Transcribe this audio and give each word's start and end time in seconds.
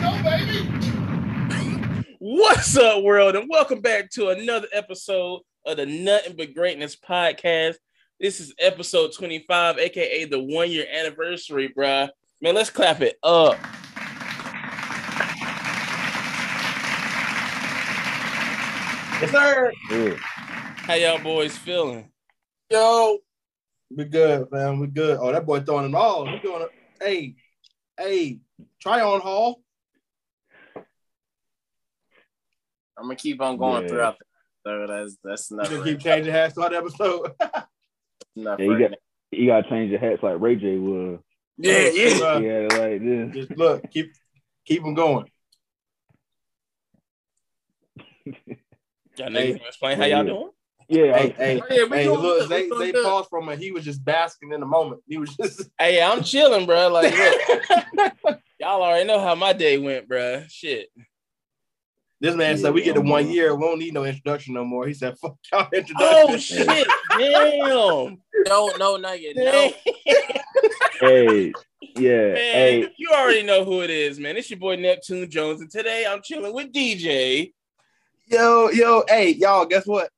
go, 0.00 0.22
baby. 0.22 0.68
What's 2.18 2.76
up, 2.76 3.02
world, 3.02 3.34
and 3.36 3.48
welcome 3.48 3.80
back 3.80 4.10
to 4.10 4.28
another 4.28 4.68
episode 4.72 5.40
of 5.66 5.76
the 5.76 5.86
Nothing 5.86 6.36
But 6.36 6.54
Greatness 6.54 6.96
podcast. 6.96 7.76
This 8.20 8.40
is 8.40 8.54
episode 8.60 9.12
25, 9.12 9.78
aka 9.78 10.24
the 10.24 10.40
one 10.40 10.70
year 10.70 10.86
anniversary, 10.92 11.72
bruh. 11.76 12.08
Man, 12.40 12.54
let's 12.54 12.70
clap 12.70 13.00
it 13.00 13.18
up. 13.24 13.56
Yes, 19.20 19.30
sir. 19.32 19.72
Yeah. 19.90 20.14
How 20.16 20.94
y'all 20.94 21.22
boys 21.22 21.56
feeling? 21.56 22.08
Yo, 22.70 23.18
we 23.90 24.04
good, 24.04 24.46
man. 24.52 24.78
We 24.78 24.86
good. 24.86 25.18
Oh, 25.20 25.32
that 25.32 25.44
boy 25.44 25.60
throwing 25.60 25.88
it 25.88 25.94
all. 25.94 26.26
He 26.26 26.38
doing 26.38 26.62
it. 26.62 26.70
Hey, 27.02 27.34
hey, 27.98 28.38
try 28.80 29.00
on 29.00 29.20
Hall. 29.20 29.60
I'm 32.98 33.04
gonna 33.04 33.16
keep 33.16 33.40
on 33.40 33.56
going 33.56 33.82
Yeah. 33.84 33.88
throughout. 33.88 34.18
The, 34.18 34.24
so 34.64 34.86
that's 34.86 35.16
that's 35.22 35.50
You 35.50 35.56
enough. 35.56 35.70
gonna 35.70 35.80
right 35.82 35.88
keep 35.90 36.00
changing 36.00 36.32
hats 36.32 36.54
throughout 36.54 36.70
the 36.72 36.78
episode. 36.78 37.32
enough 38.36 38.58
Yeah, 38.58 38.64
you 38.66 38.70
right 38.72 38.90
got 38.90 38.98
you 39.30 39.46
gotta 39.46 39.68
change 39.68 39.90
your 39.90 40.00
hats 40.00 40.22
like 40.22 40.40
Ray 40.40 40.56
J 40.56 40.76
would. 40.78 41.10
now. 41.12 41.18
yeah, 41.58 41.90
yeah. 41.90 42.38
Yeah, 42.38 42.68
like 42.78 43.02
this. 43.02 43.34
Just 43.34 43.56
look, 43.58 43.90
keep 43.90 44.12
keep 44.64 44.82
them 44.82 44.94
going. 44.94 45.26
Y'all 49.16 49.28
niggas 49.28 49.52
wanna 49.54 49.66
explain 49.68 49.98
how 49.98 50.04
y'all 50.04 50.24
doing? 50.24 50.50
Yeah, 50.90 51.18
Hey, 51.18 51.34
hey, 51.36 51.60
Oh, 51.60 51.66
yeah, 51.74 51.84
we 51.84 51.96
hey, 51.98 52.08
look, 52.08 52.48
they 52.48 52.68
they 52.78 52.92
paused 52.92 53.28
from 53.28 53.48
it. 53.50 53.58
He 53.58 53.72
was 53.72 53.84
just 53.84 54.02
basking 54.04 54.52
in 54.52 54.60
the 54.60 54.66
moment. 54.66 55.02
He 55.06 55.18
was 55.18 55.36
just 55.36 55.68
Hey, 55.78 56.02
I'm 56.02 56.22
chilling, 56.22 56.66
bruh. 56.66 56.90
Like, 56.90 57.14
look, 57.14 58.38
y'all 58.60 58.82
already 58.82 59.06
know 59.06 59.20
how 59.20 59.34
my 59.34 59.52
day 59.52 59.76
went, 59.76 60.08
bruh. 60.08 60.48
Shit. 60.50 60.88
This 62.20 62.34
man 62.34 62.58
said 62.58 62.74
we 62.74 62.82
get 62.82 62.94
to 62.94 63.00
one 63.00 63.28
year, 63.30 63.54
we 63.54 63.62
don't 63.62 63.78
need 63.78 63.94
no 63.94 64.04
introduction 64.04 64.54
no 64.54 64.64
more. 64.64 64.86
He 64.86 64.94
said, 64.94 65.16
fuck 65.18 65.36
y'all 65.52 65.68
introduction. 65.72 65.96
Oh 66.00 66.36
shit! 66.36 66.86
Damn. 67.18 68.20
No, 68.46 68.72
no, 68.78 68.96
not 68.96 69.20
yet. 69.20 69.36
No. 69.36 69.72
Hey, 71.00 71.52
yeah, 71.96 72.32
Man, 72.32 72.34
hey, 72.34 72.88
you 72.96 73.08
already 73.12 73.42
know 73.44 73.64
who 73.64 73.82
it 73.82 73.90
is, 73.90 74.18
man. 74.18 74.36
It's 74.36 74.50
your 74.50 74.58
boy 74.58 74.76
Neptune 74.76 75.30
Jones, 75.30 75.60
and 75.60 75.70
today 75.70 76.06
I'm 76.08 76.20
chilling 76.22 76.52
with 76.52 76.72
DJ. 76.72 77.52
Yo, 78.26 78.68
yo, 78.70 79.04
hey, 79.08 79.30
y'all, 79.30 79.64
guess 79.64 79.86
what? 79.86 80.10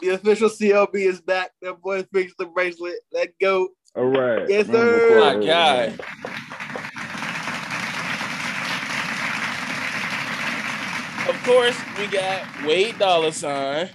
The 0.00 0.10
official 0.10 0.48
CLB 0.48 0.94
is 0.96 1.20
back. 1.20 1.52
That 1.62 1.80
boy 1.80 2.02
fixed 2.12 2.36
the 2.38 2.46
bracelet. 2.46 2.96
Let 3.12 3.38
go. 3.40 3.68
all 3.94 4.04
right. 4.06 4.48
Yes, 4.48 4.66
sir. 4.66 5.18
applause, 5.18 5.36
My 5.36 5.46
guy. 5.46 5.86
man. 5.88 5.98
Of 11.28 11.33
course, 11.44 11.76
we 11.98 12.06
got 12.06 12.64
Wade 12.66 12.98
Dollar 12.98 13.32
Sign. 13.32 13.90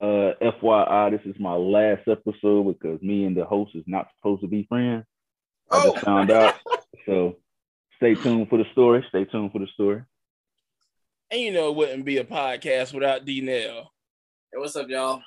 Uh, 0.00 0.32
FYI, 0.40 1.10
this 1.10 1.20
is 1.34 1.38
my 1.38 1.52
last 1.54 2.08
episode 2.08 2.64
because 2.78 3.00
me 3.02 3.24
and 3.24 3.36
the 3.36 3.44
host 3.44 3.72
is 3.74 3.84
not 3.86 4.08
supposed 4.16 4.40
to 4.42 4.48
be 4.48 4.64
friends. 4.68 5.04
I 5.70 5.82
Oh, 5.84 5.92
just 5.92 6.04
found 6.04 6.30
out. 6.30 6.54
So 7.06 7.36
stay 7.96 8.14
tuned 8.14 8.48
for 8.48 8.58
the 8.58 8.64
story. 8.72 9.04
Stay 9.10 9.24
tuned 9.24 9.52
for 9.52 9.58
the 9.58 9.66
story. 9.74 10.02
And 11.30 11.40
you 11.40 11.52
know 11.52 11.68
it 11.70 11.76
wouldn't 11.76 12.04
be 12.04 12.16
a 12.16 12.24
podcast 12.24 12.92
without 12.94 13.24
D 13.24 13.40
Nell. 13.40 13.90
Hey, 14.52 14.58
what's 14.58 14.74
up, 14.76 14.88
y'all? 14.88 15.22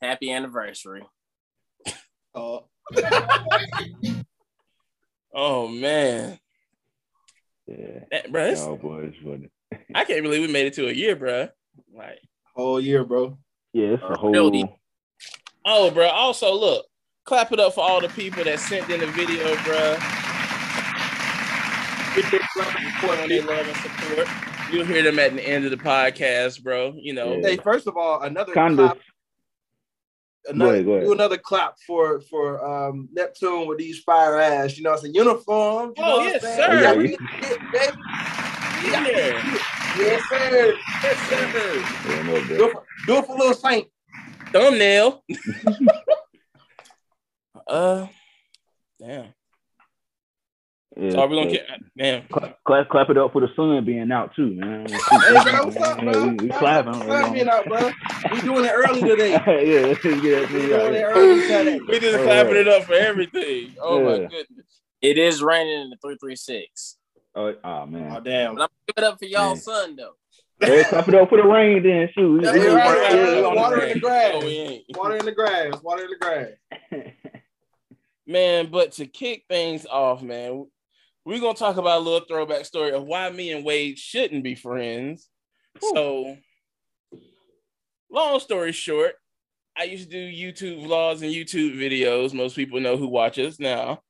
Happy 0.00 0.30
anniversary. 0.32 1.02
oh. 2.34 2.64
Oh 5.36 5.66
man. 5.66 6.38
Yeah. 7.66 8.00
That, 8.10 8.30
bruh, 8.32 8.50
it's- 8.52 8.60
Oh 8.66 8.76
boy, 8.76 9.04
it's 9.12 9.16
funny. 9.22 9.48
I 9.94 10.04
can't 10.04 10.22
believe 10.22 10.42
we 10.46 10.52
made 10.52 10.66
it 10.66 10.74
to 10.74 10.88
a 10.88 10.92
year, 10.92 11.16
bruh. 11.16 11.50
Like, 11.96 12.20
whole 12.54 12.80
year, 12.80 13.04
bro. 13.04 13.36
Yeah, 13.72 13.94
it's 13.94 14.02
a 14.02 14.06
Uh, 14.06 14.16
whole. 14.16 14.30
really? 14.32 14.64
oh, 15.64 15.90
bruh. 15.94 16.10
Also, 16.12 16.52
look, 16.54 16.86
clap 17.24 17.50
it 17.52 17.58
up 17.60 17.74
for 17.74 17.82
all 17.82 18.00
the 18.00 18.08
people 18.10 18.44
that 18.44 18.60
sent 18.60 18.88
in 18.90 19.00
the 19.00 19.06
video, 19.06 19.54
bruh. 19.56 19.98
Showing 23.00 23.28
their 23.28 23.42
love 23.42 23.66
and 23.66 23.76
support. 23.78 24.28
You'll 24.72 24.84
hear 24.84 25.02
them 25.02 25.18
at 25.18 25.34
the 25.34 25.42
end 25.42 25.64
of 25.64 25.70
the 25.72 25.76
podcast, 25.76 26.62
bro. 26.62 26.94
You 26.96 27.12
know, 27.14 27.34
Yeah. 27.36 27.48
Hey, 27.48 27.56
first 27.56 27.86
of 27.86 27.96
all, 27.96 28.22
another 28.22 28.52
Kind 28.52 28.76
clap. 28.76 28.98
Of. 30.48 30.54
Another, 30.54 30.72
ahead, 30.72 30.84
go 30.86 30.92
ahead. 30.92 31.04
Do 31.06 31.12
another 31.12 31.38
clap 31.38 31.78
for 31.86 32.20
for 32.22 32.64
um 32.64 33.08
Neptune 33.12 33.66
with 33.66 33.78
these 33.78 34.00
fire 34.00 34.38
ass. 34.38 34.76
You 34.76 34.84
know, 34.84 34.92
it's 34.92 35.04
a 35.04 35.08
uniform. 35.10 35.92
You 35.96 36.04
Oh, 36.04 36.18
know 36.18 36.24
yes, 36.26 36.42
sir. 36.42 36.56
Yeah, 36.58 36.80
Yeah, 36.82 36.94
we 36.94 37.08
you- 37.10 37.18
baby. 37.72 37.96
yeah. 38.84 39.58
Yes, 39.96 40.22
sir. 40.28 40.74
Yes, 41.02 41.18
sir. 41.28 41.48
Yeah, 42.08 42.22
Do 42.58 42.64
it 42.66 42.72
for, 42.72 42.82
do 43.06 43.16
it 43.18 43.26
for 43.26 43.36
little 43.36 43.54
Saint. 43.54 43.86
thumbnail. 44.52 45.22
uh, 47.66 48.06
damn. 48.98 49.26
Yeah, 50.96 51.10
So 51.10 51.26
we 51.26 51.36
gonna 51.36 51.50
so- 51.50 51.56
get? 51.56 51.66
Damn. 51.98 52.28
Clap, 52.28 52.58
clap, 52.64 52.88
clap 52.88 53.10
it 53.10 53.18
up 53.18 53.32
for 53.32 53.40
the 53.40 53.48
sun 53.56 53.84
being 53.84 54.12
out 54.12 54.34
too, 54.36 54.54
man. 54.54 54.86
Hey, 54.88 54.96
bro, 55.42 55.64
what's 55.64 55.76
up, 55.76 55.98
bro? 56.00 56.26
We, 56.28 56.34
we 56.34 56.48
clapping. 56.50 56.94
Sun 56.94 57.32
being 57.32 57.48
out, 57.48 57.64
bro. 57.66 57.90
We 58.32 58.40
doing 58.42 58.64
it 58.64 58.70
early 58.72 59.00
today. 59.08 59.30
yeah, 59.32 59.50
yeah, 59.50 59.88
We 59.92 60.20
doing 60.20 60.24
it 60.24 60.68
yeah. 61.00 61.02
early 61.06 61.40
today. 61.42 61.80
We 61.88 61.98
just 61.98 62.18
All 62.18 62.24
clapping 62.24 62.52
right. 62.52 62.56
it 62.58 62.68
up 62.68 62.84
for 62.84 62.92
everything. 62.94 63.74
Oh 63.80 64.04
my 64.04 64.18
goodness. 64.26 64.80
It 65.02 65.18
is 65.18 65.42
raining 65.42 65.80
in 65.82 65.90
the 65.90 65.96
336. 65.96 66.96
Oh, 67.34 67.52
ah, 67.64 67.80
oh 67.80 67.82
Oh 67.82 67.86
man. 67.86 68.22
damn. 68.22 68.54
But 68.54 68.62
I'm 68.62 68.68
gonna 68.68 68.70
give 68.86 68.94
it 68.98 69.04
up 69.04 69.18
for 69.18 69.24
y'all, 69.24 69.48
Man. 69.48 69.56
son, 69.56 69.96
though. 69.96 70.14
Hey, 70.60 70.84
clap 70.84 71.08
it 71.08 71.14
up 71.16 71.28
for 71.28 71.38
the 71.42 71.48
rain 71.48 71.82
then, 71.82 72.08
shoot. 72.14 72.42
Yeah, 72.44 72.50
right, 72.50 73.12
yeah, 73.12 73.50
we 73.50 73.56
water 73.56 73.82
in 73.82 73.88
the 73.88 73.94
rain. 73.94 73.98
grass. 73.98 74.32
No, 74.34 74.38
we 74.46 74.52
ain't. 74.58 74.84
Water 74.96 75.16
in 75.16 75.24
the 75.24 75.32
grass. 75.32 75.82
Water 75.82 76.04
in 76.04 76.10
the 76.10 76.16
grass. 76.16 76.50
Man, 78.26 78.68
but 78.70 78.92
to 78.92 79.06
kick 79.06 79.44
things 79.50 79.84
off, 79.84 80.22
man, 80.22 80.66
we're 81.24 81.40
gonna 81.40 81.54
talk 81.54 81.76
about 81.76 81.98
a 81.98 82.04
little 82.04 82.26
throwback 82.26 82.64
story 82.64 82.92
of 82.92 83.04
why 83.04 83.30
me 83.30 83.52
and 83.52 83.64
Wade 83.64 83.98
shouldn't 83.98 84.44
be 84.44 84.54
friends. 84.54 85.28
So, 85.80 86.36
long 88.10 88.40
story 88.40 88.72
short, 88.72 89.14
I 89.76 89.84
used 89.84 90.10
to 90.10 90.10
do 90.10 90.32
YouTube 90.32 90.86
vlogs 90.86 91.22
and 91.22 91.32
YouTube 91.32 91.76
videos. 91.76 92.34
Most 92.34 92.56
people 92.56 92.80
know 92.80 92.96
who 92.96 93.08
watch 93.08 93.38
us 93.38 93.58
now. 93.58 94.00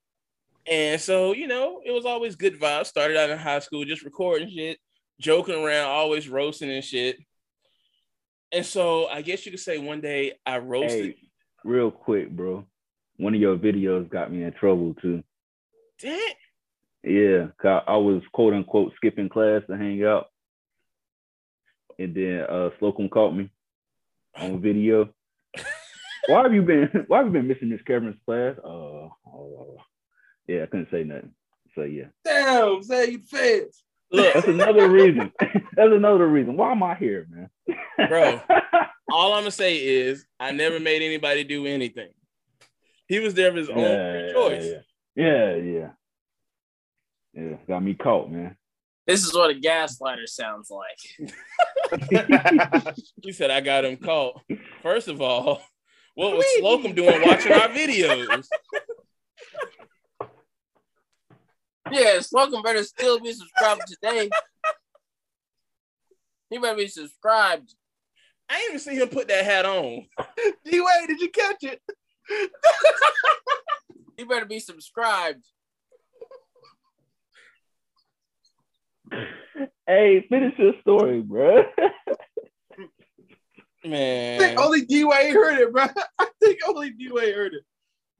And 0.70 1.00
so, 1.00 1.32
you 1.32 1.46
know, 1.46 1.80
it 1.84 1.92
was 1.92 2.06
always 2.06 2.36
good 2.36 2.58
vibes. 2.58 2.86
Started 2.86 3.16
out 3.16 3.30
in 3.30 3.38
high 3.38 3.58
school, 3.60 3.84
just 3.84 4.04
recording 4.04 4.50
shit, 4.50 4.78
joking 5.20 5.54
around, 5.54 5.88
always 5.88 6.28
roasting 6.28 6.70
and 6.70 6.84
shit. 6.84 7.18
And 8.52 8.64
so 8.64 9.06
I 9.06 9.22
guess 9.22 9.44
you 9.44 9.52
could 9.52 9.60
say 9.60 9.78
one 9.78 10.00
day 10.00 10.32
I 10.46 10.58
roasted. 10.58 11.14
Hey, 11.18 11.28
real 11.64 11.90
quick, 11.90 12.30
bro. 12.30 12.66
One 13.16 13.34
of 13.34 13.40
your 13.40 13.56
videos 13.56 14.08
got 14.08 14.32
me 14.32 14.42
in 14.42 14.52
trouble 14.52 14.94
too. 14.94 15.22
Damn. 16.00 16.18
Yeah, 17.04 17.48
I 17.86 17.96
was 17.96 18.22
quote 18.32 18.54
unquote 18.54 18.92
skipping 18.96 19.28
class 19.28 19.62
to 19.68 19.76
hang 19.76 20.02
out, 20.04 20.26
and 21.98 22.14
then 22.14 22.46
uh 22.48 22.70
Slocum 22.78 23.10
caught 23.10 23.34
me 23.34 23.50
on 24.36 24.62
video. 24.62 25.10
why 26.28 26.42
have 26.42 26.54
you 26.54 26.62
been? 26.62 26.88
Why 27.08 27.18
have 27.18 27.26
you 27.26 27.32
been 27.32 27.48
missing 27.48 27.68
Miss 27.68 27.82
Cameron's 27.86 28.16
class? 28.24 28.56
Uh, 28.64 29.08
oh, 29.28 29.76
yeah, 30.46 30.62
I 30.62 30.66
couldn't 30.66 30.90
say 30.90 31.04
nothing. 31.04 31.32
So 31.74 31.82
yeah, 31.82 32.06
Damn, 32.24 32.82
say 32.82 33.10
you 33.10 33.18
feds. 33.18 33.82
Look, 34.10 34.32
that's 34.32 34.46
another 34.46 34.88
reason. 34.88 35.32
that's 35.40 35.92
another 35.92 36.26
reason. 36.26 36.56
Why 36.56 36.72
am 36.72 36.82
I 36.82 36.94
here, 36.94 37.26
man? 37.28 37.50
Bro. 38.08 38.40
all 39.12 39.32
I'm 39.34 39.40
gonna 39.40 39.50
say 39.50 39.76
is 39.76 40.24
I 40.40 40.52
never 40.52 40.80
made 40.80 41.02
anybody 41.02 41.44
do 41.44 41.66
anything. 41.66 42.10
He 43.08 43.18
was 43.18 43.34
there 43.34 43.50
of 43.50 43.56
his 43.56 43.68
own 43.68 43.74
free 43.74 44.32
choice. 44.32 44.64
Yeah, 45.16 45.54
yeah, 45.54 45.54
yeah. 45.56 45.88
Yeah, 47.34 47.56
got 47.66 47.82
me 47.82 47.94
caught, 47.94 48.30
man. 48.30 48.56
This 49.06 49.24
is 49.24 49.34
what 49.34 49.50
a 49.50 49.54
gaslighter 49.54 50.26
sounds 50.26 50.70
like. 50.70 51.32
He 53.22 53.32
said 53.32 53.50
I 53.50 53.60
got 53.60 53.84
him 53.84 53.96
caught. 53.96 54.40
First 54.82 55.08
of 55.08 55.20
all, 55.20 55.62
what 56.14 56.36
was 56.36 56.44
Slocum 56.58 56.94
doing 56.94 57.22
watching 57.22 57.52
our 57.52 57.68
videos? 57.68 58.46
Yeah, 61.90 62.20
Slocum 62.20 62.62
better 62.62 62.82
still 62.82 63.20
be 63.20 63.32
subscribed 63.32 63.82
today. 63.86 64.30
He 66.50 66.58
better 66.58 66.76
be 66.76 66.88
subscribed. 66.88 67.74
I 68.48 68.56
didn't 68.56 68.68
even 68.70 68.80
see 68.80 68.96
him 68.96 69.08
put 69.08 69.28
that 69.28 69.44
hat 69.44 69.66
on. 69.66 70.06
D 70.64 70.80
Wade, 70.80 71.08
did 71.08 71.20
you 71.20 71.30
catch 71.30 71.62
it? 71.62 71.80
He 74.16 74.24
better 74.24 74.46
be 74.46 74.60
subscribed. 74.60 75.44
Hey, 79.86 80.24
finish 80.30 80.58
your 80.58 80.72
story, 80.80 81.20
bro. 81.20 81.62
Man, 83.84 83.84
I 83.84 83.88
Man. 83.88 84.38
think 84.38 84.58
only 84.58 84.80
D 84.86 85.04
Wade 85.04 85.32
heard 85.32 85.60
it, 85.60 85.72
bro. 85.72 85.84
I 86.18 86.26
think 86.42 86.58
only 86.66 86.90
D 86.90 87.08
Wade 87.12 87.34
heard 87.34 87.52
it. 87.54 87.62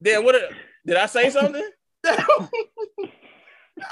Damn, 0.01 0.23
what 0.23 0.33
did, 0.33 0.43
did 0.85 0.95
I 0.95 1.07
say 1.07 1.29
something? 1.31 1.67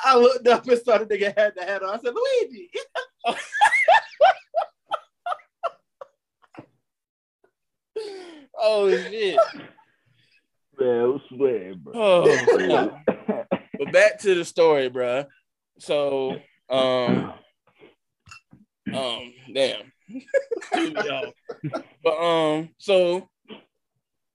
I 0.06 0.16
looked 0.16 0.48
up 0.48 0.66
and 0.68 0.80
saw 0.80 1.00
the 1.00 1.06
nigga 1.06 1.36
had 1.36 1.54
the 1.56 1.64
hat 1.64 1.82
on. 1.84 1.96
I 1.96 2.00
said, 2.00 2.14
Luigi. 2.14 2.70
oh 8.58 8.90
shit. 8.92 9.40
Man, 10.80 11.00
I 11.00 11.04
was 11.06 11.22
sweating, 11.30 11.80
bro. 11.80 11.94
Oh, 11.96 12.98
but 13.80 13.92
back 13.92 14.20
to 14.20 14.36
the 14.36 14.46
story, 14.46 14.90
bruh. 14.90 15.26
So, 15.80 16.40
um, 16.74 17.34
um, 18.94 19.34
damn. 19.54 19.92
but 22.04 22.18
um, 22.18 22.70
so 22.78 23.30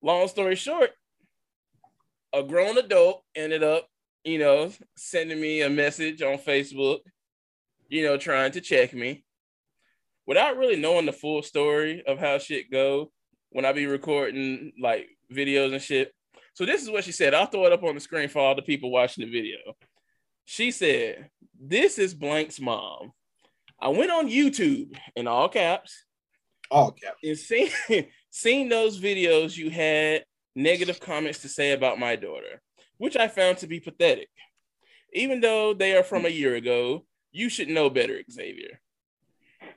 long 0.02 0.28
story 0.28 0.54
short, 0.54 0.90
a 2.32 2.42
grown 2.42 2.78
adult 2.78 3.22
ended 3.34 3.62
up, 3.62 3.86
you 4.24 4.38
know, 4.38 4.72
sending 4.96 5.40
me 5.40 5.62
a 5.62 5.70
message 5.70 6.22
on 6.22 6.38
Facebook, 6.38 6.98
you 7.88 8.04
know, 8.04 8.16
trying 8.16 8.52
to 8.52 8.60
check 8.60 8.94
me 8.94 9.24
without 10.26 10.56
really 10.56 10.76
knowing 10.76 11.06
the 11.06 11.12
full 11.12 11.42
story 11.42 12.02
of 12.06 12.18
how 12.18 12.38
shit 12.38 12.70
go 12.70 13.10
when 13.50 13.64
I 13.64 13.72
be 13.72 13.86
recording 13.86 14.72
like 14.80 15.08
videos 15.32 15.72
and 15.72 15.82
shit. 15.82 16.12
So 16.54 16.66
this 16.66 16.82
is 16.82 16.90
what 16.90 17.04
she 17.04 17.12
said. 17.12 17.34
I'll 17.34 17.46
throw 17.46 17.66
it 17.66 17.72
up 17.72 17.82
on 17.82 17.94
the 17.94 18.00
screen 18.00 18.28
for 18.28 18.40
all 18.40 18.54
the 18.54 18.62
people 18.62 18.90
watching 18.90 19.24
the 19.24 19.30
video. 19.30 19.56
She 20.50 20.70
said, 20.70 21.28
"This 21.60 21.98
is 21.98 22.14
Blank's 22.14 22.58
mom. 22.58 23.12
I 23.78 23.88
went 23.88 24.10
on 24.10 24.30
YouTube 24.30 24.96
in 25.14 25.26
all 25.26 25.50
caps 25.50 26.06
All 26.70 26.92
caps. 26.92 27.18
and 27.22 27.36
seen 27.36 27.68
seen 28.30 28.70
those 28.70 28.98
videos 28.98 29.58
you 29.58 29.68
had 29.68 30.24
negative 30.54 31.00
comments 31.00 31.40
to 31.42 31.50
say 31.50 31.72
about 31.72 31.98
my 31.98 32.16
daughter, 32.16 32.62
which 32.96 33.14
I 33.14 33.28
found 33.28 33.58
to 33.58 33.66
be 33.66 33.78
pathetic. 33.78 34.30
Even 35.12 35.42
though 35.42 35.74
they 35.74 35.94
are 35.94 36.02
from 36.02 36.24
a 36.24 36.30
year 36.30 36.54
ago, 36.54 37.04
you 37.30 37.50
should 37.50 37.68
know 37.68 37.90
better, 37.90 38.22
Xavier. 38.30 38.80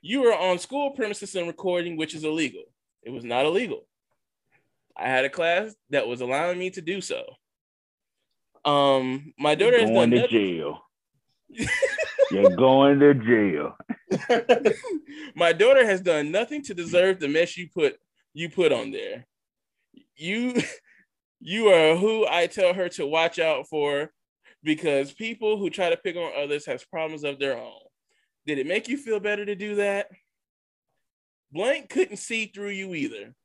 You 0.02 0.22
were 0.22 0.34
on 0.34 0.58
school 0.58 0.92
premises 0.92 1.36
and 1.36 1.48
recording, 1.48 1.98
which 1.98 2.16
is 2.16 2.24
illegal. 2.24 2.64
It 3.04 3.10
was 3.10 3.26
not 3.26 3.46
illegal. 3.46 3.86
I 4.96 5.10
had 5.10 5.26
a 5.26 5.30
class 5.30 5.76
that 5.90 6.08
was 6.08 6.22
allowing 6.22 6.60
me 6.60 6.70
to 6.70 6.82
do 6.82 7.02
so. 7.02 7.26
Um, 8.64 9.34
my 9.38 9.56
daughter 9.56 9.80
has 9.80 9.90
going 9.90 10.12
to 10.12 10.28
jail. 10.28 10.82
You're 12.32 12.56
going 12.56 13.00
to 13.00 13.14
jail. 13.14 13.76
my 15.36 15.52
daughter 15.54 15.86
has 15.86 16.02
done 16.02 16.32
nothing 16.32 16.62
to 16.64 16.74
deserve 16.74 17.20
the 17.20 17.28
mess 17.28 17.58
you 17.58 17.68
put 17.74 17.98
you 18.34 18.50
put 18.50 18.72
on 18.72 18.92
there. 18.92 19.26
You 20.16 20.62
you 21.40 21.68
are 21.68 21.96
who 21.96 22.28
I 22.28 22.48
tell 22.48 22.74
her 22.74 22.90
to 22.90 23.06
watch 23.06 23.40
out 23.40 23.68
for 23.68 24.12
because 24.64 25.12
people 25.12 25.58
who 25.58 25.70
try 25.70 25.90
to 25.90 25.98
pick 25.98 26.16
on 26.16 26.32
others 26.38 26.66
has 26.68 26.86
problems 26.86 27.24
of 27.24 27.40
their 27.40 27.58
own. 27.58 27.80
Did 28.46 28.60
it 28.60 28.68
make 28.68 28.88
you 28.88 28.98
feel 28.98 29.20
better 29.20 29.46
to 29.46 29.56
do 29.56 29.76
that? 29.76 30.08
Blank 31.52 31.90
couldn't 31.90 32.18
see 32.18 32.46
through 32.46 32.70
you 32.70 32.94
either. 32.94 33.36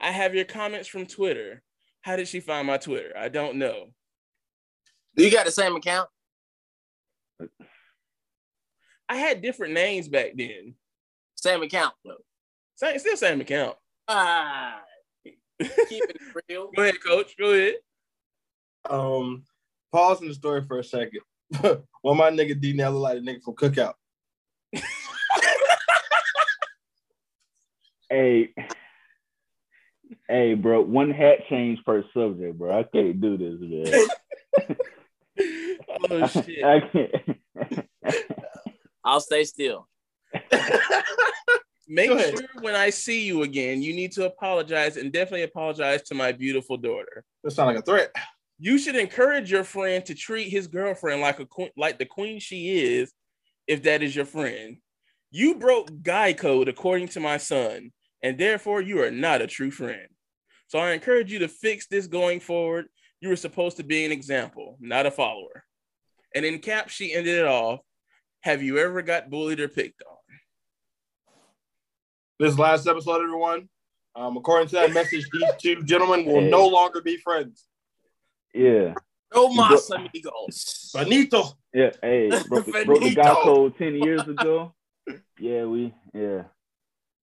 I 0.00 0.12
have 0.12 0.34
your 0.34 0.44
comments 0.44 0.88
from 0.88 1.06
Twitter. 1.06 1.62
How 2.02 2.16
did 2.16 2.28
she 2.28 2.40
find 2.40 2.66
my 2.66 2.78
Twitter? 2.78 3.12
I 3.16 3.28
don't 3.28 3.56
know. 3.56 3.88
You 5.18 5.32
got 5.32 5.46
the 5.46 5.52
same 5.52 5.74
account? 5.74 6.08
I 9.08 9.16
had 9.16 9.42
different 9.42 9.74
names 9.74 10.08
back 10.08 10.32
then. 10.36 10.74
Same 11.34 11.62
account, 11.62 11.94
though. 12.04 12.18
Same, 12.76 12.98
still 13.00 13.16
same 13.16 13.40
account. 13.40 13.76
Ah, 14.06 14.80
keep 15.24 15.34
it 15.58 16.20
real. 16.48 16.70
Go 16.74 16.82
ahead, 16.82 17.02
coach. 17.04 17.36
Go 17.36 17.50
ahead. 17.50 17.74
Um, 18.88 19.42
pause 19.92 20.22
in 20.22 20.28
the 20.28 20.34
story 20.34 20.62
for 20.66 20.78
a 20.78 20.84
second. 20.84 21.20
well, 21.62 22.14
my 22.14 22.30
nigga 22.30 22.58
D 22.58 22.72
now 22.72 22.90
look 22.90 23.02
like 23.02 23.18
a 23.18 23.20
nigga 23.20 23.42
from 23.42 23.54
Cookout. 23.54 23.94
Hey, 28.10 28.54
hey, 30.26 30.54
bro. 30.54 30.80
One 30.80 31.10
hat 31.10 31.40
change 31.50 31.78
per 31.84 32.02
subject, 32.14 32.58
bro. 32.58 32.78
I 32.78 32.82
can't 32.84 33.20
do 33.20 33.36
this, 33.36 33.56
man. 33.60 34.76
Oh 36.10 36.26
shit. 36.26 36.64
I 36.64 36.80
can't. 36.80 37.86
I'll 39.04 39.20
stay 39.20 39.44
still. 39.44 39.88
Make 41.88 42.10
sure 42.10 42.40
when 42.60 42.74
I 42.74 42.90
see 42.90 43.24
you 43.24 43.42
again, 43.42 43.80
you 43.80 43.94
need 43.94 44.12
to 44.12 44.26
apologize 44.26 44.98
and 44.98 45.10
definitely 45.10 45.44
apologize 45.44 46.02
to 46.04 46.14
my 46.14 46.32
beautiful 46.32 46.76
daughter. 46.76 47.24
That 47.42 47.52
sound 47.52 47.68
like 47.68 47.78
a 47.78 47.82
threat. 47.82 48.14
You 48.58 48.76
should 48.76 48.96
encourage 48.96 49.50
your 49.50 49.64
friend 49.64 50.04
to 50.04 50.14
treat 50.14 50.50
his 50.50 50.66
girlfriend 50.66 51.22
like 51.22 51.40
a 51.40 51.46
queen, 51.46 51.70
like 51.78 51.98
the 51.98 52.04
queen 52.04 52.40
she 52.40 52.78
is, 52.78 53.12
if 53.66 53.84
that 53.84 54.02
is 54.02 54.14
your 54.14 54.26
friend. 54.26 54.76
You 55.30 55.54
broke 55.54 56.02
guy 56.02 56.34
code 56.34 56.68
according 56.68 57.08
to 57.08 57.20
my 57.20 57.38
son, 57.38 57.92
and 58.22 58.36
therefore 58.36 58.82
you 58.82 59.02
are 59.02 59.10
not 59.10 59.40
a 59.40 59.46
true 59.46 59.70
friend. 59.70 60.08
So 60.66 60.78
I 60.78 60.92
encourage 60.92 61.32
you 61.32 61.38
to 61.38 61.48
fix 61.48 61.86
this 61.86 62.06
going 62.06 62.40
forward. 62.40 62.86
You 63.20 63.30
were 63.30 63.36
supposed 63.36 63.78
to 63.78 63.82
be 63.82 64.04
an 64.04 64.12
example, 64.12 64.76
not 64.80 65.06
a 65.06 65.10
follower. 65.10 65.64
And 66.34 66.44
in 66.44 66.58
cap, 66.58 66.88
she 66.88 67.12
ended 67.14 67.38
it 67.38 67.46
off. 67.46 67.80
Have 68.42 68.62
you 68.62 68.78
ever 68.78 69.02
got 69.02 69.30
bullied 69.30 69.60
or 69.60 69.68
picked 69.68 70.02
on? 70.02 70.16
This 72.38 72.58
last 72.58 72.86
episode, 72.86 73.22
everyone. 73.22 73.68
Um, 74.14 74.36
according 74.36 74.68
to 74.68 74.74
that 74.76 74.92
message, 74.92 75.28
these 75.32 75.50
two 75.58 75.82
gentlemen 75.84 76.24
will 76.24 76.40
Hey. 76.40 76.50
no 76.50 76.66
longer 76.66 77.00
be 77.00 77.16
friends. 77.16 77.66
Yeah, 78.54 78.94
No 79.34 79.48
You 79.50 79.56
mas 79.56 79.90
amigos. 79.90 80.90
Benito. 80.94 81.44
yeah. 81.74 81.90
Hey, 82.02 82.28
broke, 82.48 82.64
the- 82.66 82.82
broke 82.86 83.00
the 83.02 83.14
guy 83.14 83.34
code 83.42 83.76
ten 83.76 83.94
years 83.96 84.22
ago. 84.26 84.74
Yeah, 85.38 85.64
we. 85.66 85.92
Yeah, 86.14 86.44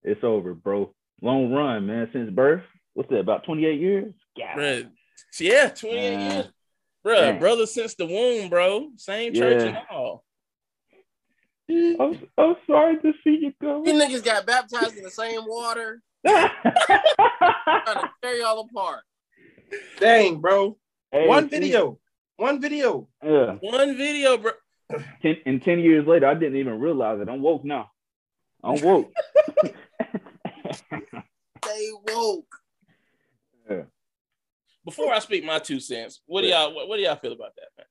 it's 0.02 0.22
over, 0.22 0.54
bro. 0.54 0.94
Long 1.22 1.52
run, 1.52 1.86
man. 1.86 2.08
Since 2.12 2.30
birth. 2.30 2.62
What's 2.94 3.10
that? 3.10 3.18
About 3.20 3.44
twenty 3.44 3.64
eight 3.66 3.80
years. 3.80 4.14
Yeah. 4.36 4.54
Bruh. 4.54 4.90
Yeah, 5.40 5.68
28 5.70 6.14
Man. 6.16 6.30
years. 6.30 6.46
Bruh, 7.06 7.20
Man. 7.20 7.38
brother 7.38 7.66
since 7.66 7.94
the 7.94 8.04
womb, 8.06 8.48
bro. 8.50 8.88
Same 8.96 9.32
church 9.32 9.62
and 9.62 9.78
all. 9.90 10.24
I'm, 11.70 12.18
I'm 12.36 12.56
sorry 12.66 12.96
to 12.98 13.12
see 13.22 13.38
you 13.42 13.52
go. 13.60 13.84
You 13.84 13.92
niggas 13.92 14.24
got 14.24 14.44
baptized 14.46 14.96
in 14.96 15.04
the 15.04 15.10
same 15.10 15.42
water, 15.46 16.02
trying 16.26 16.50
to 16.50 18.10
tear 18.22 18.34
y'all 18.36 18.60
apart. 18.60 19.00
Dang, 19.98 20.40
bro. 20.40 20.76
Hey, 21.12 21.28
One 21.28 21.48
ten- 21.48 21.60
video. 21.60 21.98
One 22.36 22.60
video. 22.60 23.08
Yeah. 23.24 23.56
One 23.60 23.96
video, 23.96 24.36
bro. 24.36 24.52
Ten, 25.22 25.36
and 25.46 25.62
10 25.62 25.78
years 25.80 26.06
later, 26.06 26.26
I 26.26 26.34
didn't 26.34 26.56
even 26.56 26.78
realize 26.78 27.20
it. 27.20 27.28
I'm 27.28 27.40
woke 27.42 27.64
now. 27.64 27.90
I'm 28.64 28.80
woke. 28.82 29.12
They 31.64 31.90
woke. 32.14 32.54
yeah. 33.68 33.82
Before 34.86 35.12
I 35.12 35.18
speak 35.18 35.44
my 35.44 35.58
two 35.58 35.80
cents, 35.80 36.22
what 36.26 36.42
do 36.42 36.46
y'all 36.48 36.72
what, 36.72 36.86
what 36.88 36.96
do 36.96 37.02
y'all 37.02 37.16
feel 37.16 37.32
about 37.32 37.52
that, 37.56 37.68
man? 37.76 37.86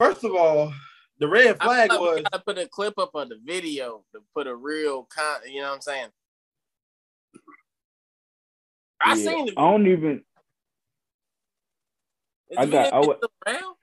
First 0.00 0.24
of 0.24 0.34
all, 0.34 0.74
the 1.20 1.28
red 1.28 1.62
flag 1.62 1.90
feel 1.92 2.00
like 2.02 2.16
was 2.16 2.24
gotta 2.32 2.42
put 2.44 2.58
a 2.58 2.66
clip 2.66 2.98
up 2.98 3.10
of 3.14 3.28
the 3.28 3.38
video 3.44 4.04
to 4.12 4.20
put 4.34 4.48
a 4.48 4.54
real 4.54 5.04
con. 5.04 5.40
You 5.48 5.60
know 5.60 5.68
what 5.68 5.74
I'm 5.76 5.80
saying? 5.80 6.08
I 9.00 9.14
Yeah. 9.14 9.14
seen 9.14 9.46
the. 9.46 9.52
I 9.56 9.70
don't 9.70 9.86
even. 9.86 10.24
Is 12.50 12.58
I 12.58 12.66
got- 12.66 12.92
I 12.92 12.98
would- 12.98 13.18
around? 13.46 13.76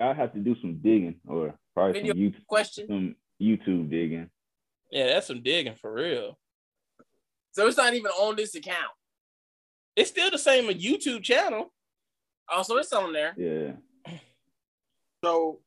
I 0.00 0.12
have 0.14 0.32
to 0.32 0.38
do 0.40 0.56
some 0.62 0.78
digging 0.80 1.20
or 1.28 1.58
probably 1.74 1.92
Video 2.00 2.14
some 2.14 2.20
YouTube, 2.22 2.46
Question. 2.46 2.86
some 2.88 3.16
YouTube 3.40 3.90
digging. 3.90 4.30
Yeah, 4.90 5.08
that's 5.08 5.26
some 5.26 5.42
digging 5.42 5.74
for 5.74 5.92
real. 5.92 6.38
So 7.52 7.66
it's 7.68 7.76
not 7.76 7.92
even 7.92 8.10
on 8.12 8.34
this 8.36 8.54
account. 8.54 8.92
It's 9.96 10.10
still 10.10 10.30
the 10.30 10.38
same 10.38 10.68
a 10.68 10.72
YouTube 10.72 11.22
channel. 11.22 11.72
Also, 12.48 12.76
it's 12.76 12.92
on 12.92 13.12
there. 13.12 13.34
Yeah. 13.36 13.72
so 15.24 15.60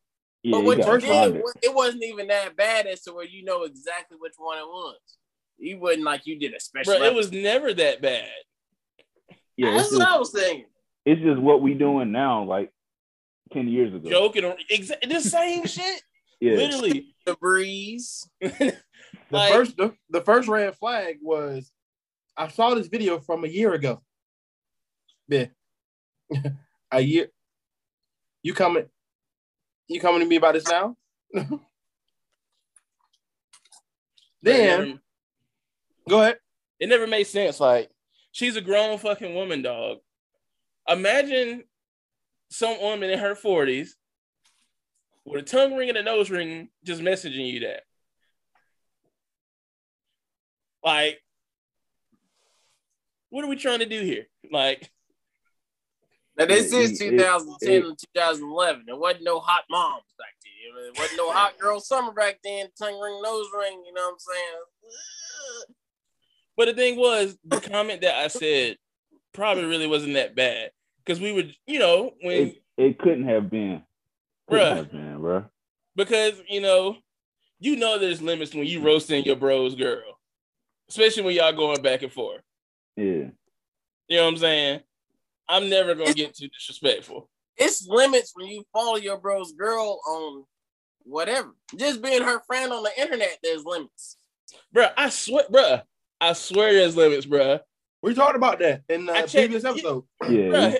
Yeah. 0.43 0.51
but 0.51 0.59
you 0.59 0.65
what 0.65 0.77
you 0.77 0.83
gotta 0.83 0.99
did, 1.31 1.35
it. 1.37 1.43
it 1.63 1.73
wasn't 1.75 2.03
even 2.03 2.27
that 2.27 2.55
bad 2.55 2.85
as 2.87 3.01
to 3.03 3.13
where 3.13 3.25
you 3.25 3.43
know 3.43 3.63
exactly 3.63 4.17
which 4.19 4.33
one 4.37 4.57
it 4.57 4.65
was. 4.67 4.99
You 5.57 5.79
wasn't 5.79 6.03
like 6.03 6.21
you 6.25 6.37
did 6.39 6.53
a 6.53 6.59
special. 6.59 6.97
Bro, 6.97 7.03
it 7.07 7.15
was 7.15 7.31
never 7.31 7.73
that 7.73 8.01
bad. 8.01 8.29
Yeah. 9.55 9.71
That's 9.71 9.85
It's 9.87 9.93
what 9.93 9.99
just, 10.03 10.11
I 10.15 10.17
was 10.19 10.31
thinking. 10.31 10.65
it's 11.05 11.21
just 11.21 11.39
what 11.41 11.61
we 11.63 11.73
doing 11.73 12.11
now, 12.11 12.43
like 12.43 12.71
10 13.53 13.67
years 13.67 13.93
ago. 13.93 14.07
Joking 14.09 14.45
or 14.45 14.55
exa- 14.71 15.09
the 15.09 15.19
same 15.21 15.65
shit. 15.65 16.01
Yeah. 16.39 16.53
Literally. 16.53 17.15
The 17.25 17.35
breeze. 17.37 18.29
the 18.41 18.75
Like- 19.31 19.51
first 19.53 19.77
the, 19.77 19.93
the 20.11 20.21
first 20.21 20.47
red 20.47 20.75
flag 20.75 21.17
was 21.23 21.71
I 22.37 22.49
saw 22.49 22.75
this 22.75 22.87
video 22.87 23.19
from 23.19 23.43
a 23.43 23.47
year 23.47 23.73
ago. 23.73 24.01
Yeah. 25.27 25.45
a 26.91 27.01
year. 27.01 27.27
You 28.43 28.53
coming 28.53 28.85
you 29.87 29.99
coming 29.99 30.19
to 30.19 30.25
me 30.25 30.35
about 30.35 30.53
this 30.53 30.67
now? 30.67 30.95
then 34.41 34.99
go 36.07 36.21
ahead. 36.21 36.37
it 36.79 36.87
never 36.89 37.07
made 37.07 37.25
sense. 37.25 37.59
Like, 37.59 37.89
she's 38.31 38.55
a 38.55 38.61
grown 38.61 38.97
fucking 38.97 39.33
woman, 39.33 39.61
dog. 39.61 39.97
Imagine 40.87 41.63
some 42.49 42.79
woman 42.81 43.09
in 43.09 43.19
her 43.19 43.35
40s 43.35 43.89
with 45.25 45.41
a 45.41 45.45
tongue 45.45 45.75
ring 45.75 45.89
and 45.89 45.97
a 45.97 46.03
nose 46.03 46.29
ring 46.29 46.69
just 46.83 47.01
messaging 47.01 47.51
you 47.51 47.59
that. 47.61 47.83
Like, 50.83 51.19
what 53.29 53.43
are 53.43 53.49
we 53.49 53.57
trying 53.57 53.79
to 53.79 53.85
do 53.85 54.01
here? 54.01 54.27
Like, 54.49 54.89
Now 56.37 56.45
this 56.45 56.71
Yeah, 56.71 56.79
is 56.79 57.01
it- 57.01 57.09
2010 57.11 57.71
it- 57.71 57.85
and 57.85 57.97
2011. 58.15 58.83
There 58.85 58.95
wasn't 58.95 59.23
no 59.23 59.39
hot 59.39 59.63
moms 59.69 60.03
back 60.17 60.35
then. 60.43 60.53
You 60.63 60.73
know, 60.73 60.81
There 60.83 61.01
wasn't 61.01 61.17
no 61.17 61.31
hot 61.31 61.57
girl 61.57 61.79
summer 61.79 62.11
back 62.13 62.39
then. 62.43 62.67
Tongue 62.77 62.99
ring, 62.99 63.21
nose 63.23 63.47
ring. 63.57 63.83
You 63.85 63.93
know 63.93 64.01
what 64.05 64.13
I'm 64.13 64.19
saying? 64.19 64.61
but 66.55 66.65
the 66.67 66.73
thing 66.73 66.97
was, 66.97 67.37
the 67.43 67.59
comment 67.61 68.01
that 68.01 68.15
I 68.15 68.27
said 68.27 68.77
probably 69.33 69.65
really 69.65 69.87
wasn't 69.87 70.13
that 70.15 70.35
bad 70.35 70.71
because 71.05 71.19
we 71.19 71.31
would, 71.31 71.53
you 71.65 71.79
know, 71.79 72.11
when 72.21 72.47
It, 72.49 72.63
it 72.77 72.99
couldn't 72.99 73.27
have 73.27 73.49
been. 73.49 73.83
Couldn't 74.49 74.65
Bruh. 74.65 74.75
have 74.77 74.91
been, 74.91 75.19
bro. 75.19 75.45
because 75.95 76.33
you 76.47 76.61
know, 76.61 76.97
you 77.59 77.75
know, 77.75 77.97
there's 77.99 78.21
limits 78.21 78.53
when 78.55 78.65
you 78.65 78.81
roasting 78.81 79.23
your 79.25 79.35
bro's 79.35 79.75
girl, 79.75 80.19
especially 80.89 81.23
when 81.23 81.35
y'all 81.35 81.51
going 81.53 81.81
back 81.81 82.01
and 82.03 82.11
forth. 82.13 82.41
Yeah. 82.95 83.29
You 84.07 84.17
know 84.17 84.23
what 84.25 84.29
I'm 84.33 84.37
saying? 84.37 84.79
I'm 85.49 85.69
never 85.69 85.95
gonna 85.95 86.13
get 86.13 86.35
too 86.35 86.47
disrespectful. 86.49 87.29
It's 87.57 87.87
limits 87.87 88.31
when 88.35 88.47
you 88.47 88.63
follow 88.73 88.97
your 88.97 89.17
bro's 89.17 89.51
girl 89.53 89.99
on 90.07 90.43
whatever. 91.03 91.55
Just 91.75 92.01
being 92.01 92.21
her 92.21 92.41
friend 92.45 92.71
on 92.71 92.83
the 92.83 92.91
internet, 93.01 93.37
there's 93.41 93.63
limits. 93.65 94.17
Bruh, 94.75 94.91
I 94.95 95.09
swear, 95.09 95.45
bruh, 95.51 95.81
I 96.21 96.33
swear 96.33 96.73
there's 96.73 96.95
limits, 96.95 97.25
bruh. 97.25 97.59
We 98.03 98.13
talked 98.13 98.35
about 98.35 98.59
that 98.59 98.83
in 98.89 99.05
the 99.05 99.13
I 99.13 99.21
checked- 99.21 99.33
previous 99.33 99.63
episode. 99.65 100.03
Yeah. 100.29 100.75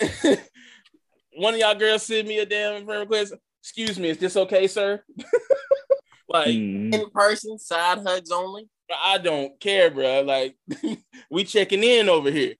Bruh. 0.00 0.38
One 1.36 1.54
of 1.54 1.60
y'all 1.60 1.74
girls 1.74 2.02
sent 2.02 2.28
me 2.28 2.38
a 2.40 2.46
damn 2.46 2.84
friend 2.84 3.00
request. 3.00 3.34
Excuse 3.62 3.98
me, 3.98 4.08
is 4.10 4.18
this 4.18 4.36
okay, 4.36 4.66
sir? 4.66 5.02
like, 6.28 6.48
Mhm. 6.48 6.92
In 6.94 7.10
person, 7.10 7.58
side 7.58 8.00
hugs 8.04 8.30
only. 8.30 8.68
I 8.94 9.18
don't 9.18 9.58
care, 9.60 9.90
bruh. 9.90 10.26
Like, 10.26 10.56
we 11.30 11.44
checking 11.44 11.82
in 11.84 12.08
over 12.08 12.30
here. 12.30 12.54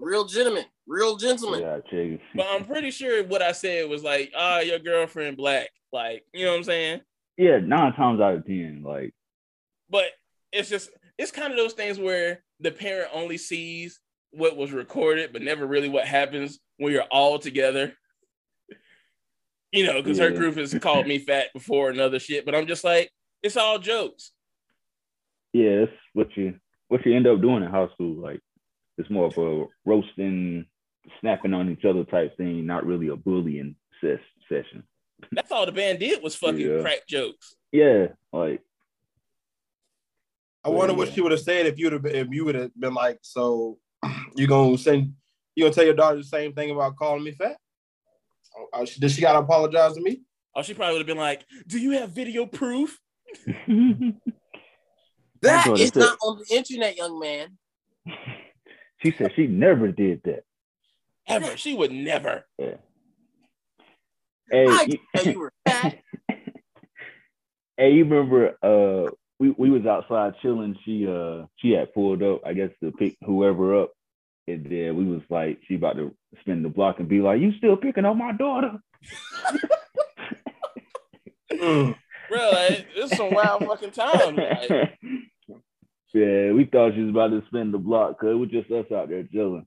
Real 0.00 0.24
gentleman, 0.24 0.64
real 0.86 1.16
gentleman. 1.16 1.60
Yeah. 1.60 2.16
But 2.34 2.46
I'm 2.50 2.64
pretty 2.64 2.90
sure 2.90 3.22
what 3.24 3.42
I 3.42 3.52
said 3.52 3.88
was 3.88 4.02
like, 4.02 4.32
ah, 4.36 4.60
your 4.60 4.78
girlfriend 4.78 5.36
black. 5.36 5.68
Like, 5.92 6.24
you 6.32 6.44
know 6.44 6.52
what 6.52 6.58
I'm 6.58 6.64
saying? 6.64 7.00
Yeah, 7.36 7.58
nine 7.58 7.92
times 7.94 8.20
out 8.20 8.34
of 8.34 8.46
ten, 8.46 8.82
like 8.84 9.12
But 9.88 10.06
it's 10.52 10.68
just 10.68 10.90
it's 11.18 11.30
kind 11.30 11.50
of 11.52 11.56
those 11.56 11.72
things 11.74 11.98
where 11.98 12.42
the 12.60 12.70
parent 12.70 13.10
only 13.12 13.38
sees 13.38 14.00
what 14.32 14.56
was 14.56 14.72
recorded, 14.72 15.32
but 15.32 15.42
never 15.42 15.66
really 15.66 15.88
what 15.88 16.06
happens 16.06 16.58
when 16.78 16.92
you're 16.92 17.02
all 17.04 17.38
together. 17.38 17.94
You 19.72 19.86
know, 19.86 20.02
because 20.02 20.18
her 20.18 20.32
group 20.32 20.56
has 20.56 20.74
called 20.80 21.06
me 21.06 21.20
fat 21.20 21.46
before 21.54 21.90
and 21.90 22.00
other 22.00 22.18
shit. 22.18 22.44
But 22.44 22.56
I'm 22.56 22.66
just 22.66 22.82
like, 22.82 23.08
it's 23.40 23.56
all 23.56 23.78
jokes. 23.78 24.32
yeah, 25.52 25.80
that's 25.80 25.92
what 26.12 26.36
you 26.36 26.56
what 26.88 27.06
you 27.06 27.14
end 27.14 27.28
up 27.28 27.40
doing 27.40 27.62
in 27.62 27.70
high 27.70 27.86
school. 27.94 28.20
Like 28.20 28.40
it's 29.00 29.10
more 29.10 29.26
of 29.26 29.38
a 29.38 29.64
roasting, 29.84 30.66
snapping 31.20 31.54
on 31.54 31.70
each 31.70 31.84
other 31.84 32.04
type 32.04 32.36
thing, 32.36 32.66
not 32.66 32.86
really 32.86 33.08
a 33.08 33.16
bullying 33.16 33.74
ses- 34.00 34.18
session. 34.48 34.84
That's 35.32 35.50
all 35.50 35.66
the 35.66 35.72
band 35.72 35.98
did 35.98 36.22
was 36.22 36.36
fucking 36.36 36.60
Yeah. 36.60 36.80
crack 36.82 37.06
jokes. 37.08 37.56
Yeah, 37.72 38.08
like 38.32 38.62
I 40.62 40.68
wonder 40.68 40.94
what 40.94 41.12
she 41.12 41.20
would 41.22 41.32
have 41.32 41.40
said 41.40 41.66
if 41.66 41.78
you'd 41.78 41.92
have 41.94 42.04
if 42.06 42.28
you 42.30 42.44
would 42.44 42.54
have 42.54 42.70
been 42.78 42.94
like, 42.94 43.18
so 43.22 43.78
you 44.36 44.46
gonna 44.46 44.76
send 44.78 45.14
you 45.56 45.64
gonna 45.64 45.74
tell 45.74 45.84
your 45.84 45.94
daughter 45.94 46.18
the 46.18 46.24
same 46.24 46.52
thing 46.52 46.70
about 46.70 46.96
calling 46.96 47.24
me 47.24 47.32
fat? 47.32 47.56
Oh, 48.56 48.66
uh, 48.72 48.84
she- 48.84 49.00
Did 49.00 49.10
she 49.10 49.20
gotta 49.22 49.38
apologize 49.38 49.94
to 49.94 50.00
me? 50.02 50.22
Oh, 50.54 50.62
she 50.62 50.74
probably 50.74 50.94
would 50.94 51.00
have 51.00 51.06
been 51.06 51.16
like, 51.16 51.44
"Do 51.66 51.78
you 51.78 51.92
have 51.92 52.10
video 52.10 52.44
proof?" 52.46 52.98
That 55.42 55.68
what 55.68 55.80
is 55.80 55.88
it 55.88 55.96
not 55.96 56.18
on 56.22 56.38
the 56.38 56.54
internet, 56.54 56.96
young 56.98 57.18
man. 57.18 57.56
she 59.02 59.12
said 59.12 59.32
she 59.34 59.46
never 59.46 59.90
did 59.92 60.22
that. 60.24 60.44
Ever. 61.26 61.56
She 61.56 61.74
would 61.74 61.92
never. 61.92 62.46
Hey, 64.50 64.66
I 64.66 64.86
you, 64.88 64.98
you 65.32 65.38
were 65.38 65.52
fat. 65.66 65.98
hey, 67.76 67.92
you 67.92 68.04
remember 68.04 68.56
uh 68.62 69.10
we, 69.38 69.50
we 69.50 69.70
was 69.70 69.86
outside 69.86 70.34
chilling. 70.42 70.76
She 70.84 71.06
uh 71.06 71.46
she 71.56 71.70
had 71.70 71.94
pulled 71.94 72.22
up, 72.22 72.42
I 72.44 72.52
guess 72.52 72.70
to 72.82 72.90
pick 72.92 73.16
whoever 73.24 73.82
up. 73.82 73.92
And 74.48 74.66
then 74.66 74.96
we 74.96 75.04
was 75.04 75.22
like, 75.30 75.58
she 75.68 75.76
about 75.76 75.96
to 75.96 76.14
spin 76.40 76.62
the 76.62 76.68
block 76.68 76.98
and 76.98 77.08
be 77.08 77.20
like, 77.20 77.40
You 77.40 77.52
still 77.58 77.76
picking 77.76 78.04
on 78.04 78.18
my 78.18 78.32
daughter? 78.32 78.78
Mm. 81.52 81.96
Bro, 82.28 82.50
like, 82.52 82.86
it's 82.94 83.16
some 83.16 83.32
wild 83.32 83.64
fucking 83.66 83.90
time. 83.90 84.36
Like, 84.36 84.68
yeah, 86.12 86.52
we 86.52 86.64
thought 86.64 86.94
she 86.94 87.02
was 87.02 87.10
about 87.10 87.28
to 87.28 87.42
spin 87.46 87.72
the 87.72 87.78
block 87.78 88.18
because 88.18 88.32
it 88.32 88.38
was 88.38 88.50
just 88.50 88.70
us 88.70 88.90
out 88.92 89.08
there 89.08 89.24
chilling. 89.24 89.66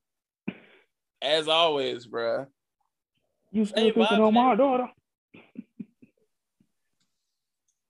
as 1.22 1.48
always, 1.48 2.06
bro. 2.06 2.48
You 3.52 3.66
still 3.66 3.84
Hey, 3.84 3.92
picking 3.92 4.04
vibes, 4.04 4.28
on 4.28 4.34
my 4.34 4.56
daughter? 4.56 4.90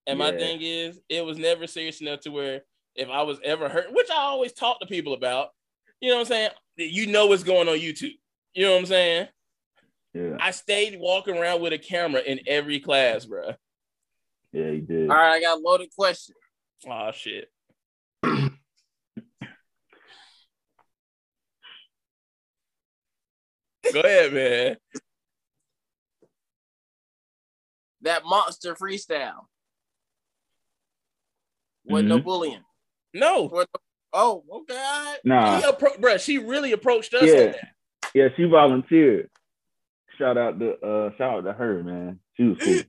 And 0.05 0.19
my 0.19 0.31
thing 0.31 0.59
is, 0.61 0.99
it 1.07 1.25
was 1.25 1.37
never 1.37 1.65
serious 1.65 2.01
enough 2.01 2.19
to 2.21 2.29
where 2.29 2.61
if 2.95 3.09
I 3.09 3.21
was 3.23 3.39
ever 3.43 3.69
hurt, 3.69 3.93
which 3.93 4.09
I 4.11 4.17
always 4.17 4.51
talk 4.51 4.79
to 4.81 4.85
people 4.85 5.13
about, 5.13 5.49
you 6.01 6.09
know 6.09 6.15
what 6.15 6.21
I'm 6.21 6.27
saying? 6.27 6.49
You 6.75 7.07
know 7.07 7.27
what's 7.27 7.43
going 7.43 7.69
on 7.69 7.77
YouTube. 7.77 8.11
You 8.53 8.65
know 8.65 8.73
what 8.73 8.79
I'm 8.79 8.85
saying? 8.85 9.27
Yeah, 10.13 10.37
I 10.39 10.51
stayed 10.51 10.99
walking 10.99 11.37
around 11.37 11.61
with 11.61 11.73
a 11.73 11.77
camera 11.77 12.21
in 12.21 12.41
every 12.45 12.79
class, 12.79 13.25
bro. 13.25 13.53
yeah, 14.51 14.71
he 14.71 14.81
did. 14.81 15.09
All 15.09 15.15
right, 15.15 15.35
I 15.35 15.41
got 15.41 15.57
a 15.57 15.61
loaded 15.61 15.89
question. 15.95 16.35
Oh 16.87 17.11
shit. 17.13 17.49
Go 23.91 23.99
ahead, 23.99 24.33
man. 24.33 24.77
That 28.01 28.23
monster 28.25 28.75
freestyle. 28.75 29.45
Wasn't 31.85 32.09
no 32.09 32.19
Mhm. 32.19 32.23
bullying. 32.23 32.63
No, 33.13 33.43
Wasn't 33.43 33.69
no- 33.73 33.81
oh, 34.13 34.43
okay. 34.51 35.15
Nah, 35.25 35.59
she 35.59 35.65
appro- 35.65 35.99
bro, 35.99 36.17
she 36.17 36.37
really 36.37 36.71
approached 36.71 37.13
us. 37.13 37.23
Yeah. 37.27 37.51
that. 37.51 37.73
yeah, 38.13 38.27
she 38.35 38.45
volunteered. 38.45 39.29
Shout 40.17 40.37
out 40.37 40.59
to 40.59 40.73
uh 40.79 41.11
shout 41.17 41.39
out 41.39 41.41
to 41.45 41.53
her, 41.53 41.83
man. 41.83 42.19
She 42.35 42.43
was 42.43 42.57
cool. 42.63 42.79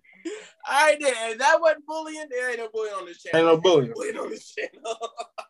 All 0.68 0.86
right, 0.86 0.98
then. 1.00 1.32
If 1.32 1.38
that 1.38 1.60
wasn't 1.60 1.86
bullying, 1.86 2.26
there 2.30 2.50
ain't 2.50 2.58
no 2.58 2.68
bullying 2.72 2.94
on 2.94 3.06
this 3.06 3.22
channel. 3.22 3.50
Ain't 3.50 3.56
no 3.56 3.60
bullying. 3.60 3.92
bullying 3.92 4.18
on 4.18 4.30
this 4.30 4.54
channel. 4.54 4.96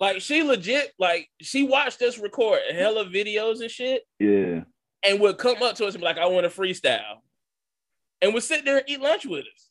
Like 0.00 0.20
she 0.20 0.42
legit, 0.42 0.92
like 0.98 1.28
she 1.40 1.64
watched 1.64 2.00
us 2.02 2.18
record 2.18 2.60
hella 2.72 3.04
videos 3.06 3.60
and 3.60 3.70
shit, 3.70 4.02
Yeah. 4.20 4.62
and 5.04 5.20
would 5.20 5.38
come 5.38 5.62
up 5.62 5.74
to 5.76 5.86
us 5.86 5.94
and 5.94 6.00
be 6.00 6.04
like, 6.04 6.18
"I 6.18 6.26
want 6.26 6.44
to 6.44 6.50
freestyle," 6.60 7.20
and 8.22 8.32
would 8.32 8.42
sit 8.44 8.64
there 8.64 8.78
and 8.78 8.88
eat 8.88 9.00
lunch 9.00 9.26
with 9.26 9.44
us. 9.46 9.64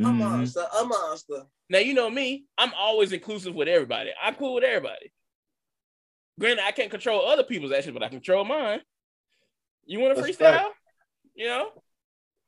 a 0.00 0.04
Mhm. 0.04 0.16
monster, 0.18 0.66
a 0.76 0.84
monster. 0.84 1.46
Now 1.68 1.78
you 1.78 1.94
know 1.94 2.10
me; 2.10 2.46
I'm 2.58 2.72
always 2.74 3.12
inclusive 3.12 3.54
with 3.54 3.68
everybody. 3.68 4.10
I'm 4.20 4.34
cool 4.34 4.54
with 4.54 4.64
everybody. 4.64 5.12
Granted, 6.40 6.64
I 6.64 6.72
can't 6.72 6.90
control 6.90 7.24
other 7.24 7.44
people's 7.44 7.70
actions, 7.70 7.94
but 7.94 8.02
I 8.02 8.08
control 8.08 8.44
mine. 8.44 8.82
You 9.84 10.00
want 10.00 10.16
to 10.16 10.22
That's 10.22 10.36
freestyle? 10.36 10.56
fact. 10.62 10.74
You 11.36 11.46
know, 11.46 11.70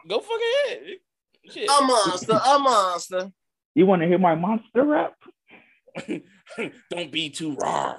go 0.09 0.19
fuck 0.21 0.41
ahead. 0.67 0.97
Shit. 1.51 1.69
A 1.69 1.83
monster, 1.83 2.33
a 2.33 2.59
monster. 2.59 3.33
You 3.75 3.87
want 3.87 4.03
to 4.03 4.09
hear 4.09 4.19
my 4.19 4.35
monster 4.35 4.83
rap? 4.83 5.15
Don't 6.91 7.13
be 7.13 7.31
too 7.31 7.55
raw. 7.55 7.95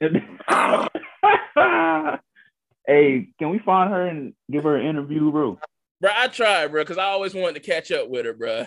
hey, 2.86 3.28
can 3.38 3.50
we 3.50 3.58
find 3.58 3.92
her 3.92 4.06
and 4.06 4.34
give 4.50 4.64
her 4.64 4.76
an 4.76 4.86
interview, 4.86 5.30
bro? 5.30 5.58
Bro, 6.00 6.10
I 6.14 6.28
tried, 6.28 6.68
bro, 6.68 6.82
because 6.82 6.98
I 6.98 7.04
always 7.04 7.34
wanted 7.34 7.54
to 7.54 7.60
catch 7.60 7.90
up 7.90 8.08
with 8.08 8.26
her, 8.26 8.34
bro. 8.34 8.66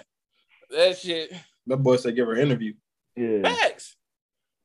That 0.71 0.97
shit. 0.97 1.31
That 1.67 1.77
boy 1.77 1.97
said 1.97 2.15
give 2.15 2.27
her 2.27 2.33
an 2.33 2.41
interview. 2.41 2.73
Yeah. 3.15 3.41
Facts. 3.43 3.95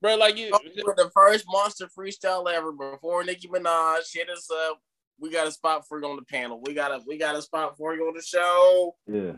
Bro, 0.00 0.16
like 0.16 0.37
you 0.37 0.50
oh, 0.52 0.59
With 0.64 0.97
the 0.97 1.11
first 1.14 1.45
monster 1.49 1.88
freestyle 1.97 2.50
ever 2.52 2.73
before 2.73 3.23
Nicki 3.25 3.49
Minaj 3.49 4.00
hit 4.12 4.28
us 4.28 4.49
up. 4.69 4.81
We 5.21 5.31
got 5.31 5.47
a 5.47 5.52
spot 5.52 5.87
for 5.88 6.00
you 6.00 6.09
on 6.09 6.16
the 6.16 6.25
panel. 6.25 6.61
We 6.64 6.75
got 6.75 6.90
a 6.90 7.00
we 7.07 7.19
got 7.19 7.37
a 7.37 7.42
spot 7.42 7.76
for 7.76 7.95
you 7.95 8.09
on 8.09 8.14
the 8.14 8.23
show. 8.23 8.97
Yeah. 9.07 9.33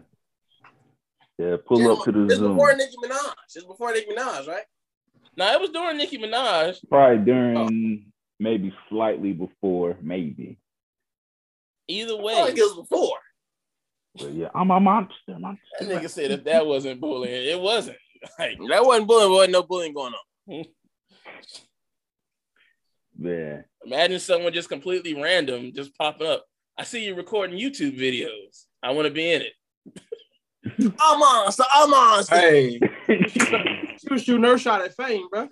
Yeah, 1.39 1.57
pull 1.67 1.91
up 1.91 2.05
to 2.05 2.13
the 2.13 2.27
This 2.27 2.39
Zoom. 2.39 2.53
before 2.53 2.75
Nicki 2.75 2.95
Minaj. 3.05 3.35
This 3.55 3.65
before 3.65 3.93
Nicki 3.93 4.11
Minaj, 4.11 4.47
right? 4.47 4.65
Nah, 5.37 5.53
it 5.53 5.61
was 5.61 5.71
during 5.71 5.97
Nicki 5.97 6.19
Minaj. 6.19 6.77
Probably 6.89 7.25
during, 7.25 7.57
oh. 7.57 8.11
maybe 8.39 8.75
slightly 8.89 9.33
before, 9.33 9.97
maybe. 10.01 10.59
Either 11.89 12.17
way, 12.17 12.35
feel 12.35 12.45
like 12.45 12.59
it 12.59 12.63
was 12.63 12.87
before. 12.89 13.19
But 14.17 14.33
yeah, 14.33 14.49
I'm 14.55 14.71
a 14.71 14.79
monster, 14.79 15.39
monster. 15.39 15.63
that 15.81 15.89
nigga 15.89 16.09
said 16.09 16.31
if 16.31 16.45
that 16.45 16.67
wasn't 16.67 17.01
bullying, 17.01 17.49
it 17.49 17.61
wasn't. 17.61 17.99
Like, 18.39 18.57
That 18.71 18.83
wasn't 18.87 19.07
bullying. 19.07 19.33
Wasn't 19.33 19.53
no 19.53 19.63
bullying 19.65 19.93
going 19.93 20.15
on. 20.49 20.65
Yeah. 23.17 23.61
imagine 23.87 24.19
someone 24.19 24.53
just 24.53 24.69
completely 24.69 25.15
random 25.15 25.73
just 25.73 25.97
popping 25.97 26.27
up. 26.27 26.45
I 26.77 26.83
see 26.83 27.05
you 27.05 27.15
recording 27.15 27.57
YouTube 27.57 27.97
videos. 27.97 28.65
I 28.83 28.91
want 28.91 29.07
to 29.07 29.15
be 29.15 29.33
in 29.33 29.43
it. 29.43 29.53
I'm 30.99 31.23
on, 31.23 31.53
so 31.53 31.63
I'm 31.73 31.95
on. 31.95 32.25
Hey, 32.29 32.81
she 33.07 34.09
was 34.11 34.23
shooting 34.23 34.45
her 34.45 34.59
shot 34.59 34.83
at 34.83 34.95
fame, 34.95 35.29
bro. 35.31 35.49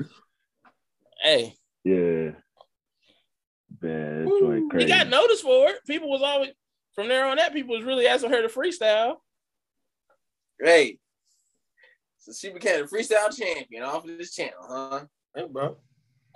Hey, 1.21 1.55
yeah. 1.85 2.31
Bad. 3.81 4.21
That's 4.21 4.31
Woo. 4.31 4.71
he 4.77 4.85
got 4.87 5.09
noticed 5.09 5.43
for 5.43 5.69
it. 5.69 5.85
People 5.87 6.11
was 6.11 6.23
always 6.23 6.51
from 6.95 7.09
there 7.09 7.27
on 7.27 7.37
that. 7.37 7.53
People 7.53 7.77
was 7.77 7.85
really 7.85 8.07
asking 8.07 8.31
her 8.31 8.43
to 8.43 8.49
freestyle. 8.49 9.17
Hey, 10.61 10.99
so 12.25 12.33
she 12.33 12.53
became 12.53 12.85
a 12.85 12.87
freestyle 12.87 13.37
champion 13.37 13.83
off 13.83 14.05
of 14.05 14.17
this 14.17 14.33
channel, 14.33 14.55
huh? 14.61 15.05
Hey, 15.35 15.47
bro. 15.51 15.77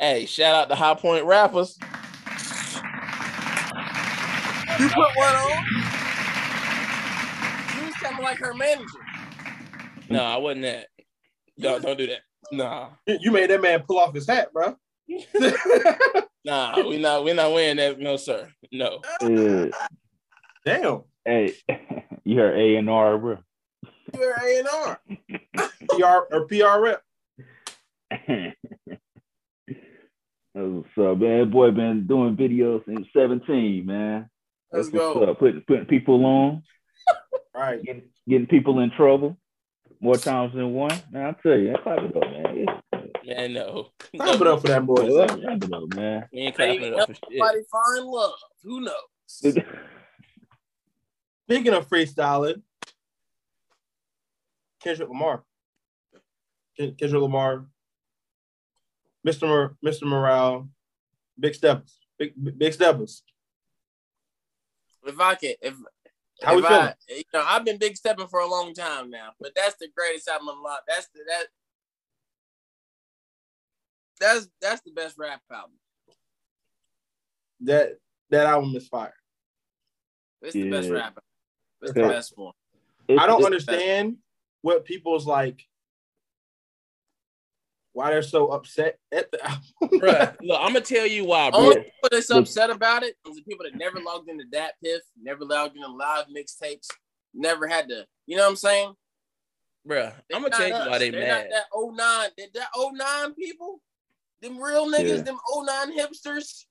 Hey, 0.00 0.26
shout 0.26 0.54
out 0.54 0.68
to 0.68 0.74
High 0.74 0.94
Point 0.94 1.24
Rappers. 1.24 1.78
You 4.80 4.88
put 4.88 5.16
one 5.16 5.34
on. 5.34 5.64
You 7.76 7.86
was 7.86 7.94
kind 7.94 8.18
of 8.18 8.24
like 8.24 8.38
her 8.38 8.52
manager. 8.52 8.84
No, 10.10 10.24
I 10.24 10.36
wasn't 10.38 10.62
that. 10.62 10.88
Don't 11.58 11.82
don't 11.82 11.98
do 11.98 12.06
that. 12.08 12.20
Nah, 12.52 12.90
You 13.06 13.30
made 13.32 13.50
that 13.50 13.60
man 13.62 13.82
pull 13.86 13.98
off 13.98 14.14
his 14.14 14.26
hat, 14.28 14.52
bro. 14.52 14.76
nah, 16.44 16.80
we 16.86 16.98
not 16.98 17.24
we 17.24 17.32
not 17.32 17.52
wearing 17.52 17.76
that. 17.76 17.98
No, 17.98 18.16
sir. 18.16 18.48
No. 18.72 19.00
Yeah. 19.22 19.66
Damn. 20.64 21.02
Hey, 21.24 21.54
you 22.24 22.36
heard 22.38 22.58
A 22.58 22.76
and 22.76 22.90
R, 22.90 23.18
bro. 23.18 23.38
You're 24.14 24.34
A 24.34 24.58
and 24.58 24.68
R. 24.68 25.00
PR 25.90 26.34
or 26.34 26.46
PR 26.46 26.80
rep. 26.80 27.02
That's 28.10 28.56
what's 30.54 30.88
up, 30.98 31.18
man. 31.18 31.50
Boy 31.50 31.70
been 31.70 32.06
doing 32.06 32.36
videos 32.36 32.84
since 32.86 33.06
17, 33.14 33.84
man. 33.84 34.28
Let's 34.72 34.88
That's 34.88 35.02
what's 35.02 35.18
go. 35.18 35.30
up. 35.32 35.38
Putting 35.38 35.60
putting 35.66 35.86
people 35.86 36.24
on, 36.24 36.62
All 37.54 37.60
right. 37.60 37.82
getting 37.82 38.02
getting 38.28 38.46
people 38.46 38.80
in 38.80 38.90
trouble 38.90 39.36
more 40.00 40.16
times 40.16 40.54
than 40.54 40.72
one. 40.72 40.98
Man, 41.10 41.26
I 41.26 41.32
tell 41.42 41.58
you, 41.58 41.74
I 41.74 41.78
clap 41.78 41.98
it 41.98 42.16
up, 42.16 42.22
man. 42.22 42.58
It's- 42.58 42.82
Man, 43.26 43.54
no. 43.54 43.88
Clap 44.16 44.40
it 44.40 44.46
up 44.46 44.60
for 44.60 44.68
that 44.68 44.86
boy. 44.86 44.94
Clap 45.26 45.38
it 45.64 45.72
up, 45.72 45.94
man. 45.96 46.28
We 46.32 46.38
ain't 46.42 46.54
clapping 46.54 46.82
it 46.82 46.94
up 46.94 47.08
for 47.08 47.14
shit. 47.14 47.24
Somebody 47.38 47.60
find 47.72 48.06
love. 48.06 48.32
Who 48.62 48.80
knows? 48.82 48.94
Speaking 51.48 51.72
of 51.74 51.88
freestyling, 51.88 52.62
Kendrick 54.80 55.08
Lamar. 55.08 55.42
Kendrick 56.76 57.12
Lamar, 57.22 57.66
Mr. 59.26 59.48
Mor- 59.48 59.76
Mr. 59.84 60.02
Morale, 60.04 60.68
Big 61.38 61.54
Steppers, 61.54 61.98
Big 62.18 62.32
Big 62.58 62.72
Steppers. 62.72 63.22
If 65.04 65.18
I 65.18 65.34
can, 65.36 65.54
if 65.62 65.74
How 66.42 66.54
we 66.56 66.62
feeling? 66.62 66.80
I, 66.82 66.94
you 67.08 67.22
know, 67.32 67.44
I've 67.46 67.64
been 67.64 67.78
big 67.78 67.96
stepping 67.96 68.26
for 68.26 68.40
a 68.40 68.48
long 68.48 68.74
time 68.74 69.10
now, 69.10 69.30
but 69.40 69.52
that's 69.56 69.76
the 69.80 69.88
greatest 69.96 70.28
album 70.28 70.48
of 70.48 70.56
lot. 70.62 70.80
That's 70.86 71.08
the 71.08 71.20
that. 71.28 71.46
That's 74.20 74.48
that's 74.60 74.82
the 74.82 74.92
best 74.92 75.16
rap 75.18 75.40
album. 75.50 75.72
That 77.60 77.98
that 78.30 78.46
album 78.46 78.74
is 78.76 78.86
fire. 78.88 79.14
It's 80.42 80.52
the 80.54 80.70
best 80.70 80.90
rap. 80.90 81.04
album. 81.04 81.22
It's 81.82 81.92
the 81.92 82.00
best 82.02 82.32
one. 82.36 82.52
It's- 83.08 83.22
I 83.22 83.26
don't 83.26 83.44
understand 83.44 84.16
what 84.62 84.84
people's 84.84 85.26
like. 85.26 85.62
Why 87.96 88.10
they're 88.10 88.20
so 88.20 88.48
upset 88.48 88.98
at 89.10 89.30
the 89.32 89.42
album. 89.42 89.62
Bruh, 90.00 90.36
look, 90.42 90.58
I'm 90.60 90.74
gonna 90.74 90.82
tell 90.82 91.06
you 91.06 91.24
why, 91.24 91.50
bro. 91.50 91.60
Only 91.60 91.76
people 91.76 92.08
that's 92.10 92.28
upset 92.28 92.68
about 92.68 93.02
it 93.04 93.16
is 93.26 93.36
the 93.36 93.42
people 93.42 93.64
that 93.64 93.74
never 93.74 93.98
logged 94.00 94.28
into 94.28 94.44
that 94.52 94.74
piff, 94.84 95.00
never 95.18 95.46
logged 95.46 95.76
into 95.76 95.88
live 95.88 96.26
mixtapes, 96.26 96.88
never 97.32 97.66
had 97.66 97.88
to. 97.88 98.04
You 98.26 98.36
know 98.36 98.42
what 98.42 98.50
I'm 98.50 98.56
saying? 98.56 98.92
Bruh, 99.88 100.12
They're 100.28 100.36
I'm 100.36 100.42
gonna 100.42 100.48
not 100.50 100.58
tell 100.58 100.68
you 100.68 100.90
why 100.90 100.98
they 100.98 101.08
They're 101.08 101.20
mad. 101.22 101.46
Not 101.50 101.50
that 101.50 101.64
09, 101.72 102.30
that, 102.36 102.48
that 102.52 102.68
09 103.24 103.34
people, 103.34 103.80
them 104.42 104.60
real 104.60 104.86
niggas, 104.92 105.16
Yeah. 105.16 105.22
them 105.22 105.38
09 105.50 105.98
hipsters. 105.98 106.66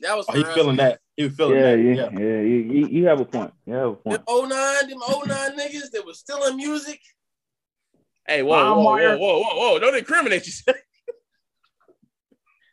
That 0.00 0.16
was 0.16 0.24
Oh, 0.26 0.32
for 0.32 0.38
he 0.38 0.44
us. 0.44 0.54
feeling 0.54 0.76
that. 0.76 1.00
He 1.18 1.24
was 1.24 1.36
feeling 1.36 1.56
Yeah, 1.56 1.62
that. 1.76 1.78
yeah, 1.82 1.94
Yeah. 1.94 2.10
yeah. 2.12 2.40
You, 2.40 2.56
you, 2.72 2.86
you 2.86 3.06
have 3.08 3.20
a 3.20 3.26
point. 3.26 3.52
You 3.66 3.74
have 3.74 3.88
a 4.06 4.10
Them 4.10 4.22
point. 4.26 4.48
09, 4.48 4.88
them 4.88 5.00
09 5.00 5.58
niggas 5.58 5.90
that 5.90 6.02
was 6.06 6.18
still 6.18 6.44
in 6.44 6.56
music. 6.56 6.98
Hey, 8.26 8.42
whoa, 8.42 8.74
whoa, 8.74 8.82
whoa, 8.82 9.18
whoa, 9.18 9.40
whoa, 9.40 9.56
whoa! 9.56 9.78
Don't 9.78 9.96
incriminate 9.96 10.46
yourself. 10.46 10.76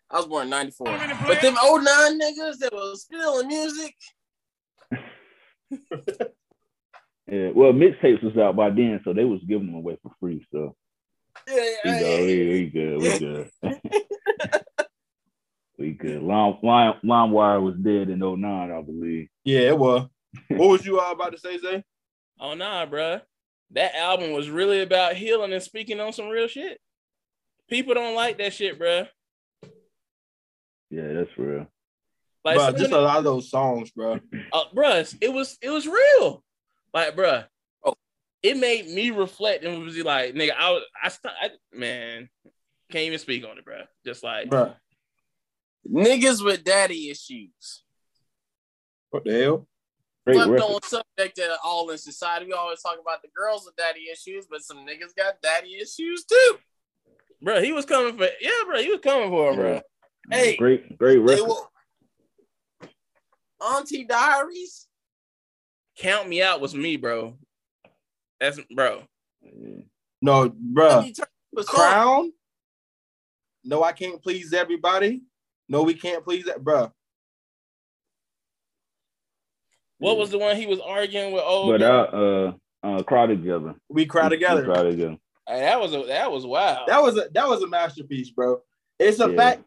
I 0.09 0.17
was 0.17 0.27
born 0.27 0.43
in 0.43 0.49
94. 0.49 0.87
But 1.25 1.41
them 1.41 1.55
old 1.63 1.83
09 1.83 2.19
niggas 2.19 2.57
that 2.59 2.73
was 2.73 3.03
still 3.03 3.39
in 3.39 3.47
music, 3.47 3.95
Yeah. 7.31 7.51
Well, 7.55 7.71
mixtapes 7.71 8.21
was 8.21 8.37
out 8.37 8.57
by 8.57 8.71
then, 8.71 8.99
so 9.05 9.13
they 9.13 9.23
was 9.23 9.39
giving 9.47 9.67
them 9.67 9.75
away 9.75 9.97
for 10.03 10.11
free. 10.19 10.45
So 10.51 10.75
yeah, 11.47 11.55
we 11.85 11.91
go, 11.91 12.17
yeah, 12.17 12.25
we, 12.25 12.49
we 12.49 12.69
good, 12.69 13.01
we 13.01 13.19
good. 13.19 13.49
we 15.79 15.91
good. 15.91 16.21
Lime, 16.21 16.57
Lime, 16.61 16.95
LimeWire 17.05 17.61
was 17.61 17.75
dead 17.75 18.09
in 18.09 18.19
09, 18.19 18.71
I 18.71 18.81
believe. 18.81 19.29
Yeah, 19.45 19.61
it 19.61 19.77
was. 19.77 20.09
What 20.49 20.69
was 20.69 20.85
you 20.85 20.99
all 20.99 21.13
about 21.13 21.31
to 21.31 21.37
say, 21.37 21.57
Zay? 21.57 21.85
Oh 22.37 22.53
nah, 22.53 22.85
bruh. 22.85 23.21
That 23.73 23.95
album 23.95 24.31
was 24.31 24.49
really 24.49 24.81
about 24.81 25.15
healing 25.15 25.53
and 25.53 25.63
speaking 25.63 25.99
on 25.99 26.11
some 26.13 26.27
real 26.27 26.47
shit. 26.47 26.79
People 27.69 27.93
don't 27.93 28.15
like 28.15 28.37
that 28.39 28.53
shit, 28.53 28.77
bruh. 28.79 29.07
Yeah, 30.89 31.13
that's 31.13 31.37
real. 31.37 31.67
Like, 32.43 32.57
Bro, 32.57 32.71
just 32.73 32.91
a 32.91 32.99
lot 32.99 33.19
of 33.19 33.23
those 33.23 33.49
songs, 33.49 33.91
bro. 33.91 34.19
uh, 34.51 34.63
bruh, 34.75 35.15
it 35.21 35.31
was 35.31 35.57
it 35.61 35.69
was 35.69 35.87
real. 35.87 36.43
Like, 36.93 37.15
bruh, 37.15 37.45
Oh. 37.85 37.93
it 38.43 38.57
made 38.57 38.87
me 38.89 39.11
reflect 39.11 39.63
and 39.63 39.83
was 39.83 39.97
like, 39.99 40.33
nigga, 40.33 40.51
I 40.57 40.71
was 40.71 40.83
I, 41.01 41.07
st- 41.09 41.33
I 41.41 41.49
man, 41.71 42.29
can't 42.91 43.05
even 43.05 43.19
speak 43.19 43.45
on 43.45 43.57
it, 43.57 43.65
bruh. 43.65 43.85
Just 44.05 44.23
like, 44.23 44.49
Bro, 44.49 44.73
niggas 45.89 46.43
with 46.43 46.63
daddy 46.63 47.09
issues. 47.09 47.83
what 49.11 49.23
the 49.23 49.31
hell? 49.41 49.67
Great 50.25 50.37
Left 50.37 50.51
record. 50.51 50.65
on 50.73 50.83
subject 50.83 51.39
at 51.39 51.49
all 51.63 51.89
in 51.89 51.97
society. 51.97 52.45
We 52.45 52.53
always 52.53 52.81
talk 52.81 52.97
about 53.01 53.21
the 53.23 53.29
girls 53.35 53.65
with 53.65 53.75
daddy 53.75 54.01
issues, 54.11 54.45
but 54.49 54.61
some 54.61 54.85
niggas 54.85 55.15
got 55.17 55.41
daddy 55.41 55.77
issues 55.81 56.25
too. 56.25 56.57
Bro, 57.41 57.61
he 57.63 57.71
was 57.71 57.85
coming 57.85 58.15
for 58.17 58.27
yeah, 58.39 58.51
bro. 58.67 58.79
he 58.81 58.89
was 58.91 58.99
coming 59.01 59.29
for 59.29 59.51
him, 59.53 59.59
bruh. 59.59 59.81
Hey, 60.29 60.55
great, 60.57 60.97
great 60.97 61.15
They 61.25 61.35
record. 61.35 61.47
will- 61.47 61.71
Auntie 63.59 64.03
Diaries. 64.05 64.87
Count 65.97 66.29
me 66.29 66.41
out 66.41 66.61
was 66.61 66.73
me, 66.73 66.97
bro. 66.97 67.37
That's 68.39 68.59
bro. 68.73 69.03
No, 70.21 70.49
bro. 70.55 71.01
me 71.01 71.13
tell 71.13 71.25
you 71.51 71.59
a 71.59 71.63
song. 71.63 71.75
Crown. 71.75 72.33
No, 73.63 73.83
I 73.83 73.91
can't 73.91 74.21
please 74.21 74.53
everybody. 74.53 75.21
No, 75.67 75.83
we 75.83 75.93
can't 75.93 76.23
please 76.23 76.45
that, 76.45 76.63
bro. 76.63 76.91
What 80.01 80.17
was 80.17 80.31
the 80.31 80.39
one 80.39 80.55
he 80.55 80.65
was 80.65 80.79
arguing 80.79 81.31
with 81.31 81.43
old? 81.45 81.73
But 81.73 81.81
girl? 81.81 82.55
uh, 82.83 82.87
uh, 82.87 82.97
uh, 82.97 83.03
cry 83.03 83.27
together. 83.27 83.75
We 83.87 84.05
cry 84.07 84.23
We 84.25 84.29
together. 84.35 84.65
Cry 84.65 84.83
together. 84.83 85.17
Hey, 85.47 85.59
that 85.61 85.79
was 85.79 85.93
a 85.93 86.03
that 86.07 86.31
was 86.31 86.45
wild. 86.45 86.87
That 86.87 87.01
was 87.03 87.17
a 87.17 87.27
that 87.33 87.47
was 87.47 87.61
a 87.61 87.67
masterpiece, 87.67 88.31
bro. 88.31 88.61
It's 88.99 89.19
a 89.19 89.29
Yeah. 89.29 89.35
fact. 89.37 89.63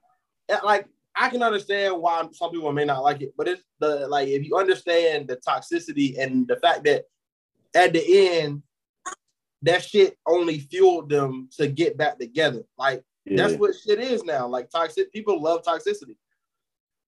Like 0.65 0.87
I 1.15 1.29
can 1.29 1.43
understand 1.43 2.01
why 2.01 2.27
some 2.33 2.51
people 2.51 2.73
may 2.73 2.85
not 2.85 3.05
like 3.05 3.23
it, 3.23 3.33
but 3.37 3.47
it's 3.47 3.63
the 3.79 4.09
like 4.09 4.27
if 4.29 4.45
you 4.45 4.57
understand 4.57 5.29
the 5.29 5.37
toxicity 5.37 6.19
and 6.19 6.49
the 6.49 6.57
fact 6.57 6.83
that 6.85 7.05
at 7.75 7.93
the 7.93 8.03
end 8.31 8.63
that 9.63 9.83
shit 9.85 10.19
only 10.27 10.59
fueled 10.59 11.09
them 11.09 11.49
to 11.59 11.69
get 11.69 11.97
back 11.97 12.19
together. 12.19 12.63
Like 12.77 13.05
Yeah, 13.25 13.37
that's 13.47 13.55
what 13.55 13.75
shit 13.77 14.01
is 14.01 14.25
now. 14.25 14.49
Like 14.49 14.69
toxic 14.69 15.13
people 15.13 15.41
love 15.41 15.63
toxicity. 15.63 16.17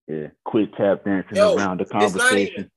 yeah. 0.07 0.27
Quick 0.45 0.75
tap 0.77 1.03
dancing 1.03 1.35
Yo, 1.37 1.55
around 1.57 1.79
the 1.79 1.83
it's 1.83 1.91
not 1.93 2.01
conversation. 2.01 2.71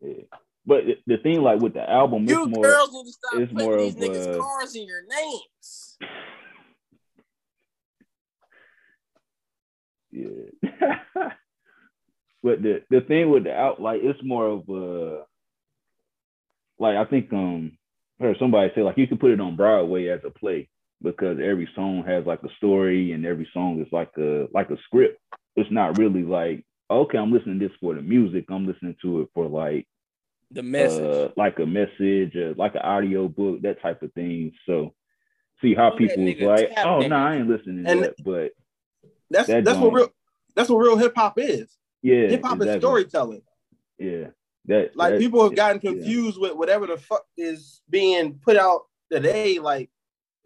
Yeah. 0.00 0.22
But 0.66 0.84
the- 1.06 1.16
thing, 1.18 1.42
like 1.42 1.60
with 1.60 1.74
the 1.74 1.88
album, 1.88 2.24
it's 2.24 2.32
You 2.32 2.46
more. 2.46 2.62
girls 2.62 2.92
need 2.92 3.04
to 3.04 3.12
stop 3.12 3.40
it's 3.40 3.52
putting 3.52 3.66
more 3.68 3.78
these 3.78 3.94
of 3.94 4.00
niggas' 4.00 4.34
a- 4.34 4.38
cars 4.38 4.74
in 4.76 4.86
your 4.86 5.02
names. 5.06 5.98
Yeah. 10.10 10.98
but 12.42 12.62
the 12.62 12.82
the 12.90 13.00
thing 13.02 13.30
with 13.30 13.44
the 13.44 13.54
out 13.54 13.80
like 13.80 14.00
it's 14.02 14.18
more 14.22 14.46
of 14.46 14.68
a 14.68 15.22
like 16.78 16.96
I 16.96 17.04
think 17.04 17.32
um 17.32 17.72
I 18.20 18.24
heard 18.24 18.36
somebody 18.38 18.72
say 18.74 18.82
like 18.82 18.96
you 18.98 19.06
could 19.06 19.20
put 19.20 19.32
it 19.32 19.40
on 19.40 19.56
Broadway 19.56 20.06
as 20.08 20.20
a 20.24 20.30
play 20.30 20.68
because 21.02 21.38
every 21.42 21.68
song 21.74 22.04
has 22.06 22.24
like 22.26 22.42
a 22.42 22.54
story 22.56 23.12
and 23.12 23.24
every 23.26 23.48
song 23.52 23.80
is 23.80 23.92
like 23.92 24.10
a 24.18 24.48
like 24.52 24.70
a 24.70 24.78
script. 24.86 25.20
It's 25.56 25.70
not 25.70 25.98
really 25.98 26.22
like 26.22 26.64
okay, 26.90 27.18
I'm 27.18 27.32
listening 27.32 27.58
to 27.60 27.68
this 27.68 27.76
for 27.80 27.94
the 27.94 28.02
music. 28.02 28.46
I'm 28.50 28.66
listening 28.66 28.96
to 29.02 29.22
it 29.22 29.28
for 29.34 29.46
like 29.46 29.86
the 30.50 30.62
message. 30.62 31.00
uh, 31.02 31.28
like 31.36 31.58
a 31.58 31.66
message, 31.66 32.34
uh, 32.36 32.54
like 32.56 32.74
an 32.74 32.82
audio 32.82 33.28
book, 33.28 33.62
that 33.62 33.82
type 33.82 34.02
of 34.02 34.12
thing. 34.14 34.52
So 34.66 34.94
see 35.60 35.74
how 35.74 35.90
Who 35.92 35.98
people 35.98 36.24
was 36.24 36.34
like, 36.40 36.70
oh 36.78 37.00
no, 37.00 37.08
nigga? 37.08 37.12
I 37.12 37.36
ain't 37.36 37.48
listening 37.48 37.84
to 37.84 37.90
And- 37.90 38.02
that. 38.04 38.14
But 38.24 38.52
That's 39.30 39.46
That 39.48 39.64
that's 39.64 39.78
what 39.78 39.92
real 39.92 40.08
That's 40.56 40.70
what 40.70 40.78
real 40.78 40.96
hip 40.96 41.12
hop 41.16 41.38
is. 41.38 41.76
Yeah, 42.02 42.28
Hip 42.28 42.42
hop 42.44 42.60
is 42.62 42.76
storytelling. 42.78 43.42
Yeah, 43.98 44.28
that 44.66 44.96
Like 44.96 45.14
that- 45.14 45.20
people 45.20 45.42
have 45.42 45.54
gotten 45.56 45.80
yeah. 45.82 45.90
confused 45.90 46.40
with 46.40 46.54
whatever 46.54 46.86
the 46.86 46.96
fuck 46.96 47.24
is 47.36 47.82
being 47.90 48.38
put 48.38 48.56
out 48.56 48.82
today. 49.10 49.58
Like 49.58 49.90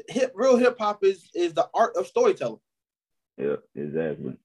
hip, 0.09 0.33
real 0.35 0.57
hip 0.57 0.77
hop 0.81 1.05
is 1.05 1.29
is 1.35 1.55
the 1.55 1.69
art 1.75 1.95
of 1.97 2.07
storytelling. 2.09 2.61
Yeah, 3.39 3.57
exactly. 3.77 4.37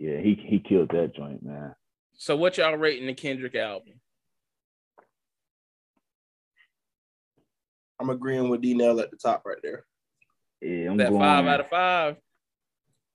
Yeah, 0.00 0.16
he 0.16 0.34
he 0.34 0.58
killed 0.58 0.88
that 0.92 1.14
joint, 1.14 1.42
man. 1.42 1.74
So 2.16 2.34
what 2.34 2.56
y'all 2.56 2.74
rating 2.74 3.06
the 3.06 3.12
Kendrick 3.12 3.54
album? 3.54 4.00
I'm 8.00 8.08
agreeing 8.08 8.48
with 8.48 8.62
D 8.62 8.72
Nail 8.72 8.98
at 9.00 9.10
the 9.10 9.18
top 9.18 9.42
right 9.44 9.58
there. 9.62 9.84
Yeah, 10.62 10.90
I'm 10.90 10.96
that 10.96 11.10
going. 11.10 11.20
five 11.20 11.46
out 11.46 11.60
of 11.60 11.68
five. 11.68 12.16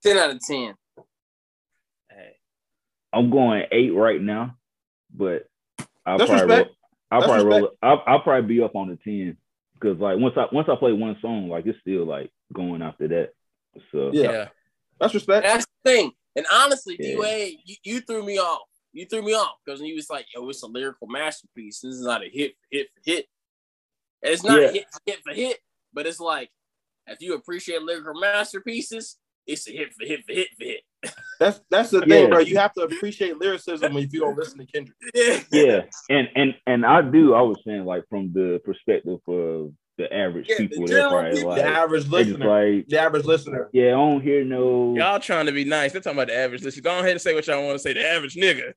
Ten 0.03 0.17
out 0.19 0.29
of 0.29 0.39
ten. 0.47 0.75
Hey, 2.11 2.35
I'm 3.11 3.31
going 3.31 3.63
eight 3.71 3.95
right 3.95 4.21
now, 4.21 4.55
but 5.11 5.47
I'll 6.05 6.19
That's 6.19 6.29
probably 6.29 6.53
roll, 6.53 6.59
respect. 6.59 6.77
I'll 7.09 7.21
That's 7.21 7.31
probably 7.31 7.61
roll. 7.61 7.71
I'll, 7.81 8.03
I'll 8.05 8.19
probably 8.19 8.47
be 8.47 8.61
up 8.61 8.75
on 8.75 8.89
the 8.89 8.97
ten 9.03 9.37
because 9.73 9.97
like 9.97 10.19
once 10.19 10.35
I 10.37 10.45
once 10.51 10.69
I 10.69 10.75
play 10.75 10.93
one 10.93 11.17
song, 11.19 11.49
like 11.49 11.65
it's 11.65 11.79
still 11.79 12.05
like 12.05 12.31
going 12.53 12.83
after 12.83 13.07
that. 13.07 13.29
So 13.91 14.11
Yeah. 14.13 14.31
yeah. 14.31 14.47
That's 14.99 15.15
respect. 15.15 15.47
That's 15.47 15.65
the 15.83 15.91
thing. 15.91 16.11
And 16.35 16.45
honestly, 16.51 16.97
Yeah. 16.99 17.11
D 17.11 17.17
Wade, 17.17 17.57
you, 17.65 17.75
you 17.83 18.01
threw 18.01 18.23
me 18.23 18.37
off. 18.37 18.67
You 18.93 19.05
threw 19.05 19.21
me 19.21 19.33
off 19.33 19.55
because 19.65 19.81
you 19.81 19.95
was 19.95 20.09
like, 20.09 20.25
yo, 20.33 20.47
it's 20.49 20.63
a 20.63 20.67
lyrical 20.67 21.07
masterpiece. 21.07 21.81
This 21.81 21.95
is 21.95 22.01
not 22.01 22.23
a 22.23 22.29
hit 22.29 22.51
for 22.53 22.67
hit 22.77 22.87
for 22.95 23.01
hit. 23.11 23.25
And 24.23 24.33
it's 24.33 24.43
not 24.43 24.61
Yeah. 24.61 24.67
a 24.69 24.71
hit 24.71 24.85
for 24.91 24.99
hit 25.05 25.19
for 25.25 25.33
hit, 25.33 25.59
but 25.93 26.05
it's 26.07 26.19
like 26.19 26.49
if 27.07 27.21
you 27.21 27.35
appreciate 27.35 27.81
lyrical 27.81 28.19
masterpieces, 28.19 29.17
it's 29.45 29.67
a 29.67 29.71
hit 29.71 29.93
for 29.93 30.05
hit 30.05 30.25
for 30.25 30.33
hit 30.33 30.47
for 30.57 30.63
hit. 30.65 30.81
That's 31.39 31.59
that's 31.69 31.89
the 31.91 31.99
thing, 32.01 32.23
Yeah. 32.23 32.27
bro. 32.29 32.39
You 32.39 32.57
have 32.57 32.73
to 32.75 32.81
appreciate 32.83 33.37
lyricism 33.37 33.95
if 33.97 34.11
you 34.13 34.21
don't 34.21 34.37
listen 34.37 34.57
to 34.59 34.65
Kendrick. 34.65 34.95
yeah, 35.51 35.81
and 36.09 36.29
and 36.35 36.55
and 36.65 36.85
I 36.85 37.01
do. 37.01 37.33
I 37.33 37.41
was 37.41 37.57
saying 37.65 37.83
like 37.85 38.05
from 38.09 38.31
the 38.33 38.59
perspective 38.63 39.19
of 39.27 39.73
the 39.97 40.13
average 40.13 40.47
Yeah, 40.49 40.57
people, 40.57 40.85
they're 40.87 40.97
general 40.97 41.11
probably 41.21 41.37
people. 41.37 41.55
The 41.55 41.63
average 41.63 42.03
they 42.05 42.09
listener. 42.25 42.47
like 42.75 42.87
The 42.87 42.99
average 42.99 43.25
listener. 43.25 43.69
yeah, 43.73 43.87
I 43.87 43.91
don't 43.91 44.21
hear 44.21 44.43
no. 44.43 44.95
Y'all 44.95 45.19
trying 45.19 45.45
to 45.45 45.51
be 45.51 45.63
nice. 45.65 45.91
They're 45.93 46.01
talking 46.01 46.17
about 46.19 46.27
the 46.27 46.35
average 46.37 46.63
listen. 46.63 46.83
Go 46.83 46.97
ahead 46.99 47.11
and 47.11 47.21
say 47.21 47.33
what 47.33 47.47
y'all 47.47 47.63
want 47.65 47.75
to 47.75 47.79
say. 47.79 47.93
The 47.93 48.05
average 48.05 48.35
nigga. 48.35 48.73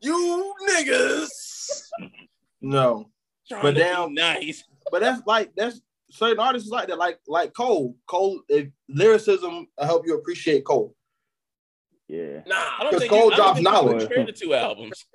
You 0.00 0.54
niggas. 0.68 1.28
No. 2.60 3.10
Trying 3.48 3.62
But 3.62 3.72
to 3.72 3.80
damn- 3.80 4.14
nice. 4.14 4.64
But 4.90 5.00
that's 5.00 5.22
like 5.26 5.50
that's 5.56 5.80
certain 6.10 6.38
artists 6.40 6.68
like 6.70 6.88
that, 6.88 6.98
like 6.98 7.18
like 7.26 7.52
Cole. 7.54 7.96
Cole 8.06 8.40
if 8.48 8.68
lyricism 8.88 9.66
will 9.78 9.86
help 9.86 10.06
you 10.06 10.14
appreciate 10.16 10.64
Cole. 10.64 10.94
Yeah, 12.08 12.40
Nah, 12.46 12.56
I 12.56 12.78
don't 12.90 12.98
think 12.98 13.08
Cole 13.10 13.26
you, 13.26 13.26
I 13.26 13.28
don't 13.28 13.36
drops 13.36 13.54
think 13.58 13.64
knowledge. 13.64 14.00
compare 14.00 14.26
the 14.26 14.32
two 14.32 14.52
albums. 14.52 15.06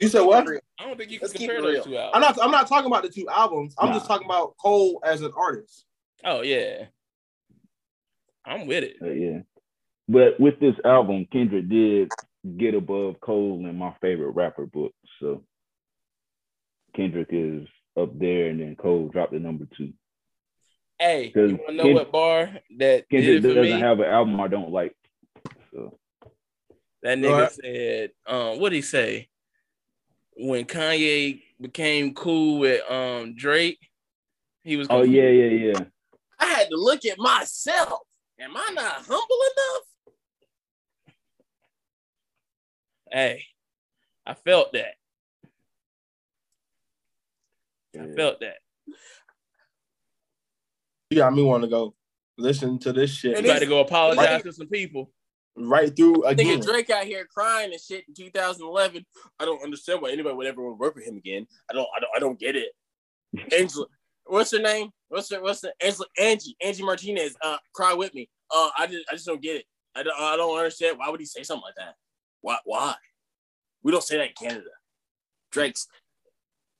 You 0.00 0.08
said 0.08 0.22
what? 0.22 0.46
I 0.78 0.84
don't 0.86 0.98
think 0.98 1.10
you 1.10 1.18
can 1.18 1.28
Let's 1.28 1.38
compare 1.38 1.58
it 1.58 1.62
those 1.62 1.84
two 1.84 1.96
albums. 1.96 2.12
I'm 2.14 2.20
not 2.20 2.38
I'm 2.44 2.50
not 2.50 2.68
talking 2.68 2.86
about 2.86 3.02
the 3.02 3.08
two 3.08 3.26
albums. 3.28 3.74
I'm 3.78 3.92
just 3.94 4.06
talking 4.06 4.26
about 4.26 4.54
Cole 4.58 5.00
as 5.04 5.22
an 5.22 5.32
artist. 5.36 5.84
Oh 6.24 6.42
yeah. 6.42 6.86
I'm 8.44 8.66
with 8.66 8.84
it. 8.84 8.96
uh, 9.02 9.10
yeah. 9.10 9.38
But 10.08 10.38
with 10.38 10.60
this 10.60 10.74
album, 10.84 11.26
Kendrick 11.32 11.68
did 11.68 12.10
get 12.58 12.74
above 12.74 13.20
Cole 13.20 13.64
in 13.66 13.76
my 13.76 13.92
favorite 14.00 14.30
rapper 14.32 14.66
book. 14.66 14.92
So 15.20 15.42
Kendrick 16.94 17.28
is 17.30 17.66
up 17.98 18.16
there, 18.18 18.48
and 18.50 18.60
then 18.60 18.76
Cole 18.76 19.08
dropped 19.08 19.32
the 19.32 19.38
number 19.40 19.66
two. 19.76 19.92
Hey, 20.98 21.30
Cause 21.30 21.50
you 21.50 21.56
want 21.56 21.68
to 21.70 21.74
know 21.74 21.82
Kend- 21.84 21.94
what 21.96 22.12
bar 22.12 22.50
that 22.78 23.08
Kendrick 23.08 23.42
did 23.42 23.44
it 23.44 23.48
for 23.48 23.54
doesn't 23.54 23.62
me? 23.76 23.80
have 23.80 23.98
an 24.00 24.06
album 24.06 24.40
I 24.40 24.48
don't 24.48 24.70
like. 24.70 24.94
So 25.72 25.98
That 27.02 27.18
nigga 27.18 27.38
ahead. 27.38 27.52
said, 27.52 28.10
um, 28.26 28.48
what 28.50 28.60
would 28.60 28.72
he 28.72 28.82
say? 28.82 29.28
When 30.38 30.66
Kanye 30.66 31.42
became 31.60 32.12
cool 32.14 32.58
with 32.58 32.82
um 32.90 33.34
Drake, 33.36 33.78
he 34.62 34.76
was 34.76 34.86
oh 34.90 35.00
gonna- 35.00 35.06
yeah, 35.12 35.28
yeah, 35.30 35.72
yeah. 35.72 35.84
I 36.38 36.46
had 36.46 36.68
to 36.68 36.76
look 36.76 37.04
at 37.06 37.18
myself. 37.18 38.00
Am 38.38 38.54
I 38.54 38.70
not 38.74 38.92
humble 39.06 39.38
enough? 39.54 39.82
Hey, 43.10 43.44
I 44.26 44.34
felt 44.34 44.72
that. 44.74 44.94
I 47.98 48.06
felt 48.14 48.40
that. 48.40 48.56
You 51.08 51.16
got 51.16 51.32
me 51.32 51.42
want 51.42 51.62
to 51.62 51.68
go 51.70 51.94
listen 52.36 52.78
to 52.80 52.92
this 52.92 53.10
shit 53.10 53.38
You 53.38 53.42
got 53.44 53.60
to 53.60 53.66
go 53.66 53.80
apologize 53.80 54.26
Right. 54.26 54.44
to 54.44 54.52
some 54.52 54.66
people. 54.68 55.10
Right 55.56 55.94
through 55.94 56.24
again. 56.24 56.60
Nigga 56.60 56.66
Drake 56.66 56.90
out 56.90 57.04
here 57.04 57.26
crying 57.32 57.72
and 57.72 57.80
shit 57.80 58.04
in 58.08 58.14
2011. 58.14 59.06
I 59.40 59.44
don't 59.44 59.62
understand 59.62 60.02
why 60.02 60.10
anybody 60.10 60.34
would 60.34 60.46
ever 60.46 60.62
want 60.62 60.76
to 60.76 60.80
work 60.80 60.94
with 60.94 61.06
him 61.06 61.16
again. 61.16 61.46
I 61.70 61.74
don't. 61.74 61.88
I 61.96 62.00
don't. 62.00 62.10
I 62.16 62.18
don't 62.18 62.38
get 62.38 62.56
it. 62.56 62.72
Angela, 63.58 63.86
what's 64.24 64.52
her 64.52 64.58
name? 64.58 64.90
What's 65.08 65.30
her? 65.30 65.40
What's 65.42 65.60
the 65.60 65.72
Angela? 65.82 66.06
Angie. 66.20 66.56
Angie 66.62 66.84
Martinez. 66.84 67.36
Uh, 67.42 67.56
cry 67.74 67.94
with 67.94 68.12
me. 68.14 68.28
Uh, 68.54 68.68
I 68.78 68.86
just. 68.86 69.06
I 69.10 69.14
just 69.14 69.26
don't 69.26 69.40
get 69.40 69.56
it. 69.56 69.64
I 69.94 70.02
don't. 70.02 70.18
I 70.20 70.36
don't 70.36 70.56
understand. 70.56 70.98
Why 70.98 71.08
would 71.08 71.20
he 71.20 71.26
say 71.26 71.42
something 71.42 71.64
like 71.64 71.76
that? 71.76 71.94
Why? 72.42 72.58
Why? 72.64 72.94
We 73.82 73.92
don't 73.92 74.04
say 74.04 74.18
that 74.18 74.28
in 74.28 74.48
Canada. 74.48 74.70
Drake's. 75.52 75.86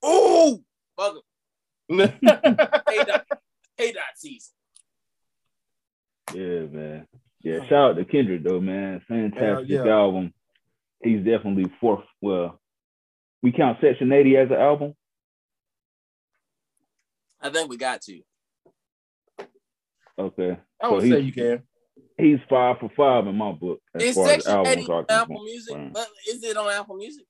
oh, 0.02 0.62
fuck 0.96 1.14
him. 1.88 1.98
Hey 1.98 3.04
dot. 3.04 3.26
K 3.78 3.92
Dot 3.92 4.04
season. 4.16 4.52
Yeah, 6.34 6.66
man. 6.70 7.06
Yeah, 7.46 7.60
shout 7.68 7.90
out 7.90 7.96
to 7.96 8.04
Kendrick 8.04 8.42
though, 8.42 8.60
man. 8.60 9.00
Fantastic 9.06 9.68
yeah. 9.68 9.86
album. 9.86 10.34
He's 11.00 11.18
definitely 11.24 11.70
fourth. 11.80 12.02
Well, 12.20 12.60
we 13.40 13.52
count 13.52 13.78
Section 13.80 14.10
80 14.10 14.36
as 14.36 14.48
an 14.50 14.56
album. 14.56 14.94
I 17.40 17.50
think 17.50 17.70
we 17.70 17.76
got 17.76 18.02
to. 18.02 18.20
Okay. 20.18 20.56
I 20.82 20.88
would 20.88 21.02
So 21.02 21.08
say 21.08 21.22
he's- 21.22 21.24
you 21.26 21.32
can. 21.32 21.62
He's 22.18 22.38
five 22.48 22.78
for 22.80 22.88
five 22.96 23.28
in 23.28 23.36
my 23.36 23.52
book 23.52 23.80
as 23.94 24.02
Is 24.02 24.14
far 24.16 24.24
as 24.24 24.30
Section 24.44 24.52
80 24.66 24.68
albums 24.68 24.88
on 24.88 24.94
are 24.96 25.04
Apple 25.22 25.36
concerned. 25.36 25.44
Music? 25.44 25.92
But 25.92 26.08
Is 26.28 26.42
it 26.42 26.56
on 26.56 26.72
Apple 26.72 26.96
Music? 26.96 27.26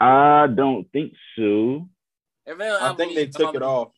I 0.00 0.46
don't 0.48 0.84
think 0.92 1.12
so, 1.36 1.88
If 2.44 2.60
it 2.60 2.60
on 2.60 2.82
I 2.82 2.94
think 2.94 3.14
they 3.14 3.28
took 3.28 3.54
it 3.54 3.62
off. 3.62 3.92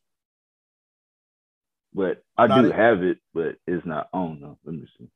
But 1.94 2.22
I 2.36 2.46
Not 2.46 2.62
do 2.62 2.68
it. 2.68 2.74
have 2.74 3.02
it, 3.02 3.18
but 3.32 3.56
it's 3.66 3.86
not 3.86 4.08
on 4.12 4.40
though. 4.40 4.58
Let 4.64 4.74
me 4.74 4.86
see. 4.98 5.08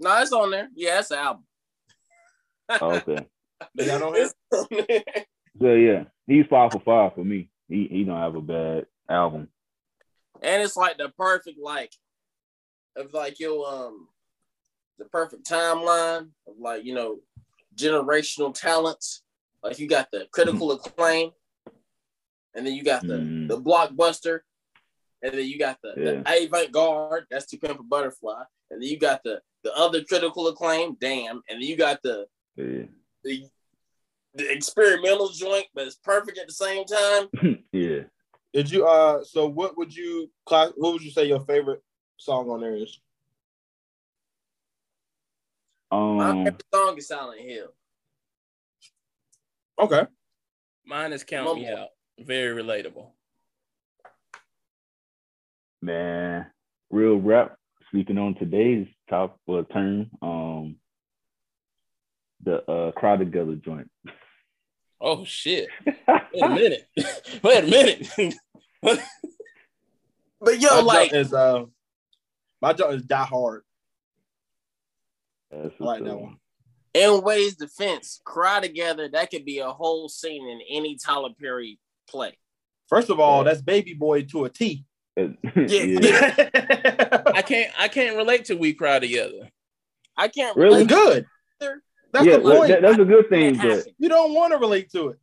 No, 0.00 0.20
it's 0.20 0.32
on 0.32 0.50
there. 0.50 0.68
Yeah, 0.74 0.98
it's 1.00 1.10
an 1.10 1.18
album. 1.18 1.44
Oh, 2.68 2.92
okay. 2.96 3.26
They 3.76 3.86
got 3.86 4.02
on 4.02 4.14
here? 4.14 4.24
It's 4.24 4.34
on 4.52 4.66
there. 4.88 5.02
So 5.60 5.72
yeah, 5.74 6.04
he's 6.26 6.46
five 6.50 6.72
for 6.72 6.80
five 6.80 7.14
for 7.14 7.24
me. 7.24 7.48
He 7.68 7.86
he 7.90 8.04
don't 8.04 8.18
have 8.18 8.34
a 8.34 8.40
bad 8.42 8.86
album. 9.08 9.48
and 10.42 10.62
it's 10.62 10.76
like 10.76 10.98
the 10.98 11.08
perfect 11.10 11.58
like 11.62 11.92
of 12.96 13.14
like 13.14 13.38
your 13.40 13.66
um 13.66 14.08
the 14.98 15.04
perfect 15.06 15.48
timeline 15.48 16.28
of 16.46 16.54
like 16.58 16.84
you 16.84 16.94
know 16.94 17.20
generational 17.76 18.52
talents. 18.52 19.22
Like 19.62 19.78
you 19.78 19.88
got 19.88 20.10
the 20.10 20.26
critical 20.32 20.72
acclaim, 20.76 21.30
and 22.54 22.66
then 22.66 22.74
you 22.74 22.82
got 22.84 23.02
the 23.06 23.14
Mhm. 23.14 23.48
the 23.48 23.60
blockbuster, 23.60 24.40
and 25.22 25.32
then 25.34 25.46
you 25.46 25.58
got 25.58 25.80
the, 25.82 25.94
Yeah. 25.96 26.22
the 26.22 26.44
avant 26.46 26.72
garde. 26.72 27.26
That's 27.30 27.46
to 27.46 27.58
pimp 27.58 27.80
a 27.80 27.82
butterfly, 27.82 28.44
and 28.70 28.80
then 28.82 28.88
you 28.88 28.98
got 28.98 29.22
the 29.24 29.42
the 29.62 29.74
other 29.76 30.04
critical 30.04 30.46
acclaim. 30.48 30.94
Damn, 31.00 31.42
and 31.48 31.60
then 31.60 31.68
you 31.68 31.76
got 31.76 32.02
the 32.02 32.26
Yeah. 32.56 32.86
the 33.22 33.48
the 34.34 34.50
experimental 34.52 35.28
joint, 35.28 35.66
but 35.74 35.86
it's 35.86 35.96
perfect 35.96 36.38
at 36.38 36.46
the 36.48 36.52
same 36.52 36.84
time. 36.84 37.28
yeah. 37.72 38.04
Did 38.52 38.70
you 38.70 38.86
uh 38.86 39.24
so 39.24 39.46
what 39.48 39.76
would 39.76 39.94
you 39.94 40.30
class 40.46 40.72
what 40.76 40.92
would 40.92 41.02
you 41.02 41.10
say 41.10 41.24
your 41.26 41.40
favorite 41.44 41.82
song 42.16 42.50
on 42.50 42.60
there 42.60 42.76
is? 42.76 43.00
My 45.90 46.30
Um. 46.30 46.44
favorite 46.44 46.64
song 46.72 46.98
is 46.98 47.06
Silent 47.08 47.40
Hill. 47.40 47.74
Okay. 49.78 50.06
Mine 50.84 51.12
is 51.12 51.24
Count 51.24 51.56
Me 51.58 51.68
Out. 51.68 51.88
Very 52.18 52.62
relatable. 52.62 53.10
Man, 55.82 56.46
real 56.90 57.16
rap. 57.16 57.56
Speaking 57.88 58.18
on 58.18 58.34
today's 58.34 58.86
top 59.08 59.38
uh, 59.48 59.62
term, 59.72 60.10
um, 60.22 60.76
the 62.42 62.68
uh, 62.70 62.92
crowd 62.92 63.20
together 63.20 63.54
joint. 63.54 63.90
Oh 65.00 65.24
shit. 65.24 65.68
Wait 65.86 66.42
a 66.42 66.48
minute. 66.48 66.88
Wait 67.42 67.64
a 67.64 67.66
minute. 67.66 68.34
But 70.40 70.60
yo, 70.60 70.68
my 70.76 70.80
like 70.82 71.12
is 71.14 71.32
uh 71.32 71.64
my 72.60 72.74
joint 72.74 72.96
is 72.96 73.02
Die 73.02 73.24
Hard. 73.24 73.62
That's 75.50 75.72
I 75.80 75.84
like 75.84 76.04
that 76.04 76.10
up. 76.12 76.20
one. 76.20 76.36
in 76.92 77.22
Ways 77.22 77.56
Defense, 77.56 78.20
Cry 78.24 78.60
Together, 78.60 79.08
that 79.08 79.30
could 79.30 79.46
be 79.46 79.60
a 79.60 79.70
whole 79.70 80.10
scene 80.10 80.46
in 80.46 80.60
any 80.68 80.96
Tyler 80.96 81.30
Perry 81.40 81.78
play. 82.08 82.36
First 82.88 83.10
of 83.10 83.18
all, 83.20 83.44
that's 83.44 83.62
Baby 83.62 83.94
Boy 83.94 84.22
to 84.24 84.44
a 84.44 84.50
T. 84.50 84.84
yeah. 85.16 85.26
Yeah. 85.54 87.22
I 87.34 87.42
can't 87.42 87.72
I 87.78 87.88
can't 87.88 88.16
relate 88.16 88.46
to 88.46 88.54
We 88.56 88.74
Cry 88.74 88.98
Together. 88.98 89.50
I 90.16 90.28
can't 90.28 90.56
Really? 90.56 90.84
relate. 90.84 90.88
Good. 90.88 91.26
That's 92.12 92.26
yeah, 92.26 92.36
the 92.36 92.42
point. 92.42 92.68
that- 92.68 92.82
that's 92.82 92.98
a 92.98 93.04
good 93.04 93.28
thing, 93.28 93.56
but 93.56 93.86
you 93.98 94.08
don't 94.08 94.34
want 94.34 94.52
to 94.52 94.58
relate 94.58 94.90
to 94.92 95.08
it. 95.08 95.18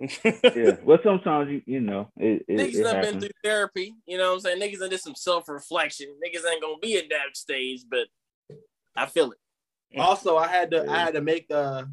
yeah. 0.56 0.76
Well, 0.82 0.98
sometimes 1.04 1.50
you 1.50 1.62
you 1.66 1.80
know 1.80 2.10
it 2.16 2.44
it, 2.48 2.58
Niggas 2.58 2.80
it 2.80 2.82
done 2.82 3.02
been 3.02 3.20
through 3.20 3.30
therapy. 3.44 3.94
You 4.06 4.18
know 4.18 4.30
what 4.30 4.34
I'm 4.34 4.40
saying? 4.40 4.60
Niggas 4.60 4.78
done 4.80 4.90
did 4.90 5.00
some 5.00 5.14
self 5.14 5.48
reflection. 5.48 6.08
Niggas 6.24 6.50
ain't 6.50 6.62
gonna 6.62 6.78
be 6.80 6.96
at 6.96 7.08
that 7.10 7.36
stage, 7.36 7.82
but 7.88 8.06
I 8.96 9.06
feel 9.06 9.32
it. 9.32 9.38
Also, 9.98 10.36
I 10.36 10.48
had 10.48 10.70
to 10.72 10.90
I 10.90 10.98
had 10.98 11.14
to 11.14 11.20
make 11.20 11.46
the, 11.48 11.88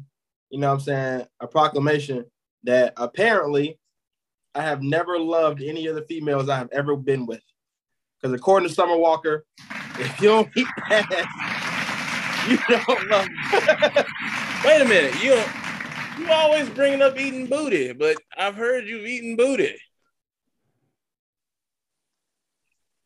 you 0.50 0.58
know 0.58 0.68
what 0.68 0.74
I'm 0.74 0.80
saying, 0.80 1.26
a 1.40 1.46
proclamation 1.46 2.24
that 2.64 2.94
apparently 2.96 3.78
I 4.54 4.62
have 4.62 4.82
never 4.82 5.18
loved 5.18 5.62
any 5.62 5.86
of 5.86 5.94
the 5.94 6.02
females 6.02 6.48
I 6.48 6.58
have 6.58 6.68
ever 6.72 6.96
been 6.96 7.26
with. 7.26 7.42
Because 8.20 8.34
according 8.34 8.68
to 8.68 8.74
Summer 8.74 8.96
Walker, 8.96 9.44
if 9.98 10.20
you 10.20 10.28
don't 10.28 10.48
eat 10.56 10.66
ass, 10.90 12.48
you 12.48 12.58
don't 12.68 13.08
love 13.08 13.28
me. 13.28 13.34
Wait 14.64 14.80
a 14.80 14.84
minute, 14.84 15.22
you 15.22 15.42
you 16.18 16.30
always 16.30 16.68
bringing 16.68 17.02
up 17.02 17.18
eating 17.18 17.46
booty, 17.46 17.92
but 17.92 18.16
I've 18.36 18.54
heard 18.54 18.86
you've 18.86 19.06
eaten 19.06 19.34
booty. 19.34 19.76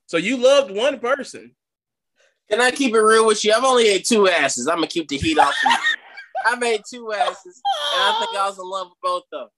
So 0.07 0.17
you 0.17 0.37
loved 0.37 0.71
one 0.71 0.99
person. 0.99 1.55
Can 2.51 2.61
I 2.61 2.71
keep 2.71 2.95
it 2.95 3.01
real 3.01 3.27
with 3.27 3.45
you? 3.45 3.53
I've 3.57 3.65
only 3.65 3.89
ate 3.89 4.05
two 4.05 4.29
asses. 4.29 4.67
I'm 4.69 4.77
gonna 4.77 4.87
keep 4.87 5.09
the 5.09 5.17
heat 5.17 5.39
off. 5.39 5.55
you. 5.65 5.71
I 6.45 6.57
made 6.57 6.83
two 6.89 7.13
asses, 7.13 7.63
and 7.95 8.03
I 8.03 8.19
think 8.19 8.37
I 8.39 8.47
was 8.49 8.59
in 8.59 8.69
love 8.69 8.89
with 8.89 9.01
both 9.03 9.23
of 9.33 9.41
them. 9.41 9.49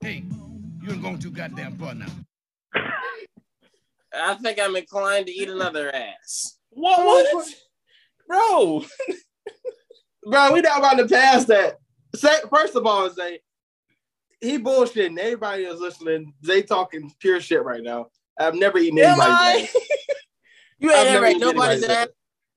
Hey, 0.00 0.24
you 0.82 0.92
ain't 0.92 1.02
going 1.02 1.18
too 1.18 1.30
goddamn 1.30 1.76
far 1.78 1.94
now. 1.94 2.06
I 4.14 4.34
think 4.34 4.58
I'm 4.60 4.76
inclined 4.76 5.26
to 5.26 5.32
eat 5.32 5.48
another 5.48 5.94
ass. 5.94 6.58
What 6.70 7.32
what? 7.32 7.46
Bro, 8.28 8.84
Bro, 10.30 10.52
we 10.52 10.60
not 10.60 10.78
about 10.78 10.98
to 10.98 11.06
pass 11.06 11.44
that. 11.46 11.78
Say, 12.14 12.34
first 12.50 12.76
of 12.76 12.86
all, 12.86 13.10
Zay, 13.10 13.40
he 14.40 14.58
bullshitting. 14.58 15.18
Everybody 15.18 15.64
is 15.64 15.80
listening. 15.80 16.32
Zay 16.44 16.62
talking 16.62 17.12
pure 17.20 17.40
shit 17.40 17.64
right 17.64 17.82
now. 17.82 18.06
I've 18.38 18.54
never 18.54 18.78
eaten 18.78 18.98
am 18.98 19.20
anybody's 19.20 19.34
I? 19.34 19.60
ass. 19.62 19.76
You 20.78 20.90
I've 20.90 20.96
ain't 20.96 21.06
never 21.06 21.16
ever 21.18 21.26
ate 21.26 21.36
eaten 21.36 21.48
nobody's 21.48 21.84
ass. 21.84 21.90
ass. 21.90 22.08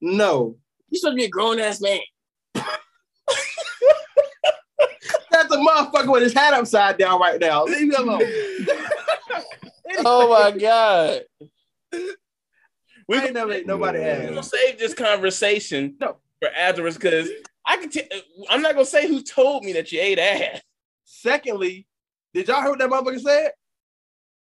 No. 0.01 0.57
You 0.89 0.97
supposed 0.97 1.13
to 1.13 1.17
be 1.17 1.25
a 1.25 1.29
grown 1.29 1.59
ass 1.59 1.79
man. 1.79 1.99
That's 5.29 5.44
a 5.55 5.57
motherfucker 5.57 6.11
with 6.11 6.23
his 6.23 6.33
hat 6.33 6.53
upside 6.53 6.97
down 6.97 7.19
right 7.19 7.39
now. 7.39 7.63
Leave 7.65 7.87
me 7.87 7.95
alone. 7.95 8.21
oh 10.05 10.29
my 10.29 10.51
god. 10.57 11.21
We 13.07 13.17
ain't 13.17 13.33
never 13.33 13.51
ate 13.51 13.67
nobody 13.67 13.99
Yeah. 13.99 14.19
We're 14.19 14.25
gonna 14.27 14.39
ass. 14.39 14.51
save 14.51 14.79
this 14.79 14.93
conversation 14.93 15.95
No. 15.99 16.17
for 16.39 16.49
afterwards 16.49 16.97
because 16.97 17.29
I 17.65 17.77
can. 17.77 17.89
T- 17.89 18.09
I'm 18.49 18.61
not 18.61 18.73
gonna 18.73 18.85
say 18.85 19.07
who 19.07 19.21
told 19.21 19.63
me 19.63 19.73
that 19.73 19.91
you 19.91 19.99
ate 20.01 20.19
ass. 20.19 20.61
Secondly, 21.03 21.85
did 22.33 22.47
y'all 22.47 22.61
hear 22.61 22.71
what 22.71 22.79
that 22.79 22.89
motherfucker 22.89 23.19
said? 23.19 23.51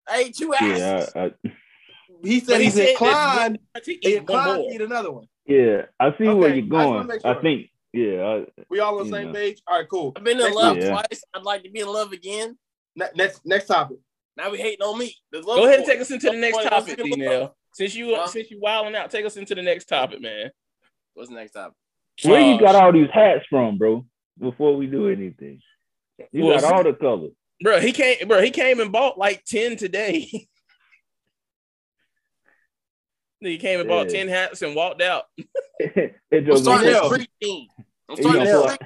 I 0.08 0.18
ate 0.20 0.36
two 0.36 0.54
asses. 0.54 0.78
Yeah, 1.14 1.22
I, 1.22 1.24
I, 1.26 1.32
He 2.22 2.40
said 2.40 2.46
But 2.48 2.58
he 2.58 2.64
he's 2.64 2.74
said 2.74 2.82
that 2.86 2.90
inclined, 2.92 3.58
I 3.74 3.80
to 3.80 3.92
eat 3.92 4.04
one 4.04 4.12
inclined 4.20 4.56
more. 4.62 4.68
to 4.70 4.74
eat 4.74 4.80
another 4.80 5.12
one. 5.12 5.26
yeah. 5.46 5.82
I 6.00 6.10
see 6.16 6.28
where 6.28 6.54
you're 6.54 6.66
going. 6.66 6.88
wanna 6.94 7.04
make 7.08 7.24
I 7.24 7.34
think. 7.40 7.70
Yeah. 7.96 8.24
I, 8.26 8.62
We 8.68 8.80
all 8.80 8.98
on 9.00 9.08
the 9.08 9.16
same 9.16 9.28
know. 9.28 9.32
page? 9.32 9.60
All 9.66 9.78
right, 9.78 9.88
cool. 9.88 10.12
I've 10.16 10.24
been 10.24 10.38
in 10.38 10.44
Next 10.44 10.54
love 10.56 10.76
Yeah. 10.78 10.90
twice. 10.90 11.24
I'd 11.34 11.42
like 11.42 11.62
to 11.64 11.70
be 11.70 11.80
in 11.80 11.88
love 11.88 12.12
again. 12.12 12.58
Ne- 12.94 13.06
next 13.14 13.44
next 13.44 13.66
topic. 13.66 13.98
Now 14.36 14.50
we 14.50 14.58
hating 14.58 14.82
on 14.82 14.98
me. 14.98 15.14
The 15.32 15.38
love 15.38 15.56
Go 15.58 15.66
ahead 15.66 15.78
and 15.80 15.86
take 15.86 16.00
us 16.00 16.10
into 16.10 16.30
the 16.30 16.36
next 16.36 16.62
topic, 16.62 16.96
the- 16.98 17.04
D. 17.04 17.16
Nell. 17.16 17.56
Since 17.72 17.94
you 17.94 18.14
Huh? 18.14 18.26
since 18.26 18.50
you 18.50 18.58
wilding 18.60 18.94
out, 18.94 19.10
take 19.10 19.24
us 19.26 19.36
into 19.36 19.54
the 19.54 19.62
next 19.62 19.86
topic, 19.86 20.20
man. 20.20 20.50
What's 21.14 21.28
the 21.30 21.36
next 21.36 21.52
topic? 21.52 21.74
where 22.24 22.40
you 22.40 22.58
got 22.58 22.74
all 22.74 22.92
these 22.92 23.10
hats 23.12 23.44
from, 23.50 23.76
bro? 23.78 24.04
Before 24.38 24.74
we 24.76 24.86
do 24.86 25.08
anything, 25.08 25.60
you 26.32 26.44
Well, 26.44 26.60
got 26.60 26.72
all 26.72 26.82
the 26.84 26.94
colors. 26.94 27.32
bro? 27.62 27.80
He 27.80 27.92
came, 27.92 28.26
bro. 28.28 28.40
He 28.42 28.50
came 28.50 28.80
and 28.80 28.90
bought 28.92 29.18
like 29.18 29.44
ten 29.44 29.76
today. 29.76 30.48
he 33.46 33.58
came 33.58 33.80
and 33.80 33.88
bought 33.88 34.06
Yeah. 34.06 34.18
ten 34.18 34.28
hats 34.28 34.62
and 34.62 34.74
walked 34.74 35.02
out. 35.02 35.24
it 35.78 36.16
I'm 36.32 36.44
just 36.44 36.64
starting 36.64 36.90
Nell. 36.90 37.12
a 37.12 37.18
team. 37.42 37.68
I'm 38.08 38.16
You 38.16 38.22
starting 38.22 38.44
gonna 38.44 38.52
pull 38.52 38.68
out, 38.68 38.80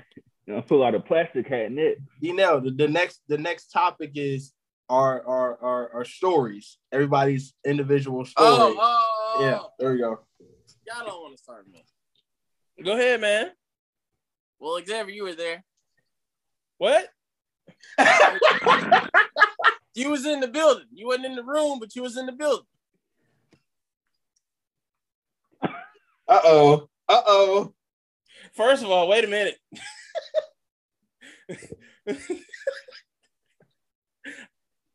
you 0.46 0.53
gonna 0.55 0.62
pull 0.62 0.85
out 0.85 0.94
a 0.94 1.01
plastic 1.01 1.49
hat 1.49 1.66
in 1.66 1.79
it. 1.79 1.99
You 2.20 2.35
know, 2.35 2.61
the, 2.61 2.70
the 2.70 2.88
next 2.88 3.20
the 3.29 3.38
next 3.38 3.68
topic 3.68 4.12
is 4.14 4.53
our 4.88 5.27
our 5.27 5.59
our, 5.62 5.94
our 5.94 6.05
stories. 6.05 6.79
Everybody's 6.92 7.55
individual 7.64 8.20
oh, 8.20 8.25
story. 8.25 8.49
Oh, 8.49 8.77
oh, 8.77 8.79
oh, 8.81 9.35
oh, 9.37 9.44
yeah, 9.44 9.59
oh. 9.61 9.70
there 9.79 9.92
we 9.92 9.99
go. 9.99 10.20
Y'all 10.87 11.07
don't 11.07 11.23
want 11.23 11.37
to 11.37 11.42
start 11.42 11.66
me. 11.68 11.85
Go 12.83 12.92
ahead, 12.92 13.20
man. 13.20 13.51
Well, 14.59 14.81
Xavier, 14.85 15.14
you 15.14 15.25
were 15.25 15.35
there. 15.35 15.64
What? 16.79 17.09
You 19.94 20.11
was 20.11 20.25
in 20.25 20.40
the 20.40 20.49
building. 20.49 20.87
You 20.92 21.07
wasn't 21.09 21.27
in 21.27 21.37
the 21.37 21.42
room, 21.42 21.79
but 21.79 21.94
you 21.96 22.03
was 22.03 22.16
in 22.16 22.27
the 22.27 22.33
building. 22.33 22.66
Uh 26.31 26.40
oh. 26.45 26.88
Uh 27.09 27.23
oh. 27.27 27.75
First 28.55 28.83
of 28.85 28.90
all, 28.90 29.09
wait 29.09 29.25
a 29.25 29.29
minute. 29.29 29.57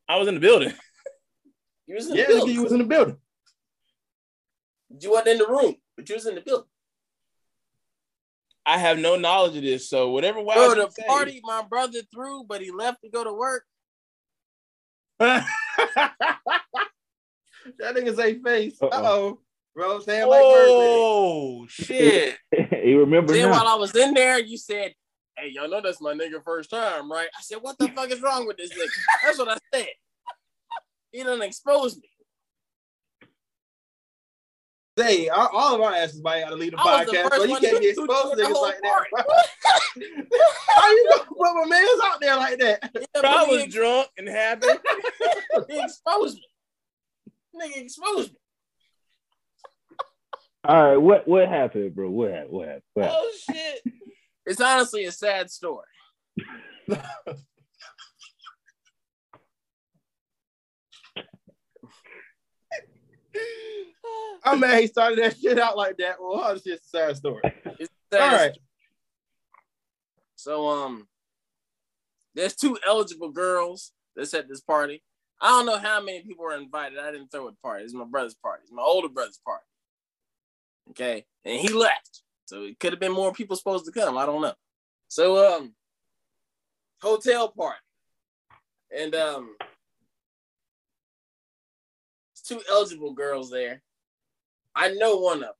I 0.07 0.17
was 0.17 0.27
in 0.27 0.35
the 0.35 0.39
building. 0.39 0.73
You 1.87 1.95
was 1.95 2.07
in 2.09 2.15
Yeah, 2.15 2.25
the 2.27 2.33
nigga, 2.33 2.35
building. 2.37 2.55
you 2.55 2.63
was 2.63 2.71
in 2.71 2.77
the 2.79 2.85
building. 2.85 3.17
You 5.01 5.11
wasn't 5.11 5.27
in 5.29 5.37
the 5.39 5.47
room, 5.47 5.75
but 5.97 6.07
you 6.07 6.15
was 6.15 6.25
in 6.25 6.35
the 6.35 6.41
building. 6.41 6.65
I 8.65 8.77
have 8.79 8.97
no 8.97 9.15
knowledge 9.15 9.55
of 9.57 9.61
this, 9.63 9.89
so 9.89 10.09
whatever 10.11 10.41
Bro, 10.43 10.75
the 10.75 10.89
say- 10.89 11.05
party 11.07 11.41
my 11.43 11.61
brother 11.63 11.99
threw, 12.13 12.43
but 12.45 12.61
he 12.61 12.71
left 12.71 13.01
to 13.03 13.09
go 13.09 13.23
to 13.23 13.33
work. 13.33 13.63
that 15.19 15.45
nigga's 17.79 18.19
a 18.19 18.39
face. 18.41 18.77
Uh 18.81 19.33
Uh-oh. 19.77 19.83
oh. 19.83 19.89
Bro, 19.89 19.99
saying 20.01 20.27
like 20.27 20.41
birthday. 20.41 20.71
Oh 20.71 21.67
shit! 21.69 22.37
you 22.85 22.99
remember 22.99 23.33
Then 23.33 23.49
now? 23.49 23.51
while 23.51 23.67
I 23.67 23.75
was 23.75 23.95
in 23.95 24.13
there, 24.13 24.39
you 24.39 24.57
said, 24.57 24.93
Hey, 25.37 25.49
y'all 25.53 25.69
know 25.69 25.81
that's 25.81 26.01
my 26.01 26.13
nigga 26.13 26.43
first 26.43 26.69
time, 26.69 27.11
right? 27.11 27.27
I 27.37 27.41
said, 27.41 27.57
What 27.61 27.77
the 27.77 27.89
fuck 27.89 28.09
is 28.11 28.21
wrong 28.21 28.47
with 28.47 28.57
this 28.57 28.71
nigga? 28.71 28.87
That's 29.23 29.37
what 29.37 29.49
I 29.49 29.57
said. 29.73 29.87
He 31.11 31.23
done 31.23 31.41
exposed 31.41 31.97
me. 32.01 32.09
Say, 34.97 35.27
all, 35.27 35.49
all 35.51 35.75
of 35.75 35.81
our 35.81 35.93
asses 35.93 36.21
might 36.21 36.41
gotta 36.41 36.55
leave 36.55 36.71
the 36.71 36.79
I 36.79 37.03
podcast, 37.05 37.29
first 37.29 37.35
so 37.35 37.43
you 37.43 37.57
can't 37.57 37.75
to- 37.75 37.79
be 37.81 37.89
exposed 37.89 38.37
to 38.37 38.43
niggas 38.43 38.51
whole 38.53 38.61
like 38.61 38.79
that. 38.81 39.05
How 40.69 40.89
you 40.89 41.09
gonna 41.09 41.25
put 41.25 41.37
my 41.37 41.65
man's 41.67 42.01
out 42.01 42.21
there 42.21 42.35
like 42.37 42.59
that? 42.59 42.91
Yeah, 42.95 43.21
Bro, 43.21 43.29
I 43.29 43.45
but 43.45 43.49
he, 43.49 43.55
was 43.65 43.73
drunk 43.73 44.07
and 44.17 44.29
happy. 44.29 44.67
he 45.69 45.79
exposed 45.83 46.37
me. 46.37 47.61
Nigga 47.61 47.81
exposed 47.83 48.31
me. 48.31 48.37
All 50.67 50.83
right, 50.83 50.97
what 50.97 51.27
what 51.27 51.47
happened, 51.47 51.93
bro? 51.93 52.09
What 52.09 52.31
happened? 52.31 52.51
What 52.51 52.67
happened? 52.67 52.83
What 52.93 53.05
happened? 53.05 53.21
oh 53.23 53.53
shit! 53.53 53.83
It's 54.47 54.61
honestly 54.61 55.05
a 55.05 55.11
sad 55.11 55.51
story. 55.51 55.85
I'm 64.43 64.59
mad 64.59 64.79
he 64.79 64.87
started 64.87 65.19
that 65.19 65.37
shit 65.37 65.59
out 65.59 65.77
like 65.77 65.97
that. 65.97 66.15
Well, 66.19 66.41
oh, 66.43 66.53
it's 66.53 66.63
just 66.63 66.85
a 66.85 66.87
sad 66.89 67.17
story. 67.17 67.41
It's 67.79 67.91
a 68.11 68.15
sad 68.15 68.21
All 68.21 68.35
right. 68.35 68.51
story. 68.53 68.61
So 70.35 70.67
um 70.69 71.07
there's 72.33 72.55
two 72.55 72.77
eligible 72.87 73.31
girls 73.31 73.91
that's 74.15 74.33
at 74.33 74.47
this 74.47 74.61
party. 74.61 75.03
I 75.41 75.49
don't 75.49 75.65
know 75.65 75.77
how 75.77 76.01
many 76.01 76.21
people 76.21 76.45
were 76.45 76.55
invited. 76.55 76.97
I 76.99 77.11
didn't 77.11 77.27
throw 77.31 77.47
a 77.47 77.53
party. 77.53 77.83
It's 77.83 77.93
my 77.93 78.05
brother's 78.05 78.35
party. 78.35 78.61
It's 78.63 78.71
my 78.71 78.81
older 78.81 79.09
brother's 79.09 79.39
party. 79.45 79.65
Okay. 80.91 81.25
And 81.43 81.59
he 81.59 81.69
left. 81.69 82.23
So 82.45 82.63
it 82.63 82.79
could 82.79 82.93
have 82.93 82.99
been 82.99 83.11
more 83.11 83.33
people 83.33 83.55
supposed 83.55 83.85
to 83.85 83.91
come. 83.91 84.17
I 84.17 84.25
don't 84.25 84.41
know. 84.41 84.53
So 85.07 85.55
um 85.55 85.73
hotel 87.01 87.49
party. 87.49 87.79
And 88.95 89.15
um 89.15 89.55
two 92.45 92.61
eligible 92.69 93.13
girls 93.13 93.49
there. 93.49 93.81
I 94.75 94.89
know 94.89 95.17
one 95.17 95.37
of 95.37 95.41
them, 95.41 95.53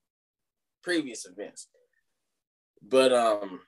previous 0.83 1.25
events. 1.25 1.67
But 2.81 3.11
um 3.13 3.61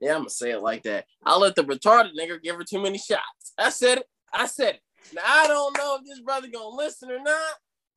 yeah, 0.00 0.12
I'm 0.12 0.20
gonna 0.20 0.30
say 0.30 0.50
it 0.50 0.62
like 0.62 0.82
that. 0.84 1.06
I'll 1.24 1.40
let 1.40 1.54
the 1.54 1.64
retarded 1.64 2.12
nigga 2.18 2.42
give 2.42 2.56
her 2.56 2.64
too 2.64 2.82
many 2.82 2.98
shots. 2.98 3.52
I 3.58 3.70
said 3.70 3.98
it. 3.98 4.06
I 4.32 4.46
said 4.46 4.76
it. 4.76 4.80
Now 5.14 5.22
I 5.24 5.46
don't 5.48 5.76
know 5.76 5.96
if 5.96 6.04
this 6.04 6.20
brother 6.20 6.48
gonna 6.52 6.76
listen 6.76 7.10
or 7.10 7.20
not. 7.20 7.54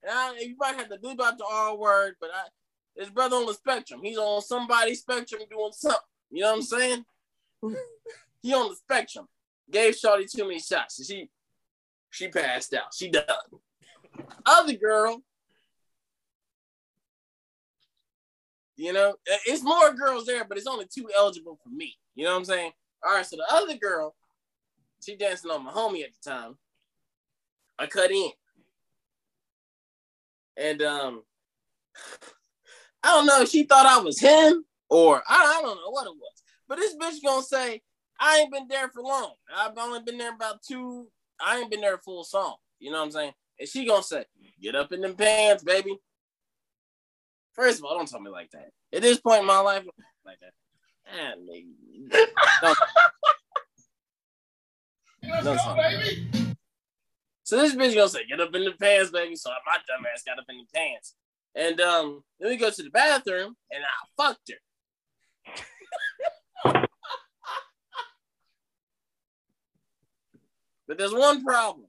And 0.07 0.17
I, 0.17 0.39
you 0.39 0.55
might 0.57 0.75
have 0.75 0.89
to 0.89 0.97
bleep 0.97 1.19
out 1.21 1.37
the 1.37 1.45
R 1.51 1.75
word, 1.75 2.15
but 2.21 2.29
I 2.33 2.47
this 2.95 3.09
brother 3.09 3.35
on 3.35 3.45
the 3.45 3.53
spectrum. 3.53 3.99
He's 4.03 4.17
on 4.17 4.41
somebody's 4.41 5.01
spectrum 5.01 5.41
doing 5.49 5.71
something. 5.71 5.99
You 6.31 6.41
know 6.41 6.51
what 6.51 6.55
I'm 6.55 6.61
saying? 6.63 7.05
he 8.41 8.53
on 8.53 8.69
the 8.69 8.75
spectrum. 8.75 9.27
Gave 9.69 9.95
Shorty 9.95 10.25
too 10.25 10.43
many 10.47 10.59
shots. 10.59 11.05
She 11.05 11.29
she 12.09 12.29
passed 12.29 12.73
out. 12.73 12.93
She 12.95 13.09
done. 13.09 13.25
Other 14.45 14.73
girl 14.73 15.21
You 18.77 18.93
know, 18.93 19.15
it's 19.25 19.63
more 19.63 19.91
girls 19.93 20.27
there, 20.27 20.45
but 20.45 20.57
it's 20.57 20.67
only 20.67 20.85
two 20.85 21.09
eligible 21.17 21.59
for 21.63 21.69
me. 21.69 21.95
You 22.13 22.25
know 22.25 22.33
what 22.33 22.37
I'm 22.37 22.45
saying? 22.45 22.71
All 23.03 23.15
right, 23.15 23.25
so 23.25 23.35
the 23.35 23.45
other 23.51 23.75
girl, 23.75 24.15
she 25.03 25.15
dancing 25.15 25.49
on 25.49 25.65
my 25.65 25.71
homie 25.71 26.03
at 26.03 26.11
the 26.13 26.29
time. 26.29 26.57
I 27.79 27.87
cut 27.87 28.11
in. 28.11 28.29
And 30.57 30.81
um 30.81 31.23
I 33.03 33.09
don't 33.09 33.25
know, 33.25 33.41
if 33.41 33.49
she 33.49 33.63
thought 33.63 33.85
I 33.85 33.99
was 33.99 34.19
him 34.19 34.65
or 34.89 35.21
I, 35.27 35.59
I 35.59 35.61
don't 35.61 35.77
know 35.77 35.91
what 35.91 36.07
it 36.07 36.15
was. 36.15 36.43
But 36.67 36.77
this 36.77 36.95
bitch 36.95 37.23
gonna 37.23 37.43
say, 37.43 37.81
I 38.19 38.39
ain't 38.39 38.51
been 38.51 38.67
there 38.67 38.89
for 38.89 39.01
long. 39.01 39.33
I've 39.55 39.77
only 39.77 40.01
been 40.01 40.17
there 40.17 40.33
about 40.33 40.61
two, 40.61 41.07
I 41.39 41.59
ain't 41.59 41.71
been 41.71 41.81
there 41.81 41.95
a 41.95 41.99
full 41.99 42.23
song. 42.23 42.55
You 42.79 42.91
know 42.91 42.99
what 42.99 43.05
I'm 43.05 43.11
saying? 43.11 43.33
And 43.59 43.69
she 43.69 43.85
gonna 43.85 44.03
say, 44.03 44.25
get 44.61 44.75
up 44.75 44.91
in 44.91 45.01
them 45.01 45.15
pants, 45.15 45.63
baby. 45.63 45.97
First 47.53 47.79
of 47.79 47.85
all, 47.85 47.97
don't 47.97 48.07
tell 48.07 48.19
me 48.19 48.29
like 48.29 48.51
that. 48.51 48.69
At 48.93 49.01
this 49.01 49.19
point 49.19 49.41
in 49.41 49.47
my 49.47 49.59
life, 49.59 49.83
like 50.25 50.39
that. 50.41 50.53
Ah, 51.09 51.33
tell 55.71 56.33
me. 56.33 56.46
So 57.47 57.55
this 57.55 57.73
bitch 57.75 57.95
gonna 57.95 58.09
say, 58.09 58.25
get 58.27 58.41
up 58.41 58.53
in 58.53 58.65
the 58.65 58.73
pants, 58.73 59.09
baby. 59.09 59.37
So 59.37 59.49
my 59.65 59.77
dumb 59.87 60.05
ass 60.13 60.21
got 60.21 60.37
up 60.37 60.43
in 60.49 60.57
the 60.57 60.65
pants. 60.75 61.15
And 61.55 61.79
um, 61.79 62.21
then 62.41 62.49
we 62.49 62.57
go 62.57 62.69
to 62.69 62.83
the 62.83 62.89
bathroom 62.89 63.55
and 63.71 63.83
I 63.85 63.87
fucked 64.21 64.51
her. 66.65 66.73
but 70.89 70.97
there's 70.97 71.13
one 71.13 71.41
problem. 71.41 71.85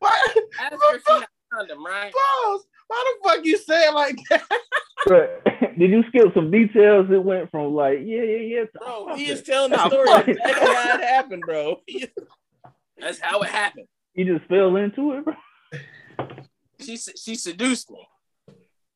What? 0.00 0.36
After 0.60 0.76
she 1.06 1.12
had 1.12 1.28
condom, 1.52 1.86
right? 1.86 2.12
Balls. 2.12 2.66
Why 2.88 3.14
the 3.22 3.28
fuck 3.28 3.44
you 3.44 3.58
say 3.58 3.86
it 3.86 3.94
like 3.94 4.18
that? 4.30 4.48
But 5.06 5.44
did 5.78 5.90
you 5.90 6.02
skip 6.08 6.34
some 6.34 6.50
details? 6.50 7.06
It 7.12 7.22
went 7.22 7.52
from 7.52 7.72
like, 7.72 8.00
yeah, 8.02 8.24
yeah, 8.24 8.40
yeah. 8.40 8.64
Bro, 8.74 8.82
"Oh, 8.84 9.14
he 9.14 9.30
is 9.30 9.44
telling 9.44 9.70
the 9.70 9.88
story 9.88 10.06
fuck. 10.12 10.26
exactly 10.26 10.74
how 10.74 10.94
it 10.96 11.04
happened, 11.04 11.42
bro. 11.46 11.80
That's 12.98 13.20
how 13.20 13.42
it 13.42 13.50
happened. 13.50 13.86
You 14.16 14.24
just 14.24 14.48
fell 14.48 14.76
into 14.76 15.12
it, 15.12 15.24
bro. 15.24 15.34
She 16.80 16.96
she 16.96 17.34
seduced 17.34 17.90
me. 17.90 18.08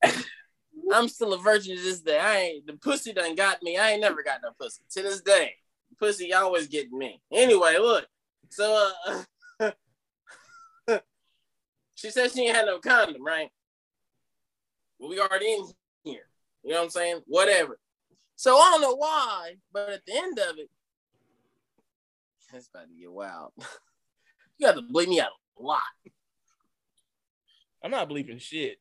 I'm 0.92 1.08
still 1.08 1.34
a 1.34 1.38
virgin 1.38 1.76
to 1.76 1.82
this 1.82 2.00
day. 2.00 2.18
I 2.18 2.36
ain't 2.38 2.66
the 2.66 2.72
pussy 2.72 3.12
done 3.12 3.34
got 3.34 3.62
me. 3.62 3.76
I 3.76 3.90
ain't 3.90 4.00
never 4.00 4.22
got 4.22 4.40
no 4.42 4.50
pussy 4.58 4.82
to 4.92 5.02
this 5.02 5.20
day. 5.20 5.52
Pussy 5.98 6.32
always 6.32 6.68
getting 6.68 6.96
me. 6.96 7.20
Anyway, 7.30 7.76
look. 7.78 8.06
So 8.48 8.90
uh, 9.60 9.70
she 11.94 12.10
said 12.10 12.32
she 12.32 12.46
ain't 12.46 12.56
had 12.56 12.64
no 12.64 12.78
condom, 12.78 13.22
right? 13.22 13.50
We 14.98 15.20
already 15.20 15.52
in 15.52 15.66
here. 16.02 16.28
You 16.64 16.70
know 16.70 16.78
what 16.78 16.84
I'm 16.84 16.90
saying? 16.90 17.20
Whatever. 17.26 17.78
So 18.36 18.56
I 18.56 18.70
don't 18.70 18.80
know 18.80 18.96
why, 18.96 19.56
but 19.70 19.90
at 19.90 20.06
the 20.06 20.16
end 20.16 20.38
of 20.38 20.58
it, 20.58 20.70
it's 22.54 22.68
about 22.68 22.88
to 22.88 22.94
get 22.98 23.12
wild. 23.12 23.52
You 24.60 24.66
got 24.66 24.74
to 24.74 24.82
bleed 24.82 25.08
me 25.08 25.20
out 25.20 25.30
a 25.58 25.62
lot. 25.62 25.80
I'm 27.82 27.90
not 27.90 28.10
bleeping 28.10 28.40
shit. 28.40 28.78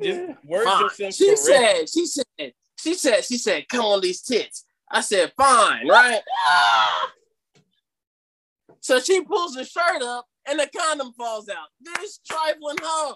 Just 0.00 0.20
word 0.44 0.64
Fine. 0.64 0.82
yourself 0.82 1.14
She 1.14 1.26
correct. 1.26 1.38
said, 1.40 1.88
she 1.88 2.06
said, 2.06 2.52
she 2.78 2.94
said, 2.94 3.24
she 3.24 3.38
said, 3.38 3.68
come 3.68 3.84
on 3.84 4.00
these 4.02 4.20
tits. 4.20 4.66
I 4.90 5.00
said, 5.00 5.32
fine, 5.36 5.88
right? 5.88 6.20
so 8.80 9.00
she 9.00 9.22
pulls 9.24 9.54
the 9.54 9.64
shirt 9.64 10.02
up 10.02 10.26
and 10.46 10.58
the 10.60 10.68
condom 10.76 11.12
falls 11.14 11.48
out. 11.48 11.68
This 11.80 12.20
trifling 12.28 12.76
hoe. 12.82 13.14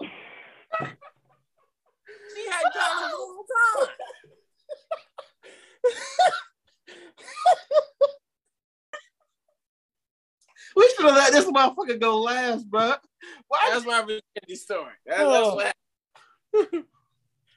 She 2.34 2.48
had 2.50 2.64
condoms 2.74 3.10
the 3.10 3.16
whole 3.16 3.44
time. 3.84 3.88
We 10.76 10.92
should 10.94 11.06
have 11.06 11.14
let 11.14 11.32
this 11.32 11.46
motherfucker 11.46 11.98
go 11.98 12.20
last, 12.20 12.68
bro. 12.70 12.92
Why? 13.48 13.70
That's 13.72 13.86
my 13.86 14.00
virginity 14.02 14.54
story. 14.56 14.92
That's, 15.06 15.22
that's 15.22 15.46
what 15.46 15.74
happened. 16.54 16.84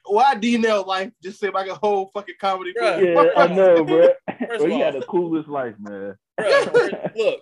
Why 0.06 0.34
D-Nail 0.34 0.84
life 0.86 1.12
just 1.22 1.38
seem 1.38 1.52
like 1.52 1.68
a 1.68 1.74
whole 1.74 2.10
fucking 2.14 2.36
comedy? 2.40 2.72
Bruh. 2.72 2.98
movie? 2.98 3.12
Yeah, 3.12 3.30
I 3.36 3.46
know, 3.48 3.84
bro. 3.84 4.08
First 4.48 4.64
Bro, 4.64 4.64
of 4.64 4.72
you 4.72 4.82
had 4.82 4.94
the 4.94 5.02
coolest 5.02 5.48
life, 5.48 5.74
man. 5.78 6.16
Bruh, 6.40 7.14
look, 7.14 7.40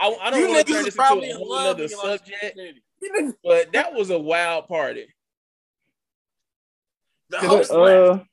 I, 0.00 0.16
I 0.22 0.30
don't 0.30 0.40
You 0.40 0.48
want 0.48 0.66
to 0.66 0.72
turn 0.72 0.80
is 0.80 0.84
this 0.84 0.94
into 0.94 0.96
probably 0.96 1.30
a 1.30 1.36
whole 1.36 1.50
love 1.50 1.66
other 1.66 1.82
with 1.82 1.90
your 1.90 2.04
life 2.04 2.20
subject, 2.20 3.38
but 3.44 3.72
that 3.72 3.92
was 3.92 4.10
a 4.10 4.18
wild 4.18 4.68
party. 4.68 5.08
The 7.30 7.38
Cause, 7.38 7.48
host 7.48 7.72
uh, 7.72 7.80
left. 7.80 8.26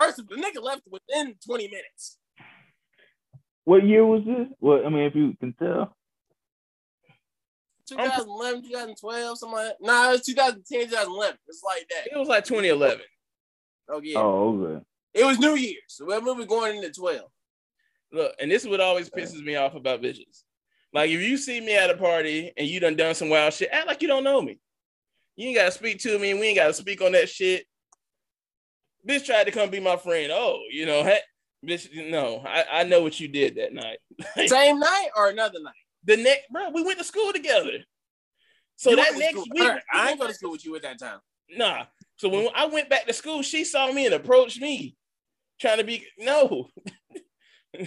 First, 0.00 0.16
the 0.28 0.34
nigga 0.34 0.60
left 0.60 0.82
within 0.90 1.36
20 1.46 1.68
minutes. 1.68 2.18
What 3.64 3.86
year 3.86 4.04
was 4.04 4.24
this? 4.24 4.48
Well, 4.60 4.84
I 4.84 4.88
mean, 4.88 5.04
if 5.04 5.14
you 5.14 5.36
can 5.38 5.52
tell. 5.54 5.96
2011, 7.86 8.62
2012, 8.62 9.38
something 9.38 9.56
like 9.56 9.66
that. 9.66 9.76
Nah, 9.80 10.08
it 10.08 10.12
was 10.12 10.22
2010, 10.22 10.88
2011. 10.88 11.38
It's 11.46 11.62
like 11.62 11.86
that. 11.90 12.14
It 12.14 12.18
was 12.18 12.28
like 12.28 12.44
2011. 12.44 13.00
Oh, 13.90 14.00
yeah. 14.02 14.18
Oh, 14.18 14.58
okay. 14.58 14.84
It 15.12 15.24
was 15.24 15.38
New 15.38 15.54
Year's. 15.54 15.82
So 15.88 16.06
we're 16.06 16.46
going 16.46 16.76
into 16.76 16.90
12. 16.90 17.20
Look, 18.12 18.32
and 18.40 18.50
this 18.50 18.62
is 18.62 18.68
what 18.68 18.80
always 18.80 19.10
pisses 19.10 19.44
me 19.44 19.56
off 19.56 19.74
about 19.74 20.00
bitches. 20.02 20.44
Like 20.92 21.10
if 21.10 21.20
you 21.20 21.36
see 21.36 21.60
me 21.60 21.76
at 21.76 21.90
a 21.90 21.96
party 21.96 22.52
and 22.56 22.68
you 22.68 22.78
done 22.78 22.94
done 22.94 23.16
some 23.16 23.28
wild 23.28 23.52
shit, 23.52 23.68
act 23.72 23.88
like 23.88 24.00
you 24.00 24.08
don't 24.08 24.22
know 24.22 24.40
me. 24.40 24.60
You 25.36 25.48
ain't 25.48 25.56
gotta 25.56 25.72
speak 25.72 25.98
to 26.02 26.18
me, 26.20 26.30
and 26.30 26.38
we 26.38 26.46
ain't 26.46 26.58
gotta 26.58 26.72
speak 26.72 27.02
on 27.02 27.12
that 27.12 27.28
shit. 27.28 27.66
Bitch 29.06 29.26
tried 29.26 29.44
to 29.44 29.50
come 29.50 29.70
be 29.70 29.80
my 29.80 29.96
friend. 29.96 30.30
Oh, 30.32 30.60
you 30.70 30.86
know, 30.86 31.02
hey, 31.02 31.18
bitch, 31.64 32.10
no, 32.10 32.42
I, 32.46 32.64
I 32.72 32.84
know 32.84 33.02
what 33.02 33.18
you 33.18 33.28
did 33.28 33.56
that 33.56 33.72
night. 33.72 33.98
Same 34.48 34.78
night 34.78 35.08
or 35.16 35.28
another 35.28 35.60
night? 35.62 35.74
The 36.04 36.16
next, 36.16 36.50
bro, 36.50 36.70
we 36.70 36.82
went 36.82 36.98
to 36.98 37.04
school 37.04 37.32
together. 37.32 37.84
So 38.76 38.90
You 38.90 38.96
that 38.96 39.16
next 39.16 39.36
week, 39.36 39.62
Alright, 39.62 39.82
I 39.92 40.10
ain't 40.10 40.20
go 40.20 40.26
to 40.26 40.34
school 40.34 40.52
with 40.52 40.64
you 40.64 40.74
at 40.76 40.82
that 40.82 40.98
time. 40.98 41.20
Nah. 41.50 41.84
So 42.16 42.28
when 42.28 42.48
I 42.54 42.66
went 42.66 42.88
back 42.88 43.06
to 43.06 43.12
school, 43.12 43.42
she 43.42 43.64
saw 43.64 43.90
me 43.92 44.06
and 44.06 44.14
approached 44.14 44.60
me, 44.60 44.96
trying 45.60 45.78
to 45.78 45.84
be 45.84 46.06
no. 46.18 46.68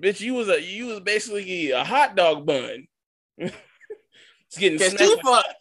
Bitch, 0.00 0.20
you 0.20 0.34
was 0.34 0.48
a 0.48 0.62
you 0.62 0.86
was 0.86 1.00
basically 1.00 1.72
a 1.72 1.82
hot 1.82 2.14
dog 2.14 2.46
bun. 2.46 2.86
it's 3.36 3.52
getting 4.58 4.78
she 4.78 5.16
fucked, 5.22 5.54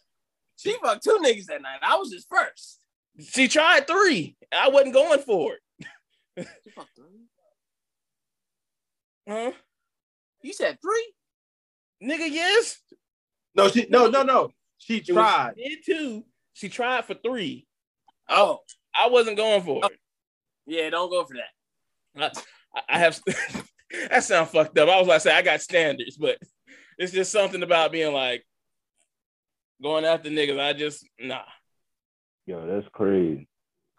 she 0.58 0.78
fucked 0.84 1.04
two 1.04 1.20
niggas 1.24 1.46
that 1.46 1.62
night. 1.62 1.80
I 1.82 1.96
was 1.98 2.12
just 2.12 2.28
first. 2.30 2.80
She 3.20 3.48
tried 3.48 3.88
three. 3.88 4.36
I 4.52 4.70
wasn't 4.70 4.94
going 4.94 5.20
for 5.20 5.54
it. 5.54 5.60
She 6.38 6.70
fucked 6.72 6.96
three. 6.96 7.06
Huh? 9.30 9.52
You 10.42 10.54
said 10.54 10.78
three? 10.82 11.14
Nigga, 12.02 12.32
yes. 12.32 12.78
No, 13.56 13.68
she 13.68 13.86
no 13.90 14.08
no 14.10 14.24
no. 14.24 14.52
She 14.78 14.98
It 14.98 15.08
was- 15.10 15.16
tried. 15.16 15.56
Did 15.58 15.80
two. 15.86 16.24
She 16.54 16.70
tried 16.70 17.06
for 17.06 17.14
three. 17.16 17.68
Oh, 18.30 18.60
I 18.96 19.10
wasn't 19.10 19.38
going 19.38 19.62
for 19.64 19.78
it. 19.84 19.92
Oh. 19.92 19.96
yeah. 20.66 20.90
Don't 20.90 21.10
go 21.10 21.26
for 21.26 21.34
that. 21.36 22.38
I, 22.74 22.84
I 22.96 23.00
have 23.00 23.20
that 24.10 24.24
sound 24.24 24.50
fucked 24.50 24.78
up. 24.78 24.88
I 24.90 24.98
was 25.00 25.08
like, 25.08 25.22
say 25.22 25.36
I 25.36 25.42
got 25.42 25.62
standards, 25.62 26.16
but 26.18 26.38
it's 26.98 27.12
just 27.12 27.32
something 27.32 27.64
about 27.64 27.92
being 27.92 28.14
like 28.14 28.46
going 29.84 30.06
after 30.06 30.30
niggas. 30.30 30.60
I 30.60 30.74
just 30.74 31.06
nah. 31.20 31.42
Yo, 32.46 32.66
that's 32.66 32.88
crazy. 32.94 33.50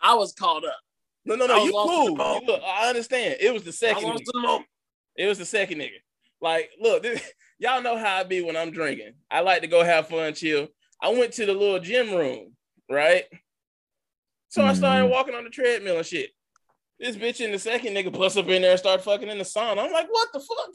I 0.00 0.14
was 0.14 0.32
caught 0.32 0.64
up. 0.64 0.76
No, 1.28 1.34
no, 1.34 1.46
no. 1.46 1.64
You 1.64 1.72
cool. 1.72 2.14
Look, 2.46 2.62
I 2.64 2.88
understand. 2.88 3.36
It 3.40 3.52
was 3.52 3.62
the 3.62 3.68
I 3.68 3.72
second. 3.92 4.08
lost 4.08 4.22
nigga. 4.22 4.32
the 4.32 4.40
moment. 4.40 4.68
It 5.16 5.26
was 5.26 5.38
the 5.38 5.44
second 5.44 5.78
nigga. 5.78 5.98
Like, 6.40 6.70
look, 6.80 7.02
this, 7.02 7.20
y'all 7.58 7.82
know 7.82 7.96
how 7.98 8.16
I 8.16 8.24
be 8.24 8.40
when 8.42 8.56
I'm 8.56 8.70
drinking. 8.70 9.12
I 9.30 9.40
like 9.40 9.60
to 9.62 9.66
go 9.68 9.84
have 9.84 10.08
fun, 10.08 10.32
chill. 10.34 10.68
I 11.02 11.10
went 11.10 11.32
to 11.34 11.44
the 11.46 11.52
little 11.52 11.78
gym 11.80 12.12
room, 12.14 12.54
right? 12.90 13.24
So 14.48 14.62
I 14.64 14.72
started 14.72 15.06
Mhm. 15.06 15.10
walking 15.10 15.34
on 15.34 15.44
the 15.44 15.50
treadmill 15.50 15.98
and 15.98 16.06
shit. 16.06 16.30
This 16.98 17.16
bitch 17.16 17.40
in 17.44 17.52
the 17.52 17.58
second 17.58 17.94
nigga 17.94 18.12
plus 18.12 18.36
up 18.36 18.48
in 18.48 18.62
there 18.62 18.70
and 18.72 18.80
start 18.80 19.04
fucking 19.04 19.28
in 19.28 19.38
the 19.38 19.44
sauna. 19.44 19.84
I'm 19.84 19.92
like, 19.92 20.08
what 20.10 20.28
the 20.32 20.40
fuck? 20.40 20.70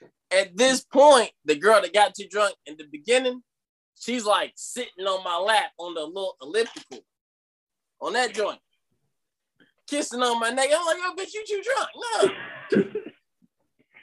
At 0.32 0.56
this 0.56 0.82
point, 0.84 1.30
the 1.44 1.56
girl 1.56 1.80
that 1.82 1.92
got 1.92 2.14
too 2.14 2.26
drunk 2.30 2.54
in 2.66 2.76
the 2.78 2.84
beginning, 2.90 3.42
she's 4.00 4.24
like 4.24 4.52
sitting 4.56 5.04
on 5.06 5.22
my 5.22 5.36
lap 5.36 5.72
on 5.78 5.92
the 5.94 6.00
little 6.04 6.36
elliptical 6.40 7.04
on 8.02 8.12
that 8.14 8.34
joint, 8.34 8.58
kissing 9.88 10.22
on 10.22 10.40
my 10.40 10.50
neck. 10.50 10.68
I'm 10.74 10.84
like, 10.84 10.96
yo, 10.98 11.14
bitch, 11.14 11.32
you 11.34 11.44
too 11.46 11.62
drunk. 11.62 11.88
No. 12.74 12.84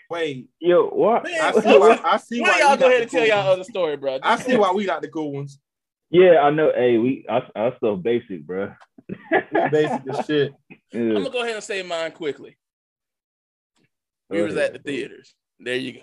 Wait, 0.10 0.50
Yo, 0.60 0.88
what? 0.88 1.24
Man, 1.24 1.34
I 1.40 1.52
see 1.52 1.78
why. 1.78 2.00
I 2.04 2.18
see 2.18 2.42
Why 2.42 2.50
why. 2.50 2.60
y'all 2.60 2.78
go 2.78 2.88
ahead 2.88 3.04
and 3.04 3.12
tell 3.12 3.20
cool 3.22 3.28
y'all 3.28 3.46
ones. 3.46 3.54
other 3.60 3.64
story, 3.64 3.98
bro? 3.98 4.20
I 4.24 4.38
see 4.38 4.58
why 4.58 4.72
we 4.72 4.86
not 4.86 5.04
the 5.04 5.08
cool 5.08 5.32
ones. 5.32 5.60
Yeah, 6.10 6.40
I 6.40 6.50
know. 6.50 6.72
Hey, 6.76 6.98
we 6.98 7.26
I, 7.30 7.42
I 7.56 7.76
stuff 7.78 8.02
basic, 8.02 8.44
bro. 8.44 8.74
Basic 9.72 10.02
as 10.10 10.26
shit. 10.26 10.54
I'm 10.94 11.14
gonna 11.14 11.30
go 11.30 11.44
ahead 11.44 11.56
and 11.56 11.64
say 11.64 11.84
mine 11.84 12.12
quickly. 12.14 12.58
We 14.32 14.40
Go 14.40 14.46
was 14.46 14.56
at 14.56 14.74
the 14.74 14.80
theaters. 14.80 15.36
There 15.60 15.76
you 15.76 15.94
go. 15.94 16.00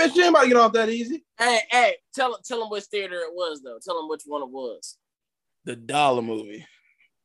Bitch, 0.00 0.14
you 0.14 0.22
ain't 0.22 0.30
about 0.30 0.42
to 0.42 0.48
get 0.48 0.56
off 0.56 0.72
that 0.74 0.88
easy. 0.88 1.24
Hey, 1.38 1.60
hey, 1.70 1.96
tell 2.14 2.34
him, 2.34 2.40
tell 2.44 2.62
him 2.62 2.70
which 2.70 2.84
theater 2.84 3.16
it 3.16 3.34
was 3.34 3.62
though. 3.62 3.78
Tell 3.82 3.98
him 3.98 4.08
which 4.08 4.22
one 4.26 4.42
it 4.42 4.48
was. 4.50 4.96
The 5.66 5.76
dollar 5.76 6.22
movie. 6.22 6.64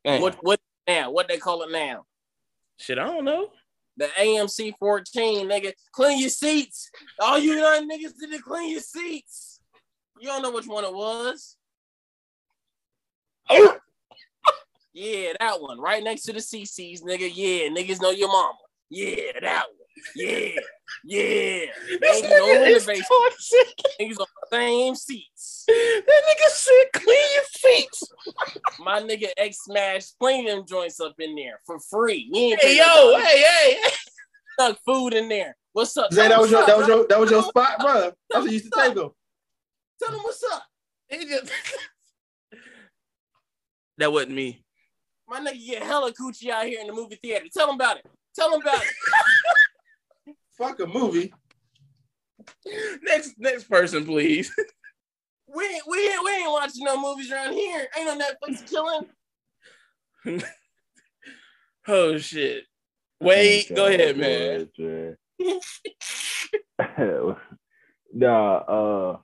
Man, 0.03 0.21
What 0.21 0.37
what 0.41 0.59
now? 0.87 1.11
What 1.11 1.27
they 1.27 1.37
call 1.37 1.61
it 1.63 1.71
now? 1.71 2.05
shit, 2.77 2.97
I 2.97 3.05
don't 3.05 3.23
know. 3.25 3.49
The 3.97 4.07
AMC 4.19 4.73
14, 4.79 5.47
nigga. 5.47 5.73
Clean 5.91 6.19
your 6.19 6.29
seats. 6.29 6.89
All 7.19 7.37
you 7.37 7.53
young 7.53 7.87
niggas 7.87 8.13
did 8.19 8.31
to 8.31 8.41
clean 8.41 8.71
your 8.71 8.79
seats. 8.81 9.59
You 10.19 10.29
don't 10.29 10.41
know 10.41 10.51
which 10.51 10.65
one 10.65 10.83
it 10.83 10.93
was. 10.93 11.55
Oh! 13.49 13.77
Yeah, 14.93 15.33
that 15.39 15.61
one. 15.61 15.79
Right 15.79 16.03
next 16.03 16.23
to 16.23 16.33
the 16.33 16.39
CC's, 16.39 17.03
nigga. 17.03 17.29
Yeah, 17.31 17.69
niggas 17.69 18.01
know 18.01 18.09
your 18.09 18.29
mama. 18.29 18.57
Yeah, 18.89 19.39
that 19.41 19.65
one. 19.67 19.77
Yeah, 20.15 20.59
yeah. 21.05 21.65
This 22.01 22.23
Ain't 22.23 22.29
no 22.29 22.45
nigga 22.47 22.75
is 22.75 22.85
toxic. 22.85 23.75
Niggas 23.99 24.19
on 24.19 24.25
the 24.25 24.30
same 24.51 24.95
seats. 24.95 25.63
That 25.67 26.03
nigga 26.07 26.49
said 26.49 27.01
clean 27.01 27.27
your 27.35 27.43
feet. 27.43 27.89
My 28.79 29.01
nigga 29.01 29.27
X 29.37 29.63
Smash 29.65 30.11
clean 30.19 30.45
them 30.45 30.65
joints 30.67 30.99
up 30.99 31.15
in 31.19 31.35
there 31.35 31.59
for 31.65 31.79
free. 31.79 32.29
You 32.31 32.41
ain't 32.51 32.61
Hey 32.61 32.77
yo, 32.77 33.17
hey, 33.17 33.41
hey, 33.41 33.81
hey. 33.81 33.89
stuck 34.53 34.79
food 34.85 35.13
in 35.13 35.29
there. 35.29 35.55
What's 35.73 35.95
up? 35.95 36.11
Zay, 36.11 36.27
that 36.27 36.39
was 36.39 36.51
your 36.51 36.61
what's 36.61 36.71
that 36.71 36.77
was 36.77 36.87
your 36.87 37.07
that 37.07 37.19
was 37.19 37.31
your 37.31 37.43
spot, 37.43 37.79
bro. 37.79 38.11
That's 38.29 38.43
what 38.43 38.45
you 38.45 38.51
used 38.51 38.65
to 38.65 38.79
take 38.79 38.95
them. 38.95 39.11
Tell 40.03 40.13
him 40.13 40.21
what's 40.23 40.43
up. 40.51 40.63
He 41.07 41.25
just 41.25 41.51
that 43.97 44.11
wasn't 44.11 44.33
me. 44.33 44.63
My 45.27 45.39
nigga 45.39 45.65
get 45.65 45.83
hella 45.83 46.11
coochie 46.11 46.49
out 46.49 46.65
here 46.65 46.81
in 46.81 46.87
the 46.87 46.93
movie 46.93 47.19
theater. 47.21 47.45
Tell 47.53 47.69
him 47.69 47.75
about 47.75 47.97
it. 47.97 48.05
Tell 48.35 48.53
him 48.53 48.61
about 48.61 48.81
it. 48.81 50.35
Fuck 50.57 50.79
a 50.81 50.87
movie. 50.87 51.33
Next, 53.03 53.35
next 53.37 53.65
person, 53.65 54.05
please. 54.05 54.53
We 55.53 55.65
ain't, 55.65 55.83
we 55.85 56.07
ain't, 56.07 56.23
we 56.23 56.31
ain't 56.31 56.49
watching 56.49 56.85
no 56.85 57.01
movies 57.01 57.29
around 57.29 57.51
here. 57.51 57.85
Ain't 57.97 58.07
no 58.07 58.25
Netflix 58.25 58.69
chilling. 58.69 60.41
Oh 61.87 62.17
shit. 62.17 62.63
Wait, 63.19 63.67
go 63.75 63.87
ahead, 63.87 64.17
man. 64.17 64.69
man. 64.77 65.17
nah, 68.13 68.57
uh, 68.57 69.17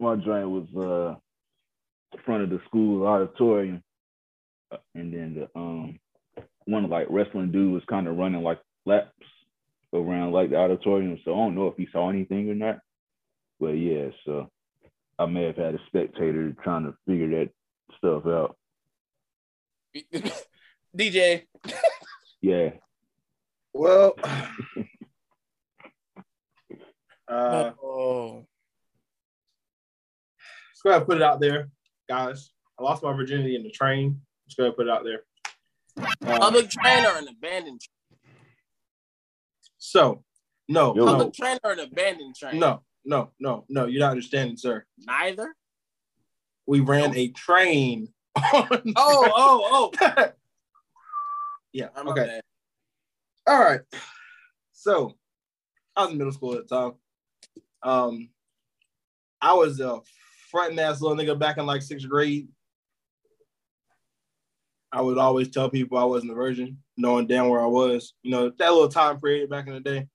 my 0.00 0.16
joint 0.16 0.50
was 0.50 0.66
uh 0.76 2.18
front 2.24 2.42
of 2.42 2.50
the 2.50 2.60
school 2.66 3.06
auditorium, 3.06 3.82
Uh, 4.70 4.78
and 4.94 5.12
then 5.12 5.34
the 5.34 5.58
um 5.58 5.98
one 6.66 6.88
like 6.88 7.06
wrestling 7.10 7.50
dude 7.52 7.72
was 7.72 7.82
kind 7.88 8.06
of 8.06 8.16
running 8.16 8.42
like 8.42 8.60
laps 8.86 9.10
around 9.92 10.32
like 10.32 10.50
the 10.50 10.56
auditorium. 10.56 11.18
So 11.24 11.32
I 11.34 11.36
don't 11.36 11.54
know 11.54 11.68
if 11.68 11.76
he 11.76 11.88
saw 11.92 12.08
anything 12.10 12.50
or 12.50 12.54
not. 12.54 12.78
But 13.60 13.72
yeah, 13.72 14.08
so 14.24 14.50
I 15.18 15.26
may 15.26 15.44
have 15.44 15.56
had 15.56 15.74
a 15.74 15.80
spectator 15.86 16.54
trying 16.62 16.84
to 16.84 16.94
figure 17.06 17.28
that 17.30 17.50
stuff 17.98 18.26
out. 18.26 18.56
DJ. 20.96 21.44
Yeah. 22.40 22.70
Well, 23.74 24.14
uh, 27.28 27.70
oh. 27.82 28.44
just 30.72 30.82
go 30.82 30.90
ahead 30.90 31.02
and 31.02 31.06
put 31.06 31.16
it 31.16 31.22
out 31.22 31.40
there, 31.40 31.70
guys. 32.08 32.50
I 32.78 32.82
lost 32.82 33.02
my 33.02 33.12
virginity 33.14 33.56
in 33.56 33.62
the 33.62 33.70
train. 33.70 34.20
Just 34.46 34.58
go 34.58 34.64
ahead 34.64 34.70
and 34.70 34.76
put 34.76 34.88
it 34.88 34.90
out 34.90 35.04
there. 35.04 35.22
Uh, 36.26 36.38
Public 36.38 36.68
train 36.68 37.04
or 37.06 37.16
an 37.16 37.28
abandoned 37.28 37.80
train? 37.80 38.01
So, 39.84 40.22
no, 40.68 40.94
Yo. 40.94 41.04
no, 41.04 41.30
train 41.30 41.58
or 41.64 41.72
an 41.72 41.80
abandoned 41.80 42.36
train? 42.36 42.60
no, 42.60 42.82
no, 43.04 43.32
no, 43.40 43.64
no. 43.68 43.86
You're 43.86 43.98
not 43.98 44.12
understanding, 44.12 44.56
sir. 44.56 44.84
Neither. 44.96 45.56
We 46.66 46.78
ran 46.78 47.16
a 47.16 47.28
train. 47.30 48.12
On 48.36 48.94
Oh, 48.94 49.32
oh, 49.34 49.90
oh. 50.06 50.28
yeah. 51.72 51.88
I'm 51.96 52.06
Okay. 52.08 52.20
okay. 52.20 52.40
All 53.48 53.58
right. 53.58 53.80
So 54.72 55.14
I 55.96 56.04
was 56.04 56.12
in 56.12 56.18
middle 56.18 56.32
school 56.32 56.54
at 56.54 56.68
the 56.68 56.76
time. 56.76 56.92
Um, 57.82 58.28
I 59.40 59.54
was 59.54 59.80
a 59.80 59.98
fronting 60.52 60.78
ass 60.78 61.00
little 61.00 61.16
nigga 61.16 61.36
back 61.36 61.58
in 61.58 61.66
like 61.66 61.82
sixth 61.82 62.08
grade. 62.08 62.46
I 64.92 65.00
would 65.00 65.16
always 65.16 65.48
tell 65.48 65.70
people 65.70 65.96
I 65.96 66.04
wasn't 66.04 66.32
a 66.32 66.34
virgin, 66.34 66.78
knowing 66.96 67.26
damn 67.26 67.48
where 67.48 67.62
I 67.62 67.66
was. 67.66 68.12
You 68.22 68.30
know, 68.30 68.50
that 68.50 68.72
little 68.72 68.88
time 68.88 69.20
period 69.20 69.48
back 69.48 69.66
in 69.66 69.74
the 69.74 69.80
day. 69.80 70.08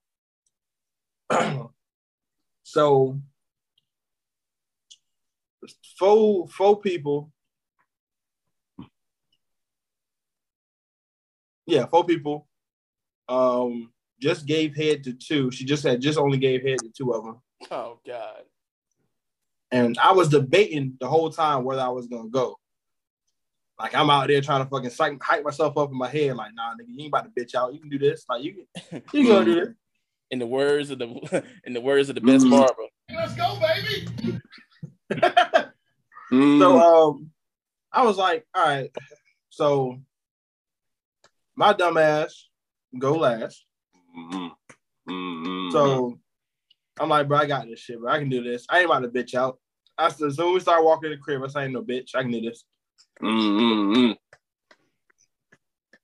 so 2.63 3.19
four 5.97 6.47
four 6.47 6.79
people. 6.79 7.31
Yeah, 11.65 11.85
four 11.87 12.05
people 12.05 12.47
um 13.29 13.91
just 14.21 14.45
gave 14.45 14.75
head 14.75 15.03
to 15.03 15.13
two. 15.13 15.51
She 15.51 15.65
just 15.65 15.83
had 15.83 16.01
just 16.01 16.19
only 16.19 16.37
gave 16.37 16.63
head 16.63 16.79
to 16.79 16.89
two 16.95 17.11
of 17.13 17.23
them. 17.23 17.41
Oh 17.71 17.99
God. 18.05 18.43
And 19.71 19.97
I 19.97 20.13
was 20.13 20.29
debating 20.29 20.95
the 20.99 21.07
whole 21.07 21.29
time 21.29 21.63
whether 21.63 21.81
I 21.81 21.89
was 21.89 22.07
gonna 22.07 22.29
go. 22.29 22.57
Like 23.79 23.93
I'm 23.93 24.09
out 24.09 24.27
there 24.27 24.41
trying 24.41 24.63
to 24.63 24.69
fucking 24.69 24.89
psych, 24.89 25.21
hype 25.21 25.43
myself 25.43 25.77
up 25.77 25.91
in 25.91 25.97
my 25.97 26.07
head, 26.09 26.35
like, 26.35 26.51
nah, 26.55 26.73
nigga, 26.73 26.87
you 26.87 27.03
ain't 27.03 27.09
about 27.09 27.25
to 27.35 27.41
bitch 27.41 27.53
out. 27.53 27.73
You 27.73 27.79
can 27.79 27.89
do 27.89 27.99
this. 27.99 28.25
Like 28.27 28.43
you 28.43 28.53
can 28.53 29.01
you 29.13 29.23
can 29.23 29.27
go 29.27 29.43
do 29.43 29.55
this. 29.55 29.69
In 30.31 30.39
the 30.39 30.45
words 30.45 30.89
of 30.91 30.99
the 30.99 31.43
in 31.63 31.71
the 31.71 31.79
words 31.79 32.09
of 32.09 32.15
the 32.15 32.21
best 32.21 32.45
Mhm. 32.45 32.49
barber. 32.49 32.83
Let's 33.09 33.33
go, 33.35 33.57
baby. 33.59 34.41
Mm. 36.29 36.59
So 36.59 36.77
um 36.77 37.31
I 37.93 38.03
was 38.03 38.17
like, 38.17 38.45
all 38.53 38.65
right, 38.65 38.91
so 39.49 39.97
my 41.55 41.71
dumb 41.71 41.97
ass 41.97 42.49
go 42.99 43.13
last. 43.13 43.63
Mhm. 44.17 44.51
Mhm. 45.09 45.71
So 45.71 46.19
I'm 46.99 47.07
like, 47.07 47.29
bro, 47.29 47.37
I 47.37 47.45
got 47.45 47.65
this 47.67 47.79
shit, 47.79 47.97
bro. 48.01 48.11
I 48.11 48.19
can 48.19 48.27
do 48.27 48.43
this. 48.43 48.65
I 48.69 48.79
ain't 48.79 48.87
about 48.87 48.99
to 49.03 49.07
bitch 49.07 49.33
out. 49.35 49.57
I 49.97 50.09
said, 50.09 50.33
so 50.33 50.45
when 50.45 50.55
we 50.55 50.59
start 50.59 50.83
walking 50.83 51.11
in 51.11 51.17
the 51.17 51.23
crib, 51.23 51.41
I 51.41 51.47
say, 51.47 51.63
ain't 51.63 51.73
no 51.73 51.81
bitch. 51.81 52.13
I 52.13 52.23
can 52.23 52.31
do 52.31 52.41
this. 52.41 52.65
Right. 53.21 54.17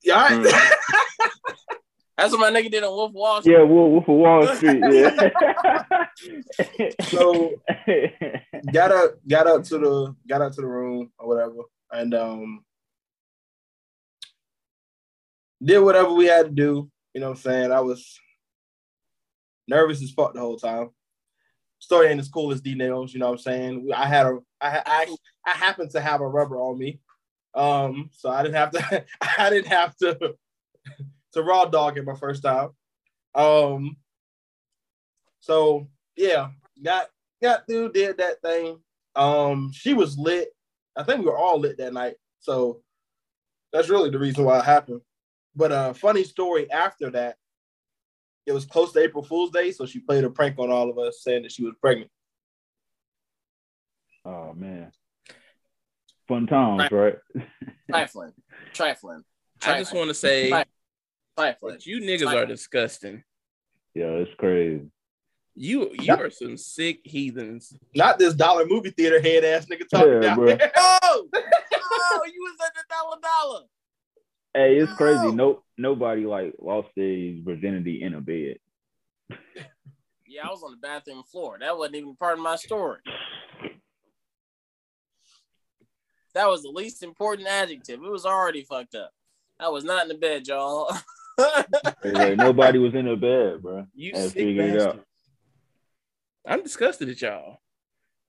That's 2.18 2.32
what 2.32 2.41
my 2.41 2.51
nigga 2.51 2.70
did 2.72 2.84
on 2.84 2.95
Wolf 2.95 3.11
Wall 3.14 3.41
Street. 3.41 3.53
Yeah, 3.53 3.64
Wolf, 3.64 4.07
Wolf 4.07 4.07
of 4.07 4.16
Wall 4.16 4.55
Street. 4.55 4.84
Yeah. 4.91 6.05
So- 7.09 7.51
got 8.72 8.91
up, 8.91 9.16
got 9.28 9.47
up 9.47 9.64
to 9.64 9.78
the, 9.80 10.16
got 10.28 10.41
up 10.41 10.53
to 10.53 10.61
the 10.61 10.68
room 10.68 11.11
or 11.18 11.28
whatever, 11.28 11.55
and 11.91 12.14
um, 12.14 12.64
did 15.64 15.80
whatever 15.80 16.14
we 16.14 16.26
had 16.26 16.45
to 16.45 16.51
do. 16.51 16.89
You 17.14 17.22
know 17.22 17.30
what 17.30 17.38
I'm 17.38 17.41
saying? 17.41 17.72
I 17.72 17.82
was 17.82 18.20
nervous 19.68 20.01
as 20.03 20.11
fuck 20.11 20.34
the 20.34 20.39
whole 20.39 20.57
time. 20.57 20.89
Story 21.80 22.07
ain't 22.07 22.20
as 22.20 22.30
cool 22.30 22.51
as 22.51 22.61
D 22.61 22.76
nails. 22.76 23.14
You 23.14 23.20
know 23.20 23.28
what 23.28 23.34
I'm 23.34 23.38
saying? 23.39 23.89
I 23.93 24.07
had 24.07 24.28
a, 24.28 24.38
I, 24.61 25.16
I 25.46 25.52
happened 25.52 25.91
to 25.91 26.02
have 26.02 26.22
a 26.22 26.28
rubber 26.28 26.58
on 26.58 26.78
me, 26.78 27.00
um, 27.54 28.10
so 28.14 28.30
I 28.30 28.44
didn't 28.44 28.56
have 28.56 28.72
to, 28.72 29.06
I 29.38 29.50
didn't 29.50 29.72
have 29.72 29.96
to, 29.98 30.36
to 31.34 31.44
raw 31.44 31.66
dog 31.66 31.98
it 31.98 32.06
my 32.06 32.16
first 32.16 32.44
time. 32.44 32.70
Um, 33.36 33.98
so 35.39 35.88
yeah, 36.16 36.50
got 36.82 37.08
got 37.41 37.68
through, 37.68 37.91
did 37.91 38.18
that 38.18 38.41
thing. 38.41 38.80
Um, 39.16 39.72
she 39.74 39.94
was 39.94 40.18
lit. 40.18 40.50
I 40.98 41.04
think 41.04 41.20
we 41.20 41.26
were 41.26 41.38
all 41.38 41.60
lit 41.60 41.78
that 41.78 41.94
night. 41.94 42.16
So 42.39 42.82
that's 43.72 43.89
really 43.89 44.10
the 44.10 44.20
reason 44.20 44.46
why 44.46 44.60
it 44.60 44.66
happened. 44.66 45.02
But 45.56 45.72
a 45.72 45.76
uh, 45.76 45.94
funny 45.94 46.24
story 46.24 46.72
after 46.72 47.10
that, 47.12 47.38
it 48.46 48.52
was 48.52 48.66
close 48.66 48.91
to 48.94 49.00
April 49.00 49.24
Fool's 49.24 49.52
Day, 49.52 49.72
so 49.72 49.86
she 49.86 50.00
played 50.00 50.24
a 50.24 50.30
prank 50.30 50.60
on 50.60 50.72
all 50.72 50.89
of 50.89 50.98
us 50.98 51.22
saying 51.22 51.44
that 51.44 51.52
she 51.52 51.64
was 51.64 51.74
pregnant. 51.80 52.12
oh 54.26 54.54
man. 54.54 54.83
Fun 56.28 56.48
times, 56.48 56.92
right? 56.92 57.16
Trifling. 57.92 58.34
Trifling. 58.74 59.24
I 59.66 59.78
just 59.80 59.94
want 59.94 60.10
to 60.10 60.14
say 60.14 60.52
Right. 60.52 60.68
Trifling. 61.38 61.74
that 61.74 61.86
you 61.86 62.00
niggas 62.02 62.34
are 62.34 62.46
disgusting. 62.46 63.24
Yeah, 63.94 64.06
it's 64.12 64.32
crazy. 64.38 64.90
You 65.56 65.92
you 65.94 66.14
are 66.16 66.30
some 66.32 66.58
sick 66.58 67.02
heathens. 67.04 67.78
Not 67.96 68.18
this 68.18 68.34
dollar 68.34 68.66
movie 68.66 68.90
theater 68.90 69.22
head 69.22 69.44
ass 69.44 69.66
nigga 69.68 69.88
talking 69.88 70.14
Yeah, 70.14 70.20
down 70.20 70.38
bro. 70.38 70.46
there. 70.58 70.72
Oh, 70.76 71.30
oh, 71.34 72.22
you 72.34 72.42
was 72.42 72.58
at 72.66 72.74
the 72.74 72.84
dollar 72.90 73.18
dollar. 73.22 73.66
Hey, 74.56 74.78
it's 74.78 74.94
crazy. 74.94 75.28
No. 75.28 75.32
No, 75.32 75.64
nobody 75.78 76.26
like 76.26 76.54
lost 76.60 76.90
their 76.96 77.34
virginity 77.44 78.02
in 78.02 78.14
a 78.16 78.22
bed. 78.22 78.58
Yeah, 80.28 80.48
I 80.48 80.50
was 80.50 80.64
on 80.64 80.72
the 80.72 80.78
bathroom 80.78 81.24
floor. 81.24 81.58
That 81.60 81.78
wasn't 81.78 81.98
even 81.98 82.16
part 82.16 82.34
of 82.38 82.44
my 82.44 82.56
story. 82.56 83.00
That 86.34 86.48
was 86.50 86.64
the 86.64 86.70
least 86.70 87.04
important 87.04 87.48
adjective. 87.48 88.02
It 88.04 88.10
was 88.12 88.26
already 88.26 88.64
fucked 88.64 88.96
up. 88.96 89.12
I 89.60 89.70
was 89.70 89.84
not 89.84 90.04
in 90.04 90.08
the 90.10 90.16
bed, 90.16 90.48
y'all. 90.48 90.92
It's 91.38 92.14
like 92.18 92.38
nobody 92.38 92.80
was 92.80 92.94
in 92.94 93.06
the 93.06 93.16
bed, 93.16 93.62
bro. 93.62 93.88
You 93.96 94.12
I 94.16 94.20
sick 94.28 94.34
figured 94.34 94.70
it 94.72 94.82
out. 94.82 94.86
bastard. 94.88 95.04
I'm 96.48 96.64
disgusted 96.64 97.10
at 97.10 97.22
y'all. 97.22 97.58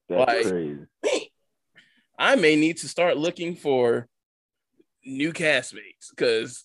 That's 0.08 0.44
Like- 0.44 0.46
crazy. 0.52 1.30
I 2.18 2.36
may 2.36 2.54
need 2.56 2.76
to 2.78 2.88
start 2.88 3.16
looking 3.16 3.56
for 3.56 4.06
new 5.04 5.32
castmates 5.32 6.10
because 6.10 6.64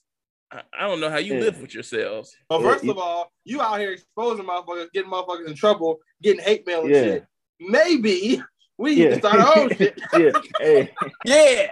I, 0.52 0.62
I 0.78 0.88
don't 0.88 1.00
know 1.02 1.10
how 1.10 1.18
you 1.18 1.34
Yeah. 1.36 1.40
live 1.42 1.60
with 1.62 1.74
yourselves. 1.74 2.36
But 2.48 2.62
Yeah, 2.62 2.72
first 2.72 2.84
you- 2.84 2.92
of 2.92 2.98
all, 3.00 3.32
you 3.46 3.62
out 3.62 3.80
here 3.80 3.92
exposing 3.92 4.46
motherfuckers, 4.46 4.92
getting 4.94 5.10
motherfuckers 5.12 5.48
in 5.48 5.56
trouble, 5.56 6.00
getting 6.22 6.42
hate 6.44 6.66
mail 6.68 6.82
and 6.82 6.90
Yeah. 6.92 7.04
shit. 7.04 7.26
Maybe 7.60 8.42
we 8.80 8.96
need 8.96 9.04
Yeah. 9.04 9.10
to 9.10 9.16
start 9.18 9.40
our 9.42 9.58
own 9.58 9.70
shit. 9.76 10.02
yeah. 10.18 10.32
Hey. 10.60 10.92
Yeah. 11.26 11.68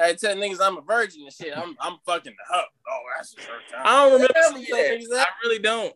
I 0.00 0.12
tell 0.14 0.34
niggas 0.36 0.58
I'm 0.60 0.78
a 0.78 0.80
virgin 0.80 1.22
and 1.22 1.32
shit. 1.32 1.56
I'm 1.56 1.76
I'm 1.80 1.98
fucking 2.04 2.32
the 2.32 2.54
hub. 2.54 2.64
Oh, 2.90 3.00
that's 3.16 3.34
the 3.34 3.40
first 3.42 3.72
time. 3.72 3.82
I 3.84 3.92
don't 4.04 4.12
remember 4.14 4.32
Yeah, 4.60 4.66
saying 4.76 5.00
tell 5.00 5.16
that. 5.16 5.28
I 5.28 5.46
really 5.46 5.58
don't. 5.58 5.94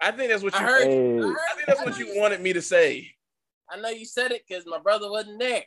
I 0.00 0.10
think 0.10 0.30
that's 0.30 0.42
what 0.42 0.52
you. 0.54 0.58
I 0.60 0.62
heard. 0.62 0.86
Hey. 0.86 1.18
I, 1.18 1.22
heard 1.22 1.36
I 1.36 1.54
think 1.54 1.66
that's 1.68 1.84
what 1.84 1.98
you 1.98 2.18
wanted 2.20 2.40
me 2.40 2.52
to 2.54 2.60
say. 2.62 3.10
I 3.70 3.80
know 3.80 3.88
you 3.90 4.04
said 4.04 4.32
it 4.32 4.42
because 4.46 4.64
my 4.66 4.78
brother 4.78 5.10
wasn't 5.10 5.38
there. 5.40 5.62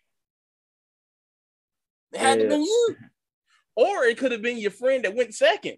It 2.14 2.20
had 2.20 2.40
to 2.40 2.44
Yeah. 2.44 2.50
been 2.50 2.64
you. 2.64 2.96
Or 3.76 4.06
it 4.06 4.18
could 4.18 4.32
have 4.32 4.42
been 4.42 4.58
your 4.58 4.72
friend 4.72 5.04
that 5.06 5.16
went 5.16 5.34
second. 5.36 5.78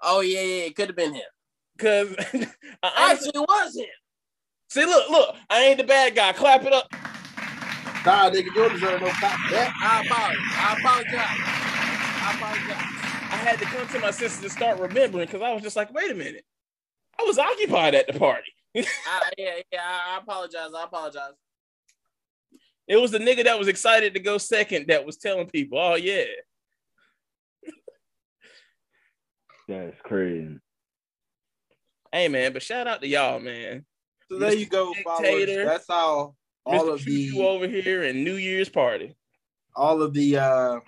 Oh 0.00 0.20
yeah, 0.20 0.40
yeah. 0.40 0.62
It 0.64 0.76
could 0.76 0.88
have 0.88 0.96
been 0.96 1.14
him. 1.14 1.22
Because 1.76 2.14
I 2.18 2.24
honestly, 2.32 2.48
Actually, 2.82 3.30
it 3.34 3.48
was 3.48 3.76
him. 3.76 3.86
see, 4.68 4.84
look, 4.84 5.10
look, 5.10 5.36
I 5.50 5.60
ain't 5.64 5.78
the 5.78 5.84
bad 5.84 6.14
guy. 6.14 6.32
Clap 6.32 6.64
it 6.64 6.72
up. 6.72 6.88
Nah, 8.06 8.30
nigga, 8.30 8.44
you 8.44 8.54
don't 8.54 8.72
deserve 8.72 9.00
no 9.00 9.08
cop 9.08 9.32
for 9.32 9.50
that. 9.50 9.74
I 9.82 10.06
apologize. 10.06 10.38
I 10.54 10.76
apologize. 10.78 11.42
I 12.22 12.30
apologize. 12.36 12.86
I 13.32 13.36
had 13.36 13.58
to 13.58 13.64
come 13.64 13.88
to 13.88 13.98
my 13.98 14.12
senses 14.12 14.44
and 14.44 14.52
start 14.52 14.78
remembering 14.78 15.26
because 15.26 15.42
I 15.42 15.52
was 15.52 15.64
just 15.64 15.74
like, 15.74 15.92
wait 15.92 16.12
a 16.12 16.14
minute. 16.14 16.44
I 17.18 17.24
was 17.24 17.36
occupied 17.36 17.96
at 17.96 18.06
the 18.06 18.16
party. 18.16 18.52
I, 18.76 18.86
ah, 19.08 19.22
yeah, 19.36 19.54
yeah. 19.72 19.80
I, 19.82 20.14
I 20.14 20.18
apologize. 20.18 20.70
I 20.72 20.84
apologize. 20.84 21.32
It 22.86 22.94
was 22.94 23.10
the 23.10 23.18
nigga 23.18 23.42
that 23.42 23.58
was 23.58 23.66
excited 23.66 24.14
to 24.14 24.20
go 24.20 24.38
second 24.38 24.86
that 24.86 25.04
was 25.04 25.16
telling 25.16 25.48
people, 25.48 25.76
oh, 25.76 25.96
yeah. 25.96 26.26
That's 29.68 30.00
crazy. 30.04 30.60
Hey, 32.12 32.28
man, 32.28 32.52
but 32.52 32.62
shout 32.62 32.86
out 32.86 33.00
to 33.00 33.08
y'all, 33.08 33.40
man. 33.40 33.84
So 34.30 34.38
there 34.38 34.54
you 34.54 34.66
go, 34.66 34.94
followers. 35.02 35.64
That's 35.64 35.86
how 35.88 36.36
all 36.66 36.84
Mr. 36.86 36.92
of 36.94 37.00
Choo-choo 37.00 37.32
the 37.38 37.46
over 37.46 37.66
here 37.68 38.02
and 38.04 38.24
New 38.24 38.36
Year's 38.36 38.68
party. 38.68 39.14
all 39.74 40.02
of 40.02 40.12
the 40.12 40.36
uh 40.36 40.80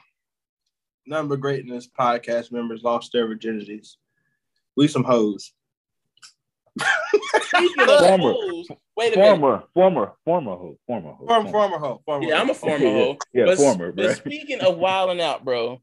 number 1.07 1.37
greatness 1.37 1.89
podcast 1.89 2.53
members 2.53 2.83
lost 2.83 3.13
their 3.13 3.27
virginities. 3.29 3.97
We 4.77 4.89
some 4.89 5.05
hoes. 5.05 5.53
Speaking 7.41 7.89
of 7.89 7.99
Former. 7.99 8.33
hoes, 8.33 8.69
wait 8.97 9.15
a 9.15 9.19
minute. 9.19 9.29
Former, 9.29 9.65
former, 9.75 10.13
former 10.25 10.51
hoe, 10.57 10.79
former 10.87 11.13
hoe. 11.13 11.27
Former, 11.27 11.51
former 11.51 11.79
hoe. 11.79 12.03
Former 12.05 12.27
Yeah, 12.29 12.41
I'm 12.41 12.51
a 12.51 12.55
former 12.55 12.79
hoe. 12.91 13.19
Yeah, 13.33 13.47
but, 13.47 13.57
former, 13.59 13.91
but 13.93 14.05
bro. 14.05 14.15
speaking 14.15 14.61
of 14.61 14.77
wilding 14.79 15.21
out, 15.21 15.45
bro, 15.45 15.81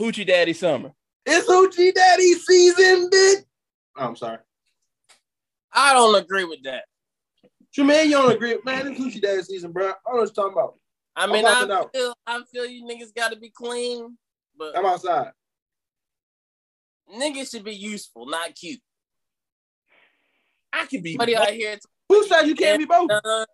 Hoochie 0.00 0.26
Daddy 0.26 0.52
Summer. 0.52 0.90
It's 1.26 1.46
Hoochie 1.48 1.94
Daddy 1.94 2.32
season, 2.34 3.10
bitch. 3.10 3.44
Oh, 3.96 4.06
I'm 4.08 4.16
sorry. 4.16 4.38
I 5.72 5.92
don't 5.92 6.16
agree 6.16 6.44
with 6.44 6.62
that. 6.64 6.84
Jermaine, 7.76 8.06
you 8.06 8.12
don't 8.12 8.32
agree? 8.32 8.58
Man, 8.64 8.88
it's 8.88 9.00
Hoochie 9.00 9.20
Daddy 9.20 9.42
season, 9.42 9.72
bro. 9.72 9.88
I 9.88 9.88
don't 9.88 10.14
know 10.14 10.20
what 10.20 10.36
you're 10.36 10.44
talking 10.44 10.52
about. 10.52 10.74
I 11.16 11.26
mean, 11.26 11.44
I 11.44 11.86
feel, 11.92 12.14
I 12.26 12.40
feel 12.52 12.66
you 12.66 12.84
niggas 12.84 13.14
got 13.14 13.32
to 13.32 13.38
be 13.38 13.50
clean, 13.50 14.16
but 14.58 14.76
I'm 14.76 14.86
outside. 14.86 15.32
niggas 17.14 17.50
should 17.50 17.64
be 17.64 17.74
useful, 17.74 18.26
not 18.26 18.54
cute. 18.54 18.80
I 20.72 20.86
could 20.86 21.02
be. 21.02 21.12
Somebody 21.12 21.36
out 21.36 21.50
here 21.50 21.76
Who 22.08 22.26
said 22.26 22.46
you 22.46 22.54
can't 22.54 22.78
be 22.78 22.84
both? 22.84 23.10
uh, 23.10 23.44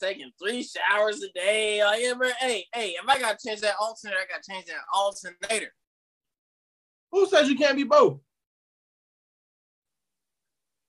taking 0.00 0.30
three 0.42 0.62
showers 0.62 1.22
a 1.22 1.32
day. 1.32 1.84
Like, 1.84 2.02
yeah, 2.02 2.14
bro, 2.14 2.28
hey, 2.40 2.64
hey, 2.72 2.90
if 2.90 3.08
I 3.08 3.18
gotta 3.18 3.38
change 3.44 3.60
that 3.60 3.74
alternator, 3.80 4.20
I 4.20 4.26
gotta 4.30 4.42
change 4.48 4.66
that 4.66 4.82
alternator. 4.92 5.72
Who 7.12 7.26
says 7.26 7.48
you 7.48 7.56
can't 7.56 7.76
be 7.76 7.84
both? 7.84 8.18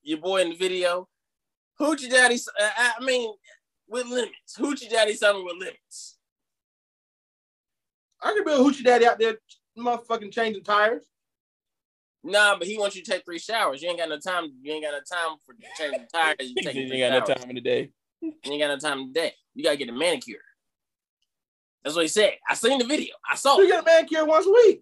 Your 0.03 0.19
boy 0.19 0.41
in 0.41 0.49
the 0.49 0.55
video, 0.55 1.07
Hoochie 1.79 2.09
Daddy. 2.09 2.35
Uh, 2.59 2.69
I 2.77 3.03
mean, 3.03 3.33
with 3.87 4.07
limits. 4.07 4.57
Hoochie 4.57 4.89
Daddy 4.89 5.13
something 5.13 5.43
with 5.45 5.57
limits. 5.57 6.17
I 8.21 8.33
could 8.33 8.45
be 8.45 8.51
a 8.51 8.57
Hoochie 8.57 8.83
Daddy 8.83 9.05
out 9.05 9.19
there, 9.19 9.37
motherfucking 9.77 10.31
changing 10.31 10.63
tires. 10.63 11.03
Nah, 12.23 12.57
but 12.57 12.65
he 12.67 12.77
wants 12.77 12.95
you 12.95 13.03
to 13.03 13.11
take 13.11 13.23
three 13.23 13.37
showers. 13.37 13.83
You 13.83 13.89
ain't 13.89 13.99
got 13.99 14.09
no 14.09 14.17
time. 14.17 14.51
You 14.61 14.73
ain't 14.73 14.83
got 14.83 14.93
no 14.93 14.99
time 14.99 15.37
for 15.45 15.53
changing 15.77 16.07
tires. 16.13 16.35
You 16.39 16.55
You 16.57 16.93
ain't 16.93 17.13
got 17.13 17.27
no 17.29 17.35
time 17.35 17.49
in 17.49 17.55
the 17.55 17.61
day. 17.61 17.91
You 18.21 18.33
ain't 18.45 18.61
got 18.61 18.67
no 18.69 18.77
time 18.79 18.99
in 19.01 19.07
the 19.07 19.13
day. 19.13 19.33
You 19.53 19.63
gotta 19.63 19.77
get 19.77 19.89
a 19.89 19.93
manicure. 19.93 20.39
That's 21.83 21.95
what 21.95 22.01
he 22.01 22.07
said. 22.07 22.33
I 22.49 22.55
seen 22.55 22.79
the 22.79 22.85
video. 22.85 23.13
I 23.29 23.35
saw 23.35 23.57
You 23.59 23.65
it. 23.65 23.67
get 23.67 23.83
a 23.83 23.85
manicure 23.85 24.25
once 24.25 24.47
a 24.47 24.49
week. 24.51 24.81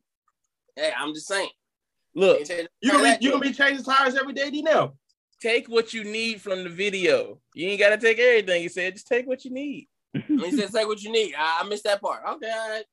Hey, 0.76 0.94
I'm 0.98 1.14
just 1.14 1.28
saying. 1.28 1.50
Look, 2.16 2.48
You 2.82 2.92
gonna 2.92 3.18
be 3.20 3.26
you 3.26 3.32
gonna 3.32 3.42
be 3.42 3.52
changing 3.52 3.84
tires 3.84 4.16
every 4.16 4.34
day, 4.34 4.50
D 4.50 4.62
now. 4.62 4.94
Take 5.44 5.68
what 5.68 5.94
you 5.94 6.04
need 6.04 6.42
from 6.42 6.64
the 6.64 6.70
video. 6.70 7.40
You 7.54 7.70
ain't 7.70 7.80
got 7.80 7.90
to 7.90 7.98
take 7.98 8.18
everything. 8.18 8.62
He 8.62 8.70
said, 8.70 8.94
just 8.94 9.08
take 9.08 9.28
what 9.28 9.44
you 9.44 9.52
need. 9.52 9.88
He 10.28 10.52
said, 10.52 10.70
"Say 10.70 10.86
what 10.86 11.02
you 11.02 11.12
need." 11.12 11.34
I, 11.38 11.62
I 11.62 11.68
missed 11.68 11.86
that 11.86 12.02
part. 12.02 12.24
Okay, 12.24 12.52
all 12.52 12.70
right. 12.70 12.86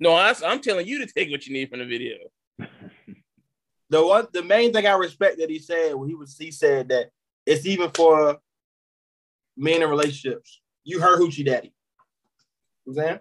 No, 0.00 0.12
I, 0.12 0.32
I'm 0.46 0.60
telling 0.60 0.86
you 0.86 1.04
to 1.04 1.12
take 1.12 1.30
what 1.30 1.46
you 1.46 1.52
need 1.52 1.68
from 1.70 1.80
the 1.80 1.86
video. 1.86 2.16
The 3.90 4.06
one 4.06 4.26
the 4.34 4.42
main 4.42 4.70
thing 4.70 4.86
I 4.86 4.92
respect 4.92 5.38
that 5.38 5.48
he 5.48 5.58
said 5.58 5.94
when 5.94 6.10
he 6.10 6.14
was 6.14 6.36
he 6.36 6.50
said 6.50 6.90
that 6.90 7.08
it's 7.46 7.64
even 7.64 7.90
for 7.90 8.36
men 9.56 9.80
in 9.80 9.88
relationships. 9.88 10.60
You 10.84 11.00
heard 11.00 11.18
Hoochie 11.18 11.46
Daddy. 11.46 11.72
You 12.84 12.92
know 12.92 13.02
saying? 13.02 13.18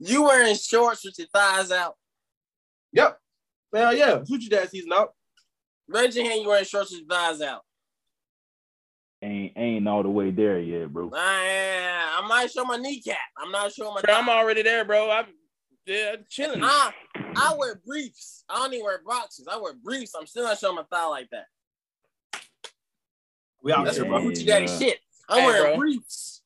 You 0.00 0.24
wearing 0.24 0.54
shorts 0.54 1.02
with 1.02 1.18
your 1.18 1.28
thighs 1.28 1.72
out. 1.72 1.94
Yep. 2.92 3.18
Well, 3.72 3.94
yeah, 3.94 4.18
Hoochie 4.18 4.50
Daddy 4.50 4.68
season 4.68 4.92
out. 4.92 5.14
Raise 5.88 6.16
your 6.16 6.24
hand. 6.24 6.42
You 6.42 6.48
wearing 6.48 6.64
shorts 6.64 6.90
with 6.90 7.00
your 7.00 7.08
thighs 7.08 7.40
out. 7.40 7.62
ain't 9.22 9.52
ain't 9.56 9.88
all 9.88 10.02
the 10.02 10.08
way 10.08 10.30
there 10.30 10.58
yet, 10.60 10.92
bro. 10.92 11.10
I, 11.14 12.20
I 12.22 12.26
might 12.26 12.50
show 12.50 12.64
my 12.64 12.76
kneecap. 12.76 13.18
I'm 13.38 13.50
not 13.50 13.72
showing 13.72 13.94
my. 13.94 14.00
Bro, 14.02 14.14
I'm 14.14 14.28
already 14.28 14.62
there, 14.62 14.84
bro. 14.84 15.10
I'm 15.10 15.26
yeah, 15.86 16.16
chilling. 16.30 16.60
I, 16.62 16.92
I 17.36 17.54
wear 17.58 17.80
briefs. 17.86 18.44
I 18.48 18.56
don't 18.56 18.72
even 18.72 18.84
wear 18.84 19.00
boxes. 19.04 19.46
I 19.50 19.58
wear 19.58 19.74
briefs. 19.74 20.14
I'm 20.18 20.26
still 20.26 20.44
not 20.44 20.58
showing 20.58 20.76
my 20.76 20.84
thigh 20.90 21.06
like 21.06 21.28
that. 21.30 21.46
We 23.62 23.72
out 23.72 23.84
That's 23.84 23.96
here, 23.96 24.06
bro. 24.06 24.18
Yeah. 24.18 24.24
hoochie 24.30 24.46
daddy 24.46 24.66
shit. 24.66 24.98
I'm 25.28 25.40
Hey, 25.40 25.46
wearing 25.46 25.62
bro. 25.62 25.76
briefs 25.78 26.42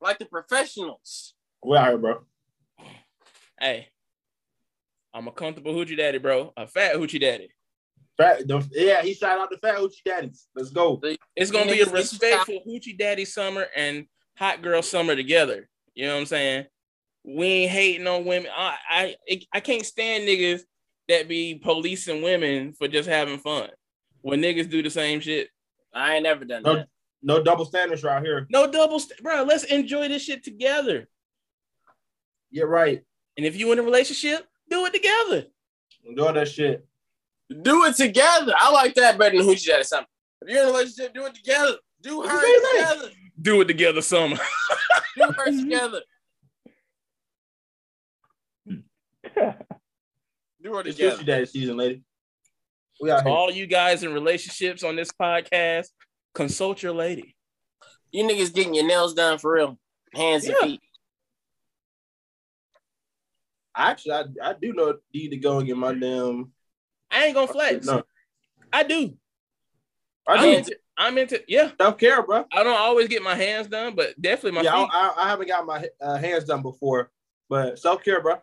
like 0.00 0.18
the 0.18 0.26
professionals. 0.26 1.34
We 1.62 1.76
out 1.76 1.88
here, 1.88 1.98
bro. 1.98 2.20
Hey, 3.60 3.88
I'm 5.12 5.26
a 5.28 5.32
comfortable 5.32 5.74
hoochie 5.74 5.96
daddy, 5.96 6.18
bro. 6.18 6.52
A 6.56 6.66
fat 6.66 6.94
hoochie 6.94 7.20
daddy. 7.20 7.50
Fat, 8.18 8.48
the, 8.48 8.68
yeah, 8.72 9.00
he 9.00 9.14
shout 9.14 9.38
out 9.38 9.48
the 9.48 9.58
fat 9.58 9.76
Hoochie 9.76 10.02
Daddies. 10.04 10.48
Let's 10.56 10.70
go. 10.70 11.00
It's 11.36 11.52
gonna 11.52 11.70
be 11.70 11.80
a 11.80 11.86
Niggas 11.86 11.86
get 11.86 11.86
you 11.86 11.92
respectful 11.94 12.60
hoochie 12.66 12.98
daddy 12.98 13.24
summer 13.24 13.66
and 13.76 14.06
hot 14.36 14.60
girl 14.60 14.82
summer 14.82 15.14
together. 15.14 15.68
You 15.94 16.06
know 16.06 16.14
what 16.14 16.20
I'm 16.20 16.26
saying? 16.26 16.66
We 17.24 17.46
ain't 17.46 17.70
hating 17.70 18.06
on 18.08 18.24
women. 18.24 18.50
I 18.56 18.76
I 19.28 19.40
I 19.52 19.60
can't 19.60 19.86
stand 19.86 20.24
niggas 20.24 20.62
that 21.08 21.28
be 21.28 21.60
policing 21.62 22.22
women 22.22 22.72
for 22.72 22.88
just 22.88 23.08
having 23.08 23.38
fun. 23.38 23.70
When 24.22 24.42
niggas 24.42 24.68
do 24.68 24.82
the 24.82 24.90
same 24.90 25.20
shit. 25.20 25.48
I 25.94 26.14
ain't 26.14 26.24
never 26.24 26.44
done 26.44 26.62
No, 26.64 26.74
that. 26.74 26.88
no 27.22 27.42
double 27.42 27.64
standards 27.64 28.02
right 28.02 28.22
here. 28.22 28.46
No 28.50 28.70
double, 28.70 29.00
st- 29.00 29.22
bro. 29.22 29.42
Let's 29.44 29.64
enjoy 29.64 30.08
this 30.08 30.22
shit 30.22 30.44
together. 30.44 31.08
Yeah, 32.50 32.64
right. 32.64 33.02
And 33.36 33.46
if 33.46 33.56
you 33.56 33.72
in 33.72 33.78
a 33.78 33.82
relationship, 33.82 34.46
do 34.68 34.84
it 34.86 34.92
together. 34.92 35.46
I'm 36.06 36.34
that 36.34 36.48
shit. 36.48 36.86
Do 37.50 37.84
it 37.86 37.96
together. 37.96 38.52
I 38.56 38.70
like 38.72 38.94
that 38.94 39.18
better 39.18 39.38
than 39.38 39.46
hoochie 39.46 39.66
daddy 39.66 39.82
something. 39.84 40.06
If 40.42 40.50
you're 40.50 40.62
in 40.62 40.68
a 40.68 40.72
relationship, 40.72 41.14
do 41.14 41.26
it 41.26 41.34
together. 41.34 41.76
Do 42.02 42.22
her 42.22 42.28
the 42.28 42.40
same 42.40 42.62
thing. 42.62 42.78
together. 42.78 43.10
Do 43.40 43.60
it 43.60 43.64
together, 43.66 44.02
summer. 44.02 44.36
Do 45.16 45.32
her 45.36 45.44
together. 45.50 46.00
Do 50.62 50.74
her 50.74 50.80
It's 50.80 50.96
together. 50.96 51.16
Hoochie 51.22 51.26
Daddy 51.26 51.46
season, 51.46 51.76
lady. 51.76 52.02
We 53.00 53.10
out 53.10 53.22
here. 53.24 53.32
all 53.32 53.50
you 53.50 53.66
guys 53.66 54.02
in 54.02 54.12
relationships 54.12 54.82
on 54.82 54.96
this 54.96 55.10
podcast, 55.10 55.86
consult 56.34 56.82
your 56.82 56.92
lady. 56.92 57.36
You 58.10 58.24
niggas 58.24 58.52
getting 58.52 58.74
your 58.74 58.86
nails 58.86 59.14
done 59.14 59.38
for 59.38 59.54
real. 59.54 59.78
Hands 60.14 60.44
and 60.44 60.56
feet. 60.58 60.80
Actually, 63.76 64.12
I, 64.14 64.24
I 64.50 64.54
do 64.60 64.72
know 64.72 64.94
need 65.14 65.28
to 65.28 65.36
go 65.36 65.58
and 65.58 65.66
get 65.66 65.76
my 65.76 65.94
damn. 65.94 66.52
I 67.10 67.26
ain't 67.26 67.34
gonna 67.34 67.48
flex. 67.48 67.86
No, 67.86 68.02
I 68.72 68.82
do. 68.82 69.14
I 70.26 70.34
I'm 70.34 70.42
do. 70.42 70.56
into, 70.58 70.76
I'm 70.96 71.18
into, 71.18 71.42
yeah. 71.48 71.70
Self 71.80 71.98
care, 71.98 72.22
bro. 72.22 72.44
I 72.52 72.62
don't 72.62 72.78
always 72.78 73.08
get 73.08 73.22
my 73.22 73.34
hands 73.34 73.66
done, 73.68 73.94
but 73.94 74.20
definitely 74.20 74.52
my 74.52 74.62
yeah, 74.62 74.72
feet. 74.72 74.90
I, 74.92 75.12
I, 75.16 75.24
I 75.24 75.28
haven't 75.28 75.48
got 75.48 75.64
my 75.64 75.88
uh, 76.00 76.16
hands 76.16 76.44
done 76.44 76.62
before, 76.62 77.10
but 77.48 77.78
self 77.78 78.04
care, 78.04 78.20
bro. 78.20 78.34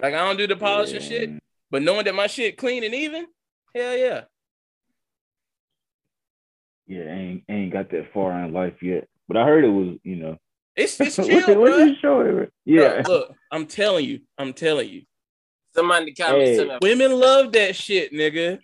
like 0.00 0.14
I 0.14 0.18
don't 0.18 0.38
do 0.38 0.46
the 0.46 0.56
polish 0.56 0.92
and 0.92 1.02
shit, 1.02 1.30
but 1.70 1.82
knowing 1.82 2.04
that 2.04 2.14
my 2.14 2.26
shit 2.26 2.56
clean 2.56 2.84
and 2.84 2.94
even, 2.94 3.26
hell 3.74 3.96
yeah. 3.96 4.22
yeah, 6.90 7.02
I 7.02 7.14
ain't 7.14 7.44
ain't 7.48 7.72
got 7.72 7.90
that 7.90 8.12
far 8.12 8.32
in 8.44 8.52
life 8.52 8.82
yet. 8.82 9.08
But 9.28 9.36
I 9.36 9.44
heard 9.44 9.64
it 9.64 9.68
was, 9.68 9.96
you 10.02 10.16
know. 10.16 10.38
It's 10.74 11.00
it's 11.00 11.16
chill, 11.16 11.26
what, 11.28 11.58
what 11.58 11.70
bro. 11.70 11.78
you 11.78 11.94
show 12.02 12.20
it? 12.20 12.52
Yeah. 12.64 13.02
Bro, 13.02 13.12
look, 13.14 13.34
I'm 13.52 13.66
telling 13.66 14.04
you, 14.04 14.20
I'm 14.36 14.52
telling 14.52 14.88
you. 14.88 15.02
Somebody 15.74 16.12
comments 16.14 16.60
Hey. 16.60 16.78
Women 16.82 17.12
love 17.12 17.52
that 17.52 17.76
shit, 17.76 18.12
nigga. 18.12 18.60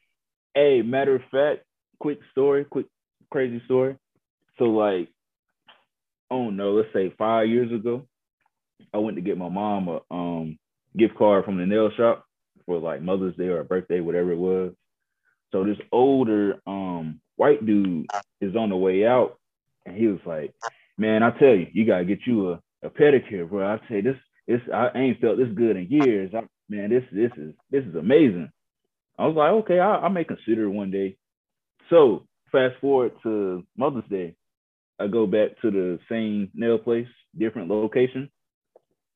Hey, 0.55 0.83
matter 0.83 1.17
of 1.17 1.23
fact, 1.31 1.65
quick 2.01 2.19
story, 2.33 2.65
quick 2.65 2.87
crazy 3.31 3.63
story. 3.67 3.97
So 4.59 4.65
like, 4.65 5.09
oh 6.31 6.51
no, 6.51 6.73
let's 6.73 6.89
say 6.93 7.15
five 7.19 7.49
years 7.49 7.73
ago, 7.73 8.07
I 8.93 8.99
went 8.99 9.17
to 9.17 9.23
get 9.23 9.39
my 9.39 9.49
mom 9.49 9.89
a 9.89 10.01
um 10.11 10.59
gift 10.97 11.17
card 11.17 11.45
from 11.45 11.59
the 11.59 11.67
nail 11.67 11.91
shop 11.97 12.25
for 12.65 12.79
like 12.79 13.03
Mother's 13.03 13.37
Day 13.37 13.47
or 13.49 13.61
a 13.61 13.65
birthday, 13.65 14.01
whatever 14.01 14.33
it 14.33 14.39
was. 14.39 14.73
So 15.53 15.65
this 15.65 15.79
older 15.93 16.61
um 16.67 17.21
white 17.37 17.65
dude 17.65 18.07
is 18.41 18.57
on 18.57 18.71
the 18.71 18.77
way 18.77 19.07
out, 19.07 19.39
and 19.85 19.97
he 19.97 20.07
was 20.07 20.21
like, 20.25 20.55
"Man, 20.99 21.23
I 21.23 21.31
tell 21.31 21.55
you, 21.55 21.67
you 21.73 21.85
gotta 21.87 22.05
get 22.05 22.21
you 22.27 22.53
a, 22.53 22.61
a 22.83 22.91
pedicure, 22.91 23.49
bro. 23.49 23.67
I 23.67 23.89
say 23.89 24.01
this, 24.01 24.17
this 24.49 24.61
I 24.73 24.91
ain't 24.95 25.21
felt 25.21 25.39
this 25.39 25.53
good 25.55 25.77
in 25.77 25.87
years. 25.89 26.33
I, 26.35 26.43
man, 26.69 26.91
this 26.91 27.05
this 27.13 27.33
is 27.37 27.55
this 27.71 27.85
is 27.85 27.95
amazing." 27.95 28.51
I 29.19 29.27
was 29.27 29.37
like, 29.37 29.51
okay, 29.65 29.79
I, 29.81 29.97
I 29.97 30.09
may 30.09 30.25
consider 30.25 30.65
it 30.65 30.71
one 30.71 30.91
day. 30.91 31.17
So 31.89 32.27
fast 32.53 32.75
forward 32.81 33.13
to 33.23 33.65
Mother's 33.77 34.05
Day, 34.11 34.35
I 35.01 35.07
go 35.07 35.27
back 35.27 35.59
to 35.63 35.71
the 35.71 35.99
same 36.11 36.51
nail 36.55 36.77
place, 36.79 37.09
different 37.37 37.69
location. 37.71 38.31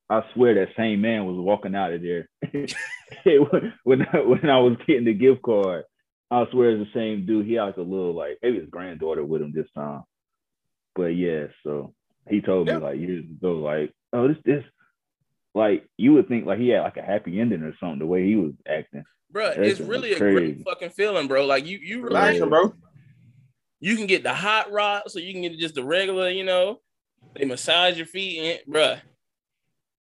I 0.09 0.23
swear 0.35 0.55
that 0.55 0.75
same 0.77 1.03
man 1.03 1.27
was 1.27 1.37
walking 1.37 1.75
out 1.75 1.93
of 1.93 2.03
there 2.03 2.29
when 3.85 4.03
I, 4.03 4.21
when 4.21 4.49
I 4.49 4.59
was 4.59 4.77
getting 4.87 5.05
the 5.05 5.15
gift 5.15 5.43
card. 5.43 5.85
I 6.31 6.45
swear 6.51 6.71
it's 6.71 6.91
the 6.93 6.99
same 6.99 7.27
dude. 7.27 7.47
He 7.47 7.55
had 7.55 7.77
a 7.77 7.83
little 7.83 8.15
like 8.15 8.39
maybe 8.43 8.61
his 8.61 8.71
granddaughter 8.71 9.25
with 9.25 9.43
him 9.43 9.53
this 9.55 9.71
time. 9.75 10.03
But 10.95 11.09
yeah, 11.17 11.47
so 11.65 11.93
he 12.29 12.41
told 12.41 12.67
me 12.69 12.73
Yeah. 12.73 12.79
like 12.79 12.99
years 12.99 13.25
ago, 13.25 13.53
like, 13.59 13.93
oh, 14.13 14.29
this 14.29 14.37
this 14.45 14.65
like 15.55 15.87
you 15.97 16.13
would 16.15 16.29
think 16.29 16.47
like 16.47 16.59
he 16.59 16.69
had 16.69 16.83
like 16.83 16.97
a 16.97 17.03
happy 17.03 17.41
ending 17.41 17.63
or 17.63 17.75
something 17.81 17.99
the 17.99 18.07
way 18.07 18.27
he 18.27 18.37
was 18.37 18.53
acting. 18.69 19.05
Bro, 19.31 19.53
it's 19.57 19.81
really 19.81 20.13
a 20.13 20.17
crazy. 20.17 20.35
great 20.55 20.65
fucking 20.65 20.91
feeling, 20.91 21.29
bro. 21.29 21.47
Like 21.47 21.67
you 21.67 21.79
you 21.79 22.03
really 22.03 22.09
Relaxing, 22.09 22.49
bro. 22.49 22.75
you 23.81 23.97
can 23.97 24.07
get 24.07 24.23
the 24.23 24.35
hot 24.35 24.73
rod, 24.73 25.03
so 25.09 25.19
you 25.19 25.33
can 25.33 25.43
get 25.43 25.59
just 25.59 25.75
the 25.75 25.85
regular, 25.85 26.29
you 26.31 26.45
know. 26.45 26.81
They 27.37 27.45
massage 27.45 27.97
your 27.97 28.07
feet, 28.07 28.61
and 28.67 28.75
bruh. 28.75 29.01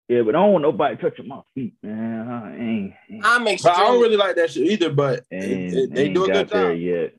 Yeah, 0.09 0.23
but 0.23 0.37
I 0.37 0.39
don't 0.39 0.53
want 0.53 0.63
nobody 0.63 0.97
touching 0.97 1.27
my 1.27 1.41
feet, 1.55 1.75
man. 1.83 2.29
I 2.29 2.55
ain't, 2.55 2.95
ain't, 3.11 3.25
I 3.27 3.39
make 3.39 3.61
But 3.63 3.73
I 3.73 3.81
don't 3.81 4.01
really 4.01 4.17
like 4.17 4.37
that 4.37 4.51
shit 4.53 4.67
either. 4.69 4.91
But 4.91 5.25
it, 5.31 5.75
it- 5.75 5.95
they 5.95 6.09
do 6.11 6.25
a 6.25 6.29
good 6.29 6.49
job. 6.49 6.77
yet. 6.77 7.15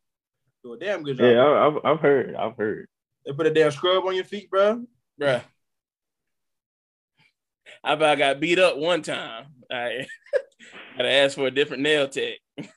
Do 0.63 0.74
a 0.74 0.78
damn 0.78 1.03
good 1.03 1.18
job. 1.18 1.26
Yeah, 1.26 1.41
I, 1.41 1.68
I've 1.68 1.78
I've 1.84 1.99
heard, 1.99 2.36
I've 2.36 2.55
heard. 2.55 2.88
They 3.26 3.34
put 3.34 3.45
a 3.47 3.53
damn 3.53 3.72
scrub 3.72 4.05
on 4.05 4.15
your 4.15 4.24
feet, 4.24 4.49
bro. 4.49 4.86
Bruh. 5.20 5.41
I 7.84 7.93
about 7.93 8.18
got 8.18 8.39
beat 8.39 8.59
up 8.59 8.78
one 8.78 9.01
time. 9.01 9.45
I 9.72 10.05
gotta 10.97 11.09
ask 11.11 11.36
for 11.36 11.47
a 11.47 11.51
different 11.51 11.84
nail 11.84 12.07
tech. 12.07 12.36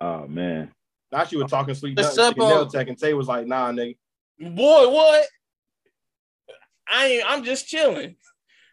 Oh 0.00 0.28
man, 0.28 0.70
uh, 1.12 1.18
Now 1.18 1.24
she 1.24 1.36
was 1.36 1.50
talking 1.50 1.74
sweet 1.74 1.96
The 1.96 2.02
nothing 2.02 2.14
to 2.14 2.20
the 2.22 2.26
simple- 2.28 2.48
nail 2.48 2.66
tech, 2.66 2.86
and 2.88 2.96
Tay 2.96 3.14
was 3.14 3.26
like, 3.26 3.48
"Nah, 3.48 3.72
nigga." 3.72 3.96
Boy, 4.38 4.88
what? 4.88 5.26
I 6.88 7.06
ain't 7.06 7.24
I'm 7.28 7.42
just 7.42 7.66
chilling. 7.66 8.14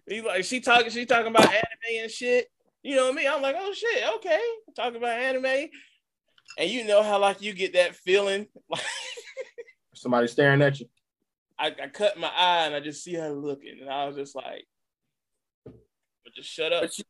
He 0.07 0.21
like 0.21 0.43
she 0.45 0.59
talking, 0.59 0.91
she 0.91 1.07
talking 1.07 1.27
about 1.31 1.47
anime 1.47 2.03
and 2.03 2.11
shit. 2.11 2.47
You 2.83 2.95
know 2.95 3.05
what 3.05 3.13
I 3.13 3.15
mean? 3.15 3.27
I'm 3.27 3.41
like, 3.41 3.55
oh 3.57 3.73
shit, 3.73 4.03
okay. 4.17 4.39
Talking 4.75 4.97
about 4.97 5.17
anime. 5.19 5.67
And 6.59 6.69
you 6.69 6.85
know 6.85 7.01
how 7.01 7.17
like 7.19 7.41
you 7.41 7.53
get 7.53 7.73
that 7.73 7.95
feeling 7.95 8.45
like 8.69 8.83
Somebody 9.95 10.27
staring 10.27 10.61
at 10.61 10.79
you. 10.79 10.87
I, 11.57 11.67
I 11.81 11.87
cut 11.87 12.19
my 12.19 12.27
eye 12.27 12.65
and 12.67 12.75
I 12.75 12.81
just 12.81 13.03
see 13.03 13.15
her 13.15 13.31
looking, 13.31 13.79
and 13.81 13.89
I 13.89 14.05
was 14.05 14.15
just 14.15 14.35
like, 14.35 14.45
but 14.45 14.74
just 16.35 16.49
shut 16.49 16.73
up. 16.73 16.83
But 16.83 16.97
you, 16.97 17.03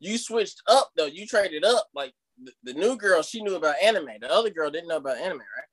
you 0.00 0.18
switched 0.18 0.62
up 0.66 0.90
though. 0.96 1.06
You 1.06 1.26
traded 1.26 1.64
up. 1.64 1.88
Like 1.94 2.12
the, 2.42 2.52
the 2.64 2.74
new 2.74 2.96
girl, 2.96 3.22
she 3.22 3.42
knew 3.42 3.54
about 3.54 3.76
anime. 3.82 4.08
The 4.20 4.32
other 4.32 4.50
girl 4.50 4.70
didn't 4.70 4.88
know 4.88 4.96
about 4.96 5.18
anime, 5.18 5.38
right? 5.38 5.68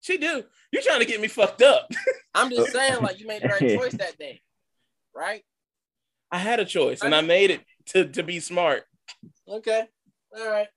She 0.00 0.18
do. 0.18 0.42
You 0.72 0.82
trying 0.82 1.00
to 1.00 1.06
get 1.06 1.20
me 1.20 1.28
fucked 1.28 1.62
up? 1.62 1.90
I'm 2.34 2.50
just 2.50 2.72
saying, 2.72 3.02
like 3.02 3.20
you 3.20 3.26
made 3.26 3.42
the 3.42 3.48
right 3.48 3.60
choice 3.60 3.92
that 3.94 4.18
day, 4.18 4.40
right? 5.14 5.42
I 6.30 6.38
had 6.38 6.60
a 6.60 6.64
choice, 6.64 7.02
and 7.02 7.14
I 7.14 7.20
made 7.20 7.50
it 7.50 7.60
to 7.88 8.08
to 8.08 8.22
be 8.22 8.40
smart. 8.40 8.84
Okay, 9.46 9.84
all 10.36 10.48
right, 10.48 10.68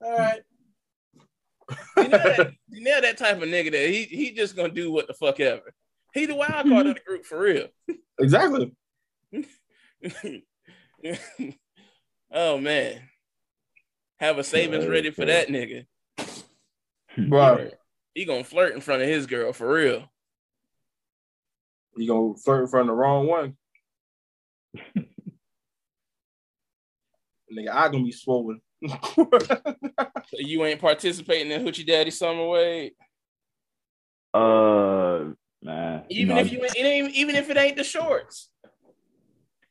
all 0.00 0.18
right. 0.18 0.42
You 1.96 2.08
know 2.08 2.18
that, 2.18 2.52
you 2.68 2.84
know 2.84 3.00
that 3.00 3.16
type 3.16 3.36
of 3.36 3.48
nigga 3.48 3.72
that 3.72 3.88
he 3.88 4.02
he 4.02 4.32
just 4.32 4.56
gonna 4.56 4.68
do 4.68 4.90
what 4.90 5.06
the 5.06 5.14
fuck 5.14 5.40
ever. 5.40 5.72
He 6.12 6.26
the 6.26 6.34
wild 6.34 6.68
card 6.68 6.86
of 6.86 6.94
the 6.94 7.00
group 7.06 7.24
for 7.24 7.40
real. 7.40 7.68
Exactly. 8.18 8.72
oh 12.32 12.58
man, 12.58 13.00
have 14.18 14.38
a 14.38 14.44
savings 14.44 14.86
ready 14.86 15.10
for 15.10 15.24
that 15.24 15.48
nigga. 15.48 15.86
Bro, 17.28 17.70
He 18.14 18.24
gonna 18.24 18.44
flirt 18.44 18.74
in 18.74 18.80
front 18.80 19.02
of 19.02 19.08
his 19.08 19.26
girl 19.26 19.52
for 19.52 19.72
real. 19.72 20.10
you 21.96 22.08
gonna 22.08 22.34
flirt 22.36 22.62
in 22.62 22.68
front 22.68 22.88
of 22.90 22.94
the 22.94 22.94
wrong 22.94 23.26
one. 23.26 23.56
nigga, 27.52 27.70
I 27.70 27.88
gonna 27.88 28.04
be 28.04 28.12
swollen. 28.12 28.60
So 28.86 30.38
you 30.38 30.64
ain't 30.64 30.80
participating 30.80 31.52
in 31.52 31.64
Hoochie 31.64 31.86
Daddy 31.86 32.10
Summer 32.10 32.46
Wade, 32.46 32.92
uh, 34.32 35.24
man. 35.62 36.04
even 36.10 36.34
know, 36.34 36.40
if 36.40 36.50
you 36.50 36.62
ain't, 36.62 36.76
it 36.76 36.84
ain't 36.84 37.14
even 37.14 37.36
if 37.36 37.48
it 37.50 37.56
ain't 37.56 37.76
the 37.76 37.84
shorts. 37.84 38.50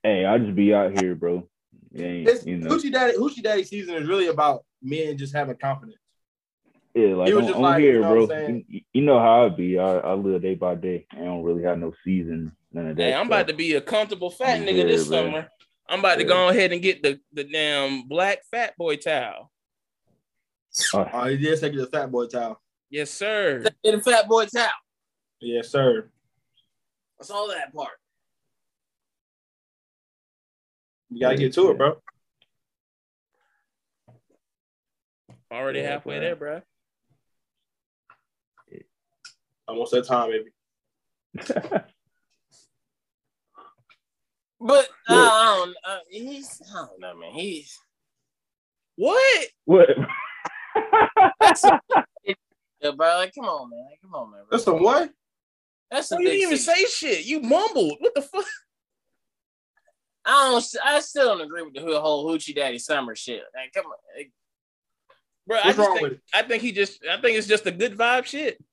Hey, 0.04 0.26
I 0.26 0.38
just 0.38 0.56
be 0.56 0.74
out 0.74 0.92
here, 0.92 1.16
bro. 1.16 1.48
It 1.94 2.28
It's, 2.28 2.46
you 2.46 2.58
know, 2.58 2.70
Hoochie 2.70 2.92
Daddy, 2.92 3.18
Hoochie 3.18 3.44
Daddy 3.44 3.64
season 3.64 3.96
is 3.96 4.08
really 4.08 4.28
about 4.28 4.66
men 4.82 5.18
just 5.18 5.34
having 5.34 5.56
confidence. 5.56 5.98
yeah, 6.94 7.16
like 7.16 7.28
he 7.28 7.34
was 7.34 7.44
on, 7.44 7.48
just 7.48 7.56
on 7.58 7.62
like, 7.64 7.80
here, 7.82 7.96
you 7.96 8.02
know 8.02 8.08
bro. 8.10 8.22
what 8.26 8.36
I'm 8.36 8.46
saying? 8.46 8.66
You, 8.68 8.82
you 8.94 9.02
know 9.02 9.20
how 9.20 9.46
I 9.46 9.50
be. 9.50 9.80
I, 9.80 9.98
I 9.98 10.14
live 10.14 10.42
day 10.42 10.56
by 10.56 10.76
day. 10.76 11.06
I 11.12 11.18
don't 11.20 11.44
really 11.44 11.64
have 11.64 11.80
no 11.80 11.94
season, 12.04 12.56
none 12.72 12.88
of 12.88 12.96
that. 12.98 13.04
Hey, 13.04 13.14
I'm 13.14 13.28
about 13.28 13.48
to 13.48 13.54
be 13.54 13.74
a 13.74 13.82
comfortable 13.82 14.30
fat 14.32 14.60
Yeah, 14.60 14.66
nigga 14.66 14.88
this 14.88 15.08
bro. 15.08 15.26
summer. 15.26 15.48
I'm 15.88 16.00
about 16.00 16.18
to 16.20 16.24
go 16.24 16.50
ahead 16.50 16.72
and 16.72 16.82
get 16.82 17.04
the 17.04 17.20
the 17.34 17.44
damn 17.44 18.08
black 18.08 18.40
fat 18.50 18.76
boy 18.78 18.96
towel. 18.96 19.52
Uh, 20.94 21.06
Oh, 21.14 21.26
he 21.28 21.38
did 21.38 21.60
take 21.60 21.76
the 21.76 21.86
fat 21.88 22.12
boy 22.12 22.26
towel. 22.28 22.60
Yes, 22.90 23.12
sir. 23.12 23.64
In 23.84 23.98
the 23.98 24.02
fat 24.02 24.28
boy 24.28 24.46
towel. 24.46 24.70
Yes, 25.42 25.70
sir. 25.70 26.10
That's 27.20 27.30
all 27.30 27.48
that 27.50 27.74
part. 27.76 27.92
You 31.14 31.20
gotta 31.20 31.38
get 31.38 31.54
to 31.54 31.70
it, 31.72 31.78
bro. 31.78 32.02
Already 35.52 35.80
Yeah, 35.80 35.92
halfway 35.92 36.16
bro. 36.18 36.22
there, 36.26 36.36
bro. 36.36 36.62
Almost 39.68 39.92
that 39.94 40.06
time, 40.08 40.32
baby. 40.32 40.52
But 44.66 44.88
uh, 45.10 45.14
I 45.14 45.56
don't. 45.58 45.76
Uh, 45.86 45.98
he's. 46.10 46.62
I 46.74 46.86
don't 46.86 47.00
know, 47.02 47.16
man. 47.18 47.32
He's. 47.34 47.78
What? 48.96 49.48
what? 49.66 49.90
Yeah, 52.82 52.92
bro. 52.98 53.16
Like, 53.16 53.34
come 53.36 53.46
on, 53.46 53.70
man. 53.70 53.86
Like, 53.90 54.02
come 54.02 54.14
on, 54.16 54.32
man. 54.32 54.42
Bro. 54.42 54.48
That's 54.52 54.64
the 54.66 54.74
what? 54.74 55.10
That's 55.92 56.12
You 56.12 56.18
didn't 56.18 56.34
even 56.34 56.58
season. 56.58 56.76
say 56.76 56.86
shit. 56.86 57.26
You 57.26 57.40
mumbled. 57.42 57.98
What 58.00 58.14
the 58.16 58.22
fuck? 58.22 58.46
I 60.26 60.32
don't. 60.52 60.66
I 60.86 61.00
still 61.02 61.26
don't 61.28 61.42
agree 61.42 61.64
with 61.64 61.74
the 61.74 61.82
whole 62.00 62.26
hoochie 62.28 62.56
daddy 62.56 62.80
summer 62.80 63.16
shit. 63.16 63.44
Like, 63.56 63.74
come 63.74 63.86
on. 63.88 63.98
Like, 64.16 64.32
Bro, 65.46 65.58
I 65.58 65.68
What's 65.68 65.78
just 65.78 65.80
wrong 65.80 65.98
think, 65.98 66.04
with 66.04 66.12
it? 66.14 66.22
I 66.34 66.42
think 66.44 66.62
he 66.64 66.72
just 66.72 67.00
I 67.10 67.20
think 67.20 67.38
it's 67.38 67.48
just 67.48 67.66
a 67.66 67.72
good 67.72 67.98
vibe 67.98 68.26
shit. 68.26 68.64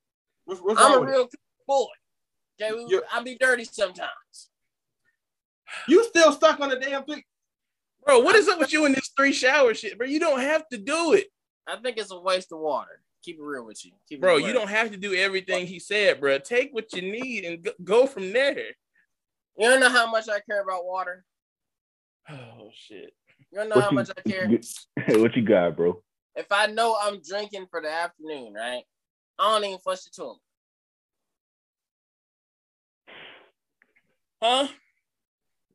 What's, 0.45 0.61
what's 0.61 0.81
I'm 0.81 0.93
wrong 0.93 0.97
a 0.97 1.01
with 1.01 1.09
it? 1.09 1.13
real 1.13 1.29
boy. 1.67 1.85
Okay, 2.63 2.73
we- 2.85 3.03
I 3.13 3.23
be 3.23 3.37
dirty 3.39 3.65
sometimes. 3.65 4.51
You 5.89 6.05
still 6.05 6.33
stuck 6.33 6.61
on 6.61 6.69
the 6.71 6.77
damn 6.77 7.05
thing? 7.05 7.23
Bro, 8.05 8.21
what 8.21 8.35
is 8.35 8.49
up 8.49 8.59
with 8.59 8.73
you 8.73 8.87
in 8.87 8.93
this 8.93 9.11
three 9.17 9.33
shower 9.33 9.75
shit? 9.75 9.99
Bro, 9.99 10.09
you 10.09 10.19
don't 10.19 10.41
have 10.41 10.69
to 10.69 10.79
do 10.79 11.13
it. 11.13 11.27
I 11.67 11.77
think 11.77 11.97
it's 11.99 12.11
a 12.11 12.19
waste 12.19 12.53
of 12.53 12.59
water. 12.59 13.03
Keep 13.23 13.39
it 13.39 13.43
real 13.43 13.67
with 13.67 13.85
you, 13.85 13.93
Keep 14.09 14.23
Bro, 14.23 14.39
you 14.39 14.53
don't 14.53 14.71
have 14.71 14.91
to 14.91 14.97
do 14.97 15.15
everything 15.15 15.67
he 15.67 15.79
said, 15.79 16.21
bro. 16.21 16.39
Take 16.39 16.73
what 16.73 16.93
you 16.95 17.03
need 17.03 17.45
and 17.45 17.63
go, 17.63 17.73
go 17.85 18.07
from 18.07 18.33
there. 18.33 18.59
You 19.59 19.69
don't 19.69 19.81
know 19.81 19.91
how 19.91 20.11
much 20.11 20.29
I 20.29 20.41
care 20.41 20.63
about 20.63 20.87
water. 20.87 21.25
Oh 22.29 22.71
shit. 22.75 23.13
You 23.51 23.59
don't 23.59 23.69
know 23.69 23.81
how 23.81 23.87
what, 23.87 23.95
much 23.95 24.11
I 24.17 24.29
care. 24.29 24.49
you, 24.49 24.61
what 25.21 25.35
you 25.37 25.43
got, 25.43 25.77
bro? 25.77 26.03
If 26.37 26.47
I 26.51 26.67
know 26.67 26.97
I'm 27.01 27.21
drinking 27.21 27.67
for 27.71 27.81
the 27.81 27.91
afternoon, 27.91 28.55
right? 28.55 28.83
I 29.39 29.53
don't 29.53 29.65
even 29.65 29.79
flush 29.79 30.03
the 30.05 30.11
toilet. 30.11 30.39
Huh? 34.43 34.69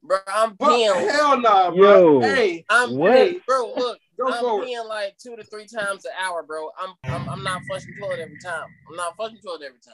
Bro, 0.02 0.18
I'm 0.28 0.54
Bro, 0.54 0.70
peeing. 0.70 1.10
hell 1.10 1.42
nah, 1.42 1.72
bro. 1.72 2.22
Yo. 2.22 2.22
Hey, 2.22 2.66
I'm 2.70 2.92
What? 2.92 3.14
hey, 3.14 3.40
bro. 3.46 3.74
Look, 3.76 4.00
Go 4.18 4.32
I'm 4.32 4.40
forward. 4.40 4.68
peeing 4.68 4.88
like 4.88 5.18
two 5.18 5.36
to 5.36 5.44
three 5.44 5.68
times 5.68 6.06
an 6.06 6.12
hour, 6.24 6.44
bro. 6.44 6.70
I'm 6.80 6.94
I'm, 7.12 7.28
I'm 7.30 7.44
not 7.44 7.64
flushing 7.66 7.94
toilet 8.00 8.20
every 8.22 8.38
time. 8.38 8.68
I'm 8.90 8.96
not 8.96 9.16
flushing 9.16 9.40
toilet 9.44 9.64
every 9.66 9.80
time. 9.80 9.94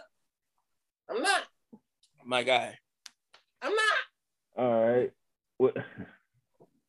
I'm 1.09 1.21
not. 1.23 1.43
My 2.23 2.43
guy. 2.43 2.77
I'm 3.61 3.71
not. 3.73 4.63
All 4.63 4.85
right. 4.85 5.11
What? 5.57 5.77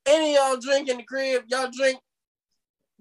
Any 0.07 0.37
of 0.37 0.43
y'all 0.43 0.57
drink 0.61 0.89
in 0.89 0.97
the 0.99 1.03
crib, 1.05 1.45
y'all 1.49 1.71
drink. 1.71 1.99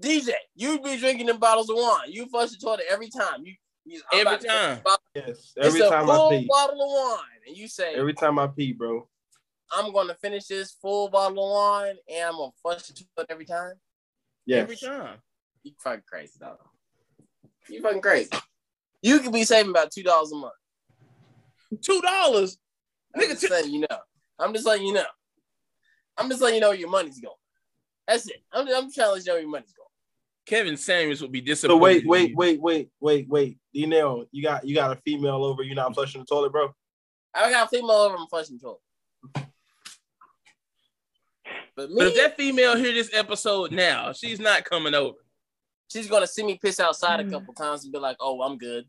DJ, 0.02 0.32
You'd 0.56 0.84
be 0.84 0.98
drinking 0.98 1.28
them 1.28 1.38
bottles 1.40 1.70
of 1.70 1.76
wine. 1.78 2.10
You 2.12 2.26
flush 2.28 2.50
the 2.52 2.58
toilet 2.58 2.82
every 2.90 3.10
time. 3.10 3.44
You, 3.44 3.54
you 3.86 4.02
I'm 4.12 4.20
Every 4.20 4.22
about 4.22 4.42
to 4.42 4.48
flush 4.48 4.58
time. 4.62 4.76
the 4.78 4.82
bottle. 4.84 5.04
Yes. 5.16 5.54
Every 5.62 5.80
it's 5.82 5.90
time 5.90 6.10
a 6.10 6.12
I 6.12 6.16
full 6.16 6.30
pee. 6.30 6.48
bottle 6.50 6.82
of 6.82 6.90
wine, 7.18 7.26
and 7.48 7.58
you 7.58 7.68
say, 7.68 7.94
Every 7.96 8.14
time 8.14 8.40
I 8.40 8.48
pee, 8.48 8.74
bro. 8.74 9.08
"I'm 9.74 9.94
gonna 9.94 10.16
finish 10.16 10.46
this 10.48 10.72
full 10.82 11.10
bottle 11.10 11.44
of 11.44 11.52
wine, 11.52 11.96
and 12.10 12.24
I'm 12.30 12.34
gonna 12.38 12.52
flush 12.62 12.84
the 12.88 12.94
toilet 13.16 13.28
every 13.30 13.46
time." 13.46 13.74
Yeah. 14.46 14.58
Every 14.58 14.76
time. 14.76 15.18
You 15.64 15.74
fucking 15.84 16.04
crazy, 16.10 16.40
dog. 16.40 16.58
You 17.70 17.82
fucking 17.82 18.02
crazy. 18.02 18.32
You 19.04 19.20
could 19.20 19.32
be 19.34 19.44
saving 19.44 19.70
about 19.70 19.92
two 19.92 20.04
dollars 20.04 20.32
a 20.32 20.36
month. 20.36 20.54
Two 21.82 22.02
dollars. 22.02 22.58
I'm 23.16 23.22
Nigga, 23.22 23.30
just 23.30 23.42
t- 23.42 23.50
letting 23.50 23.72
you 23.74 23.82
know. 23.82 23.98
I'm 24.40 24.54
just 24.54 24.66
letting 24.66 24.88
you 24.88 24.94
know. 24.94 25.06
I'm 26.18 26.30
just 26.30 26.42
letting 26.42 26.56
you 26.56 26.62
know 26.62 26.70
where 26.70 26.78
your 26.78 26.90
money's 26.90 27.20
going. 27.20 27.36
That's 28.08 28.28
it. 28.28 28.44
I'm, 28.52 28.68
I'm 28.68 28.92
trying 28.92 29.08
to 29.08 29.12
let 29.12 29.22
you 29.22 29.28
know 29.28 29.34
where 29.34 29.42
your 29.42 29.50
money's 29.50 29.74
going. 29.74 29.88
Kevin 30.46 30.76
Samuels 30.76 31.22
would 31.22 31.32
be 31.32 31.42
disappointed. 31.42 31.76
So 31.76 31.78
wait, 31.78 32.06
wait, 32.06 32.36
wait, 32.36 32.62
wait, 32.62 32.90
wait, 33.00 33.30
wait. 33.30 33.58
D 33.74 33.86
Nail, 33.86 34.26
you 34.32 34.44
got 34.44 34.66
you 34.66 34.76
got 34.76 34.98
a 34.98 35.02
female 35.02 35.44
over, 35.46 35.64
You're 35.64 35.76
not 35.76 35.94
flushing 35.94 36.22
the 36.22 36.26
toilet, 36.26 36.52
bro. 36.52 36.74
I 37.34 37.50
got 37.50 37.68
a 37.68 37.70
female 37.70 37.92
over 37.92 38.16
I'm 38.16 38.28
flushing 38.28 38.58
the 38.58 38.64
toilet. 38.64 39.48
But 41.76 41.90
me, 41.90 41.96
But 42.00 42.08
if 42.08 42.16
that 42.16 42.36
female 42.36 42.76
hear 42.76 42.92
this 42.92 43.12
episode 43.14 43.72
now, 43.72 44.12
she's 44.12 44.40
not 44.40 44.66
coming 44.66 44.94
over. 44.94 45.18
she's 45.90 46.08
gonna 46.08 46.28
see 46.28 46.44
me 46.44 46.60
piss 46.62 46.80
outside 46.80 47.20
a 47.22 47.24
mm. 47.24 47.32
couple 47.32 47.54
times 47.54 47.84
and 47.84 47.94
be 47.94 48.00
like, 48.00 48.18
"Oh, 48.20 48.42
I'm 48.42 48.58
good." 48.58 48.86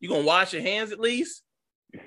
You 0.00 0.08
gonna 0.08 0.24
wash 0.24 0.52
your 0.52 0.62
hands 0.62 0.92
at 0.92 1.00
least? 1.00 1.42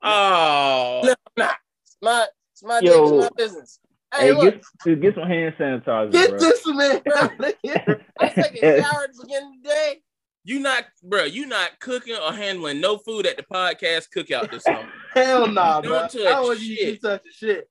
Oh, 0.00 1.00
No, 1.02 1.10
I'm 1.10 1.27
not. 1.38 1.56
It's 1.84 1.96
my, 2.02 2.26
it's 2.52 2.62
my, 2.64 2.80
Yo. 2.80 2.90
dick, 2.92 3.02
it's 3.02 3.22
my 3.22 3.30
business. 3.36 3.78
Hey, 4.14 4.20
Hey, 4.28 4.32
look, 4.32 4.62
get 4.84 5.00
get 5.02 5.14
some 5.14 5.24
hand 5.28 5.54
sanitizer, 5.58 6.12
Get 6.12 6.30
bro. 6.30 6.38
this 6.38 6.66
man 6.66 7.02
out 7.16 7.44
of 7.44 7.54
here. 7.62 8.06
I 8.18 8.28
take 8.28 8.62
a 8.62 8.82
shower 8.82 9.04
at 9.04 9.12
the 9.14 9.22
beginning 9.22 9.52
of 9.58 9.62
the 9.62 9.68
day. 9.68 9.96
you 10.44 10.60
not, 10.60 10.84
bro. 11.02 11.24
You 11.24 11.44
not 11.46 11.78
cooking 11.80 12.16
or 12.16 12.32
handling 12.32 12.80
no 12.80 12.96
food 12.98 13.26
at 13.26 13.36
the 13.36 13.42
podcast 13.42 14.06
cookout 14.16 14.50
this 14.50 14.62
summer. 14.64 14.88
Hell 15.12 15.46
nah, 15.46 15.80
bro. 15.82 15.90
Don't 15.90 16.10
touch 16.10 16.26
How 16.32 16.44
would 16.46 16.60
you 16.60 16.76
shit. 16.76 17.02
do 17.02 17.08
such 17.08 17.22
shit? 17.34 17.68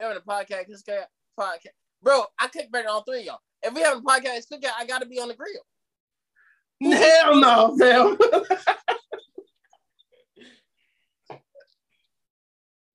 Having 0.00 0.18
a 0.18 0.20
podcast, 0.30 0.66
this 0.68 0.82
guy, 0.82 0.98
podcast, 1.38 1.72
bro. 2.02 2.24
I 2.40 2.46
cook 2.48 2.70
better 2.70 2.84
than 2.84 2.92
all 2.92 3.02
three 3.02 3.20
of 3.20 3.24
y'all. 3.26 3.38
If 3.64 3.74
we 3.74 3.80
have 3.82 3.98
a 3.98 4.00
podcast 4.02 4.44
cookout, 4.52 4.70
I 4.78 4.86
gotta 4.86 5.06
be 5.06 5.18
on 5.20 5.28
the 5.28 5.34
grill. 5.34 5.62
Hell 6.92 7.36
no, 7.36 7.76
fam. 7.78 8.16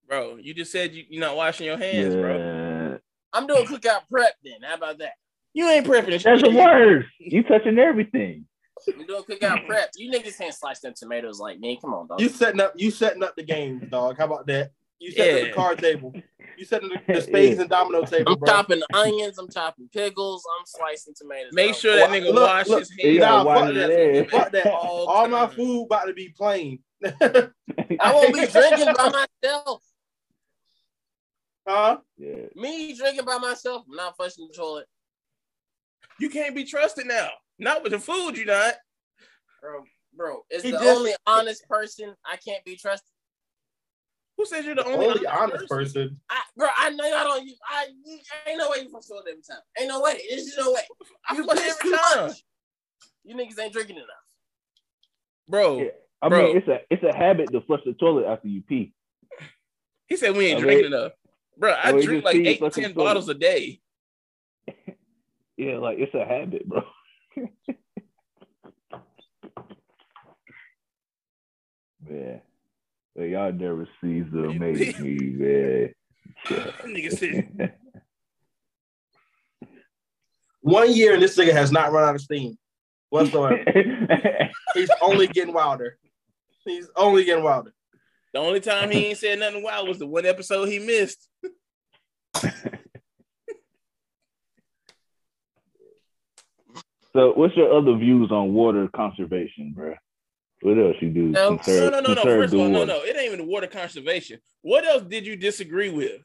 Bro, 0.08 0.38
you 0.38 0.54
just 0.54 0.72
said 0.72 0.94
you, 0.94 1.04
you're 1.10 1.22
not 1.22 1.36
washing 1.36 1.66
your 1.66 1.78
hands, 1.78 2.16
bro. 2.16 2.98
I'm 3.34 3.46
doing 3.48 3.66
cookout 3.66 4.02
prep. 4.10 4.34
Then 4.44 4.56
how 4.64 4.76
about 4.76 5.00
that? 5.00 5.14
You 5.54 5.68
ain't 5.70 5.86
prepping 5.86 6.08
this 6.08 6.24
That's 6.24 6.42
shit. 6.42 6.52
the 6.52 6.58
worst. 6.58 7.10
You 7.20 7.44
touching 7.44 7.78
everything. 7.78 8.46
I'm 8.88 9.06
doing 9.06 9.24
cookout 9.24 9.66
prep. 9.68 9.90
You 9.98 10.12
niggas 10.12 10.38
can't 10.38 10.54
slice 10.54 10.80
them 10.80 10.94
tomatoes 10.96 11.40
like 11.40 11.60
me. 11.60 11.78
Come 11.82 11.94
on, 11.94 12.08
dog. 12.08 12.22
you 12.22 12.30
setting 12.30 12.62
up 12.62 12.74
you 12.78 12.90
setting 12.92 13.24
up 13.24 13.36
the 13.36 13.44
game, 13.44 13.80
dog. 13.92 14.18
How 14.18 14.26
about 14.26 14.48
that? 14.48 14.72
You 15.00 15.12
setting 15.12 15.36
up 15.36 15.42
Yeah. 15.42 15.48
the 15.50 15.54
card 15.54 15.80
table. 15.80 16.14
You 16.58 16.64
setting 16.66 16.90
the, 16.90 17.14
the 17.14 17.22
spades 17.22 17.56
Yeah. 17.58 17.62
and 17.62 17.70
domino 17.70 18.04
table, 18.06 18.32
I'm 18.34 18.40
bro. 18.40 18.48
chopping 18.48 18.82
onions. 18.94 19.38
I'm 19.38 19.50
chopping 19.50 19.90
pickles. 19.94 20.44
I'm 20.58 20.66
slicing 20.66 21.14
tomatoes. 21.18 21.52
Make 21.54 21.72
dog. 21.74 21.82
sure 21.82 21.96
that 21.98 22.10
nigga 22.12 22.34
look, 22.34 22.48
wash 22.48 22.68
look, 22.68 22.80
his 22.80 22.92
hands. 23.00 23.20
Nah, 23.20 23.44
fuck 23.44 23.74
that. 23.74 24.28
Fuck 24.32 24.52
that. 24.54 24.68
All 24.74 25.06
All 25.08 25.28
my 25.28 25.48
food 25.48 25.86
about 25.86 26.06
to 26.06 26.14
be 26.14 26.30
plain. 26.30 26.80
I 27.04 28.14
won't 28.14 28.34
be 28.34 28.46
drinking 28.48 28.94
by 28.96 29.28
myself. 29.44 29.84
Huh? 31.68 31.98
Yeah. 32.18 32.46
Me 32.56 32.96
drinking 32.96 33.26
by 33.26 33.38
myself. 33.38 33.84
I'm 33.90 33.96
not 33.96 34.16
flushing 34.16 34.48
the 34.50 34.54
toilet, 34.56 34.86
You 36.20 36.30
can't 36.30 36.56
be 36.56 36.64
trusted 36.64 37.06
now. 37.08 37.30
Not 37.60 37.84
with 37.84 37.92
the 37.92 38.00
food, 38.00 38.38
you 38.38 38.46
not. 38.46 38.76
bro. 39.62 39.84
Bro, 40.16 40.46
is 40.50 40.64
He 40.64 40.72
the 40.72 40.78
just- 40.80 40.98
only 40.98 41.12
honest 41.28 41.68
person 41.68 42.16
I 42.26 42.38
can't 42.38 42.64
be 42.66 42.76
trusted. 42.76 43.08
Who 44.38 44.46
says 44.46 44.66
you're 44.66 44.76
the 44.76 44.86
Only, 44.86 45.08
only, 45.08 45.26
honest 45.28 45.68
person. 45.68 46.20
I, 46.30 46.42
bro, 46.56 46.68
I 46.78 46.90
know 46.92 47.06
y'all 47.06 47.24
don't. 47.24 47.46
use- 47.46 47.60
I 47.68 47.88
you, 48.06 48.20
ain't 48.48 48.58
no 48.60 48.70
way 48.70 48.82
you 48.84 48.90
flush 48.90 49.06
the 49.06 49.14
toilet 49.16 49.26
every 49.32 49.42
time. 49.42 49.60
Ain't 49.80 49.88
no 49.90 50.00
way. 50.02 50.20
There's 50.30 50.46
just 50.46 50.58
no 50.60 50.72
way. 50.74 50.82
I 51.28 51.36
You 51.36 51.44
flush 51.44 51.58
every 51.60 51.92
time, 51.92 52.28
much. 52.28 52.44
You 53.24 53.36
niggas 53.36 53.60
ain't 53.60 53.74
drinking 53.74 53.96
enough. 53.98 54.08
bro. 55.48 55.80
Yeah. 55.80 55.90
I 56.22 56.30
Bro. 56.30 56.48
mean, 56.48 56.58
it's 56.58 56.68
a 56.68 56.80
it's 56.92 57.04
a 57.04 57.16
habit 57.16 57.52
to 57.52 57.62
flush 57.62 57.82
the 57.86 57.94
toilet 57.94 58.26
after 58.26 58.48
you 58.48 58.62
pee. 58.64 58.94
He 60.08 60.16
said 60.18 60.36
we 60.36 60.48
ain't 60.48 60.60
I 60.60 60.62
drinking 60.62 60.92
mean- 60.92 61.00
enough, 61.00 61.12
bro. 61.58 61.72
I 61.72 61.92
Well, 61.92 62.02
drink 62.02 62.24
like 62.24 62.36
pee, 62.36 62.48
eight, 62.48 62.60
flush 62.60 62.74
the 62.74 62.82
ten 62.82 62.94
bottles 62.94 63.30
a 63.30 63.34
day. 63.34 63.80
Yeah, 65.60 65.80
like 65.80 65.98
it's 65.98 66.14
a 66.14 66.24
habit, 66.24 66.70
bro. 66.70 66.84
man, 72.08 72.42
Hey, 73.18 73.32
y'all 73.32 73.52
never 73.52 73.90
sees 74.00 74.26
the 74.32 74.44
amazing 74.50 75.04
me, 75.04 75.18
man. 75.32 75.94
Nigga 76.86 77.18
said, 77.18 77.74
One 80.62 80.94
year 80.94 81.16
and 81.16 81.24
this 81.24 81.36
nigga 81.36 81.54
has 81.54 81.72
not 81.72 81.92
run 81.92 82.08
out 82.08 82.14
of 82.14 82.22
steam 82.22 82.56
whatsoever. 83.10 83.64
He's 84.76 84.92
only 85.02 85.26
getting 85.26 85.56
wilder. 85.56 85.98
He's 86.66 86.88
only 86.96 87.24
getting 87.24 87.44
wilder. 87.44 87.74
The 88.34 88.40
only 88.40 88.60
time 88.60 88.92
he 88.92 89.08
ain't 89.08 89.18
said 89.18 89.40
nothing 89.40 89.64
wild 89.64 89.88
was 89.88 90.00
the 90.00 90.08
one 90.08 90.26
episode 90.26 90.66
he 90.66 90.80
missed. 90.80 91.30
so, 97.14 97.34
what's 97.34 97.56
your 97.56 97.76
other 97.78 97.96
views 97.98 98.32
on 98.32 98.54
water 98.54 98.88
conservation, 98.96 99.74
bro? 99.76 99.96
What 100.62 100.78
else 100.78 100.96
you 101.02 101.10
do? 101.10 101.24
No. 101.24 101.60
No, 101.68 101.90
no, 101.90 101.90
no, 101.90 102.00
no. 102.00 102.16
conserve 102.16 102.24
First 102.24 102.54
of 102.54 102.60
all, 102.60 102.70
no, 102.70 102.86
no. 102.86 102.98
It 103.04 103.16
ain't 103.16 103.34
even 103.34 103.48
water 103.48 103.68
conservation. 103.68 104.40
What 104.62 104.86
else 104.86 105.04
did 105.04 105.26
you 105.26 105.36
disagree 105.36 105.90
with? 105.90 106.22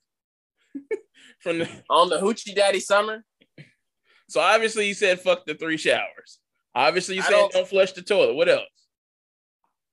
From 1.40 1.59
the 1.59 1.68
On 1.90 2.09
the 2.09 2.18
hoochie 2.18 2.55
daddy 2.55 2.80
summer, 2.80 3.24
so 4.28 4.40
obviously 4.40 4.88
you 4.88 4.94
said 4.94 5.20
fuck 5.20 5.44
the 5.44 5.55
three 5.55 5.76
showers. 5.76 6.38
Obviously 6.74 7.16
you 7.16 7.20
I 7.22 7.24
said 7.24 7.30
don't- 7.32 7.53
don't, 7.53 7.68
flush 7.68 7.92
the 7.92 8.00
toilet. 8.03 8.34
What 8.34 8.48
else? 8.48 8.64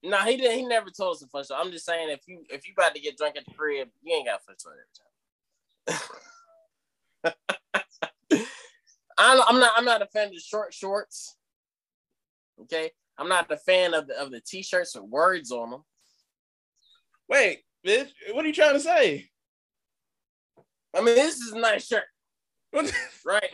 Nah, 0.03 0.25
he 0.25 0.37
didn't. 0.37 0.57
He 0.57 0.65
never 0.65 0.89
told 0.89 1.15
us 1.15 1.21
to 1.21 1.27
flush. 1.27 1.47
I'm 1.53 1.71
just 1.71 1.85
saying, 1.85 2.09
if 2.09 2.21
you 2.27 2.43
if 2.49 2.67
you 2.67 2.73
about 2.77 2.95
to 2.95 3.01
get 3.01 3.17
drunk 3.17 3.37
at 3.37 3.45
the 3.45 3.53
crib, 3.53 3.89
you 4.01 4.15
ain't 4.15 4.27
got 4.27 4.39
to 4.39 4.43
flush 4.43 4.57
toilet 4.63 4.79
every 5.87 6.01
time. 7.25 7.33
I'm, 9.17 9.41
I'm 9.47 9.59
not. 9.59 9.71
I'm 9.75 9.85
not 9.85 10.01
a 10.01 10.07
fan 10.07 10.27
of 10.27 10.33
short 10.35 10.73
shorts. 10.73 11.35
Okay, 12.61 12.91
I'm 13.17 13.27
not 13.27 13.51
a 13.51 13.57
fan 13.57 13.93
of 13.93 14.07
the 14.07 14.19
of 14.19 14.31
the 14.31 14.39
t-shirts 14.39 14.95
with 14.95 15.09
words 15.09 15.51
on 15.51 15.71
them. 15.71 15.83
Wait, 17.27 17.59
bitch, 17.85 18.09
what 18.31 18.45
are 18.45 18.47
you 18.47 18.53
trying 18.53 18.73
to 18.73 18.79
say? 18.79 19.29
I 20.95 21.01
mean, 21.01 21.15
this 21.15 21.35
is 21.35 21.51
a 21.51 21.59
nice 21.59 21.85
shirt, 21.85 22.05
right? 23.25 23.49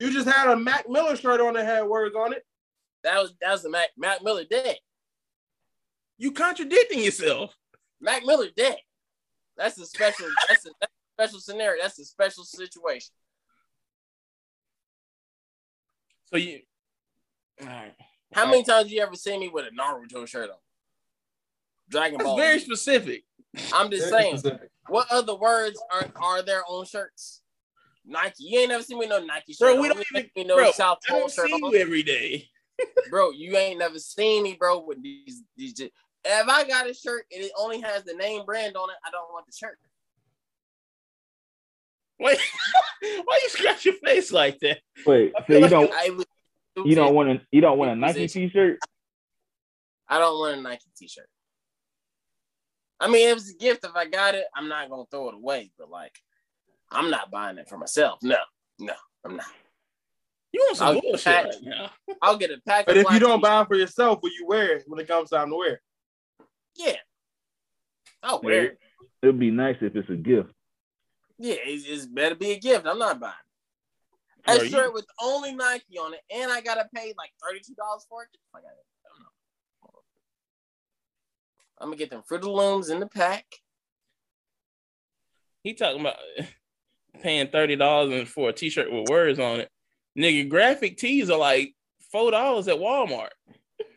You 0.00 0.10
just 0.10 0.28
had 0.28 0.50
a 0.50 0.56
Mac 0.56 0.88
Miller 0.88 1.16
shirt 1.16 1.40
on 1.40 1.54
that 1.54 1.66
had 1.66 1.82
words 1.82 2.14
on 2.16 2.32
it. 2.32 2.44
That 3.04 3.20
was 3.20 3.34
that 3.40 3.52
was 3.52 3.62
the 3.62 3.70
Mac 3.70 3.90
Mac 3.96 4.24
Miller 4.24 4.44
dead. 4.48 4.76
You 6.18 6.32
contradicting 6.32 7.00
yourself. 7.00 7.54
Mac 8.00 8.24
Miller 8.24 8.46
dead. 8.56 8.76
That's 9.56 9.78
a 9.78 9.86
special. 9.86 10.26
That's 10.48 10.66
a, 10.66 10.70
that's 10.80 10.92
a 10.92 11.22
special 11.22 11.40
scenario. 11.40 11.82
That's 11.82 11.98
a 11.98 12.04
special 12.04 12.44
situation. 12.44 13.12
So 16.26 16.36
you 16.36 16.60
all 17.60 17.66
right. 17.66 17.94
How 18.32 18.46
many 18.46 18.62
times 18.62 18.92
you 18.92 19.00
ever 19.00 19.16
seen 19.16 19.40
me 19.40 19.48
with 19.48 19.64
a 19.66 19.70
Naruto 19.70 20.26
shirt 20.28 20.50
on? 20.50 20.56
Dragon 21.88 22.18
That's 22.18 22.28
Ball. 22.28 22.36
very 22.36 22.58
Z. 22.58 22.64
specific. 22.66 23.24
I'm 23.72 23.90
just 23.90 24.10
Very 24.10 24.22
saying. 24.24 24.38
specific. 24.38 24.68
What 24.88 25.06
other 25.10 25.34
words 25.34 25.80
are 25.92 26.06
are 26.20 26.42
there 26.42 26.62
on 26.68 26.84
shirts? 26.84 27.40
Nike. 28.04 28.44
You 28.44 28.60
ain't 28.60 28.68
never 28.68 28.82
seen 28.82 28.98
me 28.98 29.06
with 29.06 29.10
no 29.10 29.24
Nike 29.24 29.54
shirt. 29.54 29.74
Bro, 29.74 29.80
we 29.82 29.88
don't 29.88 29.98
You 29.98 30.04
even 30.14 30.22
ain't 30.22 30.36
me 30.36 30.44
no 30.44 30.56
bro, 30.56 30.70
South 30.72 30.98
I 31.08 31.18
don't 31.18 31.32
shirt 31.32 31.48
see 31.48 31.54
on. 31.54 31.72
you 31.72 31.78
every 31.78 32.02
day. 32.02 32.48
Bro, 33.10 33.32
you 33.32 33.56
ain't 33.56 33.78
never 33.78 33.98
seen 33.98 34.42
me, 34.44 34.54
bro, 34.54 34.80
with 34.80 35.02
these 35.02 35.42
these. 35.56 35.74
J- 36.28 36.40
If 36.40 36.48
I 36.48 36.64
got 36.68 36.88
a 36.88 36.94
shirt 36.94 37.24
and 37.34 37.42
it 37.44 37.52
only 37.58 37.80
has 37.80 38.04
the 38.04 38.14
name 38.14 38.44
brand 38.44 38.76
on 38.76 38.90
it, 38.90 38.96
I 39.04 39.10
don't 39.10 39.32
want 39.32 39.46
the 39.46 39.52
shirt. 39.52 39.78
Wait, 42.20 42.38
why 43.24 43.40
you 43.42 43.48
scratch 43.48 43.84
your 43.84 43.94
face 44.04 44.32
like 44.32 44.58
that? 44.60 44.78
Wait, 45.06 45.32
I 45.36 45.46
so 45.46 45.52
you 45.54 45.60
like 45.60 45.70
don't 45.70 45.92
I 45.92 46.10
would- 46.10 46.26
you 46.84 46.94
don't 46.94 47.14
want 47.14 47.28
a 47.30 47.40
you 47.50 47.60
don't 47.60 47.76
want 47.78 47.90
a 47.90 47.96
Nike 47.96 48.28
T-shirt? 48.28 48.78
I 50.08 50.18
don't 50.20 50.38
want 50.38 50.58
a 50.58 50.62
Nike 50.62 50.86
t-shirt. 50.96 51.28
I 53.00 53.08
mean, 53.08 53.28
it 53.28 53.34
was 53.34 53.50
a 53.50 53.54
gift. 53.56 53.84
If 53.84 53.94
I 53.94 54.06
got 54.06 54.34
it, 54.34 54.44
I'm 54.56 54.68
not 54.68 54.88
gonna 54.88 55.02
throw 55.10 55.28
it 55.28 55.34
away. 55.34 55.70
But 55.78 55.90
like, 55.90 56.16
I'm 56.90 57.10
not 57.10 57.30
buying 57.30 57.58
it 57.58 57.68
for 57.68 57.76
myself. 57.78 58.18
No, 58.22 58.36
no, 58.78 58.94
I'm 59.24 59.36
not. 59.36 59.46
You 60.52 60.60
want 60.66 60.76
some 60.78 60.86
I'll- 60.88 61.00
bullshit 61.00 61.26
I- 61.26 61.42
right 61.44 61.54
now. 61.62 61.90
I'll 62.22 62.36
get 62.38 62.50
a 62.50 62.58
pack. 62.66 62.86
But 62.86 62.96
of 62.96 63.04
if 63.06 63.12
you 63.12 63.18
don't 63.18 63.38
tea- 63.38 63.42
buy 63.42 63.60
it 63.62 63.68
for 63.68 63.76
yourself, 63.76 64.20
will 64.22 64.30
you 64.30 64.46
wear 64.46 64.76
it 64.76 64.84
when 64.86 64.98
it 64.98 65.06
comes 65.08 65.30
time 65.30 65.50
to 65.50 65.56
wear 65.56 65.72
it? 65.74 65.80
Yeah, 66.78 66.96
I'll 68.22 68.40
wear 68.40 68.64
it. 68.66 68.78
It'd 69.22 69.38
be 69.38 69.50
nice 69.50 69.76
if 69.80 69.94
it's 69.96 70.08
a 70.08 70.14
gift. 70.16 70.48
Yeah, 71.38 71.56
it's, 71.58 71.84
it's 71.86 72.06
better 72.06 72.34
be 72.34 72.52
a 72.52 72.58
gift. 72.58 72.86
I'm 72.86 72.98
not 72.98 73.20
buying. 73.20 73.32
it. 73.32 74.46
Bro, 74.46 74.54
A 74.56 74.64
you- 74.64 74.70
shirt 74.70 74.94
with 74.94 75.06
only 75.20 75.52
Nike 75.54 75.98
on 75.98 76.14
it, 76.14 76.20
and 76.34 76.50
I 76.50 76.60
gotta 76.60 76.88
pay 76.94 77.12
like 77.18 77.30
thirty 77.42 77.60
two 77.66 77.74
dollars 77.74 78.06
for 78.08 78.22
it. 78.22 78.28
I, 78.54 78.58
gotta, 78.60 78.68
I 78.68 79.08
don't 79.10 79.20
know. 79.22 80.00
I'm 81.80 81.86
gonna 81.88 81.96
get 81.96 82.10
them 82.10 82.22
Fruit 82.26 82.38
of 82.38 82.42
the 82.44 82.50
Looms 82.50 82.88
in 82.90 83.00
the 83.00 83.06
pack. 83.06 83.44
He 85.64 85.74
talking 85.74 86.00
about 86.00 86.16
paying 87.22 87.48
thirty 87.48 87.76
dollars 87.76 88.28
for 88.28 88.48
a 88.48 88.52
t-shirt 88.52 88.90
with 88.92 89.08
words 89.08 89.38
on 89.38 89.60
it. 89.60 89.68
Nigga, 90.18 90.48
graphic 90.48 90.96
tees 90.96 91.30
are 91.30 91.38
like 91.38 91.74
four 92.10 92.30
dollars 92.30 92.68
at 92.68 92.76
Walmart. 92.78 93.28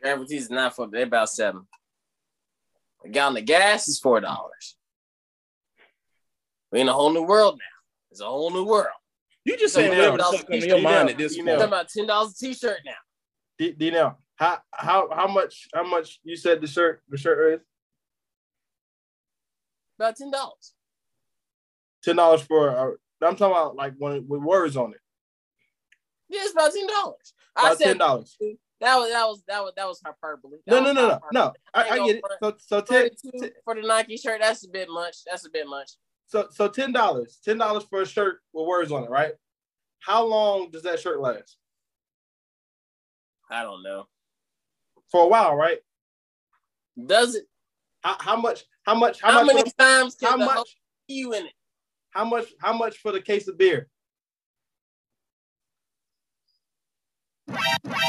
Gravity 0.02 0.38
is 0.38 0.50
not 0.50 0.76
for 0.76 0.88
they're 0.88 1.04
about 1.04 1.30
seven. 1.30 1.62
A 3.04 3.10
gallon 3.10 3.38
of 3.38 3.46
gas 3.46 3.88
is 3.88 4.00
four 4.00 4.20
dollars. 4.20 4.78
We 6.72 6.82
in 6.82 6.88
a 6.90 6.94
whole 6.94 7.12
new 7.12 7.24
world 7.24 7.56
now. 7.60 7.80
It's 8.12 8.22
a 8.22 8.26
whole 8.26 8.52
new 8.52 8.64
world. 8.66 8.88
You 9.44 9.58
just 9.58 9.74
saying 9.74 9.90
whatever 9.90 10.18
the 10.18 10.24
fuck 10.24 10.50
your 10.50 10.82
mind 10.82 11.10
at 11.10 11.18
this 11.18 11.36
you 11.36 11.44
We're 11.44 11.52
point. 11.58 11.60
talking 11.62 11.74
about 11.74 11.90
ten 11.90 12.08
dollars 12.08 12.34
a 12.34 12.46
t-shirt 12.46 12.80
now. 12.86 12.92
D, 13.58 13.72
D 13.72 13.92
now, 13.92 14.18
how 14.36 14.60
how 14.72 15.10
how 15.12 15.28
much 15.28 15.68
how 15.74 15.84
much 15.84 16.20
you 16.24 16.36
said 16.36 16.62
the 16.62 16.68
shirt 16.68 17.02
the 17.10 17.18
shirt 17.18 17.54
is 17.56 17.66
About 20.00 20.16
ten 20.16 20.32
dollars. 20.32 20.74
ten 22.04 22.16
dollars 22.16 22.42
for? 22.42 22.70
Uh, 22.70 22.92
I'm 23.26 23.36
talking 23.36 23.52
about 23.56 23.76
like 23.76 23.94
when 23.98 24.28
with 24.28 24.42
words 24.42 24.78
on 24.78 24.92
it. 24.94 25.00
Yeah, 26.30 26.42
it's 26.44 26.54
about 26.54 26.72
ten 26.74 26.88
dollars. 26.88 27.34
I 27.56 27.68
About 27.68 27.80
ten 27.80 27.98
dollars. 27.98 28.38
That 28.82 28.96
was 28.98 29.10
that 29.12 29.26
was 29.26 29.44
that 29.48 29.62
was 29.64 29.74
that 29.78 29.88
was 29.88 30.02
hyperbole. 30.06 30.58
That 30.66 30.72
No 30.72 30.82
was 30.84 30.94
no 30.96 31.02
no 31.02 31.08
no 31.08 31.14
hyperbole. 31.14 31.30
no. 31.34 31.54
I, 31.74 31.90
I 31.90 32.06
get 32.08 32.16
it. 32.18 32.24
So 32.42 32.56
so 32.60 32.82
ten 32.82 33.10
for 33.64 33.76
the 33.76 33.82
Nike 33.82 34.18
shirt. 34.18 34.42
That's 34.42 34.66
a 34.66 34.70
bit 34.70 34.90
much. 34.90 35.18
That's 35.26 35.46
a 35.46 35.50
bit 35.50 35.68
much. 35.68 35.92
so 36.28 36.48
so 36.52 36.68
ten 36.68 36.92
dollars 36.92 37.40
ten 37.46 37.58
dollars 37.58 37.84
for 37.90 38.02
a 38.02 38.06
shirt 38.06 38.40
with 38.54 38.68
words 38.68 38.92
on 38.92 39.04
it, 39.04 39.10
right? 39.10 39.34
How 40.00 40.26
long 40.26 40.72
does 40.72 40.84
that 40.84 41.00
shirt 41.00 41.22
last? 41.22 41.58
I 43.50 43.64
don't 43.64 43.84
know. 43.84 44.08
For 45.12 45.24
a 45.24 45.28
while, 45.28 45.56
right? 45.56 45.80
Does 47.06 47.36
it? 47.36 47.46
How, 48.04 48.16
how 48.20 48.36
much? 48.36 48.64
How 48.86 48.96
much? 48.96 49.22
How, 49.22 49.32
How, 49.32 49.44
much? 49.44 49.56
many 49.56 49.70
for 49.70 49.76
times 49.78 50.18
how 50.22 50.30
can 50.32 50.40
the 50.40 50.46
much? 50.46 50.76
you 51.08 51.34
in 51.34 51.46
it? 51.46 51.54
How 52.12 52.26
much? 52.26 52.46
How 52.62 52.74
much 52.74 52.98
for 52.98 53.12
the 53.12 53.22
case 53.22 53.48
of 53.48 53.58
beer? 53.58 53.90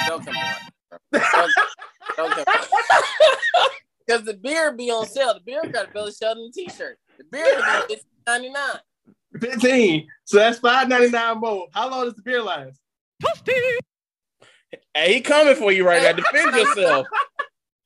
Don't 0.07 0.25
come 0.25 0.37
on. 0.37 0.55
Don't, 1.13 1.53
don't 2.17 2.33
come 2.33 2.45
Because 4.07 4.25
the 4.25 4.35
beer 4.35 4.73
be 4.73 4.91
on 4.91 5.07
sale. 5.07 5.35
The 5.35 5.41
beer 5.41 5.63
got 5.73 5.89
a 5.89 5.93
Billy 5.93 6.13
Sheldon 6.13 6.51
t-shirt. 6.53 6.99
The 7.19 7.25
beer 7.31 7.45
can 7.61 7.83
be 7.89 7.97
ninety 8.27 8.51
nine. 8.51 8.79
Fifteen. 9.41 10.09
So 10.25 10.39
that's 10.39 10.59
five 10.59 10.89
ninety 10.89 11.11
nine 11.11 11.39
more. 11.39 11.69
How 11.73 11.89
long 11.91 12.05
does 12.05 12.15
the 12.15 12.23
beer 12.23 12.43
last? 12.43 12.79
Hey, 14.95 15.15
he 15.15 15.21
coming 15.21 15.55
for 15.55 15.71
you 15.73 15.87
right 15.87 16.03
now. 16.03 16.13
Defend 16.13 16.57
yourself. 16.57 17.07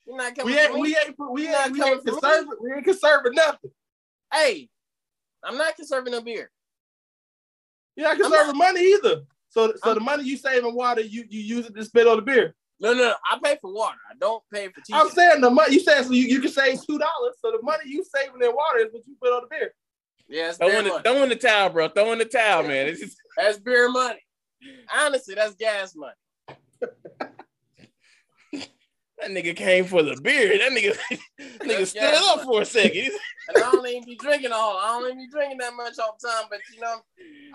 You're 0.06 0.16
not 0.16 0.34
coming 0.34 0.54
We 0.54 0.58
ain't 0.58 0.70
for 0.72 0.76
me. 0.76 0.80
we 0.82 0.96
ain't 0.96 1.16
we 1.32 1.42
You're 1.44 1.52
not 1.52 1.66
ain't 1.68 1.72
we 1.78 1.82
ain't 1.84 1.98
for 2.00 2.04
me. 2.04 2.12
conservative. 2.20 2.58
We 2.60 2.72
ain't 2.72 2.84
conservative 2.84 3.34
nothing. 3.34 3.70
Hey, 4.32 4.68
I'm 5.44 5.58
not 5.58 5.76
conserving 5.76 6.12
no 6.12 6.20
beer. 6.22 6.50
You're 7.96 8.06
not 8.08 8.14
I'm 8.16 8.22
not- 8.22 8.30
conserving 8.30 8.58
money 8.58 8.80
either. 8.94 9.22
So 9.56 9.72
so 9.82 9.88
I'm- 9.90 9.94
the 9.94 10.00
money 10.00 10.24
you 10.24 10.36
save 10.36 10.64
in 10.64 10.74
water, 10.74 11.00
you 11.00 11.24
you 11.28 11.40
use 11.40 11.66
it 11.66 11.74
to 11.74 11.84
spend 11.84 12.08
on 12.08 12.16
the 12.16 12.22
beer. 12.22 12.54
No, 12.78 12.92
no, 12.92 12.98
no. 13.04 13.14
I 13.30 13.38
pay 13.42 13.56
for 13.60 13.72
water. 13.72 13.96
I 14.10 14.14
don't 14.20 14.42
pay 14.52 14.68
for 14.68 14.82
I'm 14.92 15.08
saying 15.08 15.40
the 15.40 15.48
money 15.48 15.72
you 15.74 15.80
said 15.80 16.02
so 16.04 16.12
you, 16.12 16.26
you 16.26 16.40
can 16.40 16.50
save 16.50 16.84
two 16.84 16.98
dollars. 16.98 17.34
So 17.40 17.50
the 17.52 17.62
money 17.62 17.84
you 17.86 18.04
saving 18.14 18.42
in 18.42 18.54
water 18.54 18.80
is 18.80 18.92
what 18.92 19.06
you 19.06 19.16
put 19.20 19.32
on 19.32 19.42
the 19.42 19.48
beer. 19.48 19.74
Yeah, 20.28 20.48
it's 20.50 20.58
Throw 20.58 20.68
beer 20.68 20.78
in, 20.80 20.84
the, 20.84 20.90
money. 20.90 21.02
throw 21.02 21.22
in 21.22 21.28
the 21.30 21.36
towel, 21.36 21.70
bro. 21.70 21.88
Throw 21.88 22.12
in 22.12 22.18
the 22.18 22.24
towel, 22.26 22.64
man. 22.64 22.88
It's 22.88 23.00
just, 23.00 23.16
That's 23.36 23.58
beer 23.58 23.88
money. 23.90 24.20
Honestly, 24.94 25.34
that's 25.34 25.54
gas 25.54 25.94
money. 25.96 26.12
That 29.20 29.30
nigga 29.30 29.56
came 29.56 29.84
for 29.86 30.02
the 30.02 30.16
beer. 30.20 30.58
That 30.58 30.72
nigga, 30.72 30.96
nigga 31.60 31.86
stood 31.86 32.02
Yeah. 32.02 32.20
up 32.24 32.42
for 32.42 32.62
a 32.62 32.64
second. 32.64 33.10
And 33.48 33.56
I 33.58 33.70
don't 33.70 33.86
even 33.86 34.04
be 34.04 34.16
drinking 34.16 34.52
all. 34.52 34.76
I 34.78 34.88
don't 34.88 35.04
even 35.06 35.18
be 35.18 35.28
drinking 35.30 35.58
that 35.58 35.72
much 35.74 35.98
all 35.98 36.16
the 36.20 36.28
time. 36.28 36.44
But 36.50 36.60
you 36.74 36.80
know, 36.80 36.96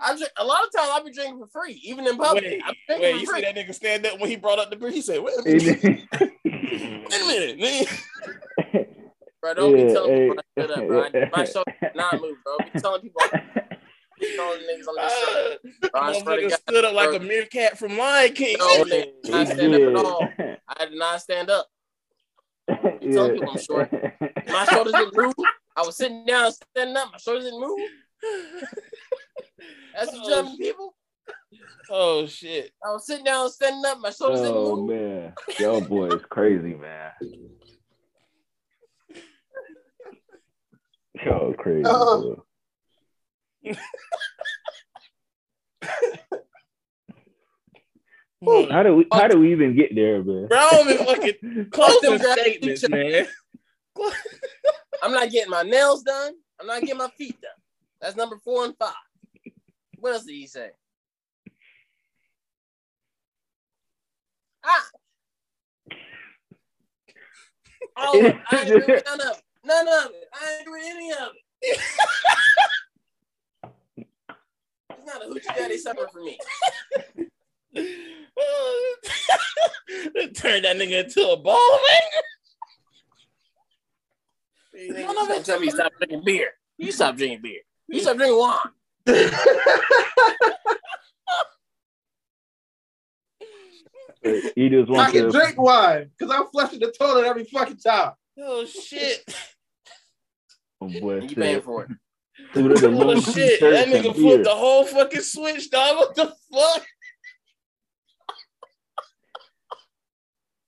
I 0.00 0.16
drink 0.16 0.30
a 0.38 0.44
lot 0.44 0.64
of 0.64 0.72
times. 0.72 0.90
I 0.92 1.02
be 1.04 1.12
drinking 1.12 1.38
for 1.38 1.46
free, 1.48 1.80
even 1.84 2.06
in 2.06 2.16
public. 2.16 2.44
Wait, 2.44 2.62
I 2.64 2.70
be 2.72 2.78
drinking 2.88 3.02
wait, 3.02 3.12
for 3.14 3.18
you 3.20 3.26
free. 3.26 3.40
see 3.40 3.44
that 3.52 3.56
nigga 3.56 3.74
stand 3.74 4.06
up 4.06 4.18
when 4.20 4.30
he 4.30 4.36
brought 4.36 4.58
up 4.58 4.70
the 4.70 4.76
beer? 4.76 4.90
He 4.90 5.02
said, 5.02 5.20
"Wait 5.22 5.34
a 5.38 5.42
minute, 5.44 5.80
then- 5.82 6.08
wait 6.44 7.12
a 7.12 7.26
minute, 7.26 7.58
man." 7.60 8.86
Bro, 9.40 9.54
don't 9.54 9.74
be 9.74 9.92
telling 9.92 10.12
hey. 10.12 10.28
people 10.28 10.38
I 10.38 10.62
stood 10.62 10.70
up, 10.78 10.86
bro. 10.88 11.02
I- 11.04 11.30
My 11.36 11.44
show 11.44 11.64
not 11.94 12.20
move, 12.20 12.36
bro. 12.44 12.56
Be 12.72 12.80
telling 12.80 13.00
people, 13.02 13.20
be 14.22 14.36
telling 14.36 14.60
niggas 14.60 14.88
on 14.88 14.94
this 14.96 15.12
show. 15.18 15.54
Uh, 15.54 15.88
Bro, 15.92 16.00
I 16.00 16.20
swear 16.22 16.36
to 16.36 16.48
God, 16.48 16.58
stood 16.60 16.84
up 16.84 16.94
like 16.94 17.08
bro. 17.10 17.16
a 17.16 17.20
meerkat 17.20 17.78
from 17.78 17.98
Lion 17.98 18.32
King. 18.32 18.56
No, 18.58 18.84
nigga, 18.84 19.12
not 19.28 19.48
stand 19.48 19.74
up 19.74 19.80
at 19.82 19.96
all. 19.96 20.28
I 20.68 20.86
did 20.86 20.98
not 20.98 21.20
stand 21.20 21.50
up. 21.50 21.66
Yeah. 23.02 23.10
telling 23.14 23.32
people 23.34 23.50
I'm 23.50 23.58
short. 23.58 23.90
My 24.48 24.64
shoulders 24.64 24.94
didn't 24.94 25.16
move. 25.16 25.34
I 25.76 25.82
was 25.82 25.96
sitting 25.96 26.24
down, 26.24 26.52
standing 26.52 26.96
up. 26.96 27.08
My 27.12 27.18
shoulders 27.18 27.44
didn't 27.44 27.60
move. 27.60 27.78
That's 29.94 30.12
what 30.12 30.20
Oh, 30.24 30.28
telling 30.28 30.56
people. 30.56 30.94
Oh 31.90 32.26
shit! 32.26 32.70
I 32.84 32.92
was 32.92 33.04
sitting 33.06 33.24
down, 33.24 33.50
standing 33.50 33.82
up. 33.84 33.98
My 34.00 34.10
shoulders 34.10 34.40
didn't 34.42 34.54
move. 34.54 34.66
Oh 34.68 34.76
move. 34.76 34.90
man, 34.90 35.32
yo 35.58 35.80
boy 35.80 36.14
is 36.14 36.22
crazy, 36.30 36.74
man. 36.74 37.10
Yo, 41.24 41.54
crazy. 41.58 41.82
Oh. 41.86 42.42
Bro. 43.62 43.74
Bro, 48.42 48.70
How 48.70 48.82
do 48.82 48.96
we? 48.96 49.06
How 49.12 49.28
do 49.28 49.38
we 49.38 49.52
even 49.52 49.76
get 49.76 49.94
there, 49.94 50.22
man? 50.24 50.48
I 50.52 50.70
don't 50.70 50.90
even 50.90 51.06
fucking 51.06 51.70
closing 51.70 52.18
Fuck 52.18 52.22
them 52.22 52.38
statements, 52.38 52.82
guys. 52.82 52.90
man. 52.90 53.26
I'm 55.02 55.12
not 55.12 55.30
getting 55.30 55.50
my 55.50 55.62
nails 55.62 56.02
done. 56.02 56.32
I'm 56.60 56.66
not 56.66 56.80
getting 56.80 56.98
my 56.98 57.08
feet 57.18 57.40
done. 57.40 57.50
That's 58.00 58.16
number 58.16 58.36
four 58.44 58.64
and 58.64 58.76
five. 58.76 58.94
What 59.98 60.14
else 60.14 60.24
did 60.24 60.32
he 60.34 60.46
say? 60.46 60.70
Ah. 64.64 64.86
All 67.96 68.18
of 68.18 68.24
it. 68.24 68.36
I 68.50 68.60
ain't 68.60 68.70
agree 68.70 68.94
with 68.94 69.04
none 69.04 69.20
of 69.20 69.36
it. 69.36 69.42
None 69.64 69.88
of 69.88 70.10
it. 70.12 70.28
I 70.32 70.52
ain't 70.52 70.62
agree 70.66 70.80
with 70.80 70.90
any 70.96 71.10
of 71.12 71.28
it. 71.62 71.78
It's 75.04 75.12
not 75.12 75.24
a 75.24 75.28
hoochie 75.28 75.56
daddy 75.56 75.78
supper 75.78 76.06
for 76.12 76.22
me. 76.22 76.38
Oh. 78.38 78.96
Turn 80.34 80.62
that 80.62 80.76
nigga 80.76 81.04
into 81.04 81.28
a 81.28 81.36
ball 81.36 81.78
You 84.74 84.94
niggas 84.94 85.44
tell 85.44 85.58
me 85.58 85.66
you 85.66 85.72
stop 85.72 85.92
drinking 85.98 86.22
beer. 86.24 86.50
You 86.78 86.92
stop 86.92 87.16
drinking 87.16 87.40
beer. 87.42 87.60
You 87.88 88.00
stop 88.00 88.16
drinking 88.16 88.38
wine. 88.38 88.58
He 94.54 94.68
just 94.68 94.90
I 94.92 95.10
can 95.10 95.24
to. 95.24 95.30
drink 95.30 95.60
wine 95.60 96.10
because 96.16 96.32
I'm 96.34 96.46
flushing 96.46 96.78
the 96.78 96.92
toilet 96.92 97.24
every 97.24 97.44
fucking 97.44 97.78
time. 97.78 98.12
Oh 98.38 98.64
shit! 98.64 99.34
Oh 100.80 100.88
boy, 101.00 101.20
you 101.20 101.34
paying 101.34 101.60
for 101.60 101.84
it. 101.84 101.90
Fruit 102.52 102.80
the 102.80 102.88
Oh 102.88 103.20
shit! 103.20 103.60
That 103.60 103.88
nigga 103.88 104.14
flipped 104.14 104.44
the 104.44 104.50
whole 104.50 104.84
fucking 104.84 105.20
switch, 105.20 105.70
dog. 105.70 105.96
What 105.96 106.14
the 106.14 106.34
fuck? 106.52 106.86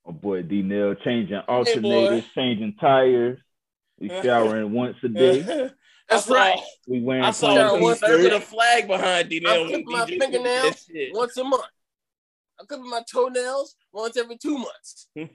Oh 0.06 0.12
boy, 0.12 0.42
D 0.42 0.62
Nail 0.62 0.94
changing 0.94 1.40
alternators, 1.48 2.24
changing 2.34 2.76
tires. 2.80 3.38
We 3.98 4.08
showering 4.22 4.72
once 4.72 4.96
a 5.02 5.08
day. 5.08 5.70
That's 6.08 6.26
saw- 6.26 6.34
right. 6.34 6.60
We 6.86 7.00
wearing 7.00 7.24
I 7.24 7.30
saw 7.30 7.54
Shower 7.54 7.68
clean 7.70 7.78
him 7.78 7.84
once 7.84 8.02
a 8.02 8.06
serving 8.06 8.30
day. 8.30 8.36
a 8.36 8.40
flag 8.40 8.86
behind 8.88 9.28
D. 9.30 9.42
I'm 9.46 9.68
clipping 9.68 9.90
my 9.90 10.06
fingernails 10.06 10.86
once 11.12 11.36
a 11.36 11.44
month. 11.44 11.64
I'm 12.60 12.66
clipping 12.66 12.90
my 12.90 13.02
toenails 13.10 13.74
once 13.92 14.16
every 14.16 14.36
two 14.36 14.58
months. 14.58 15.08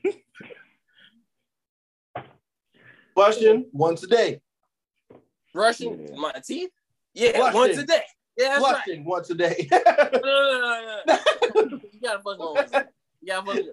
Flushing 3.15 3.65
once 3.73 4.03
a 4.03 4.07
day. 4.07 4.41
Brushing 5.53 6.07
Yeah. 6.09 6.15
my 6.15 6.31
teeth? 6.45 6.71
Yeah, 7.13 7.31
Flushing. 7.37 7.55
once 7.59 7.77
a 7.77 7.83
day. 7.85 8.01
Yeah, 8.37 8.59
that's 8.59 8.87
right. 8.87 9.05
Once 9.05 9.29
a 9.29 9.35
day. 9.35 9.67
No, 9.71 9.79
no, 9.85 11.01
no, 11.07 11.19
no, 11.55 11.79
you 11.91 11.99
gotta 12.01 12.19
flush 12.21 12.37
one 12.37 12.53
once 12.55 12.71
a 12.71 12.79
day. 12.83 12.85
You 13.21 13.27
gotta 13.27 13.45
flush 13.45 13.65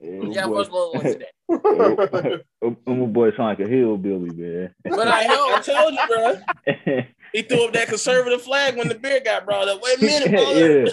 You 0.00 0.34
got 0.34 0.48
boy- 0.48 0.54
much 0.58 0.70
more 0.70 0.92
one 0.92 1.04
today. 1.04 1.26
Um, 2.60 2.76
my 2.86 3.06
boy 3.06 3.30
sound 3.30 3.58
like 3.58 3.60
a 3.60 3.68
hillbilly, 3.70 4.30
man. 4.34 4.74
But 4.84 5.06
I 5.08 5.26
know, 5.26 5.54
I 5.54 5.60
told 5.60 5.94
you, 5.94 6.06
bro. 6.08 7.02
He 7.32 7.42
threw 7.42 7.66
up 7.66 7.72
that 7.74 7.88
conservative 7.88 8.40
flag 8.42 8.76
when 8.76 8.88
the 8.88 8.94
beer 8.94 9.20
got 9.20 9.44
brought 9.44 9.68
up. 9.68 9.80
Wait 9.82 9.98
a 9.98 10.04
minute, 10.04 10.30
brother. 10.30 10.84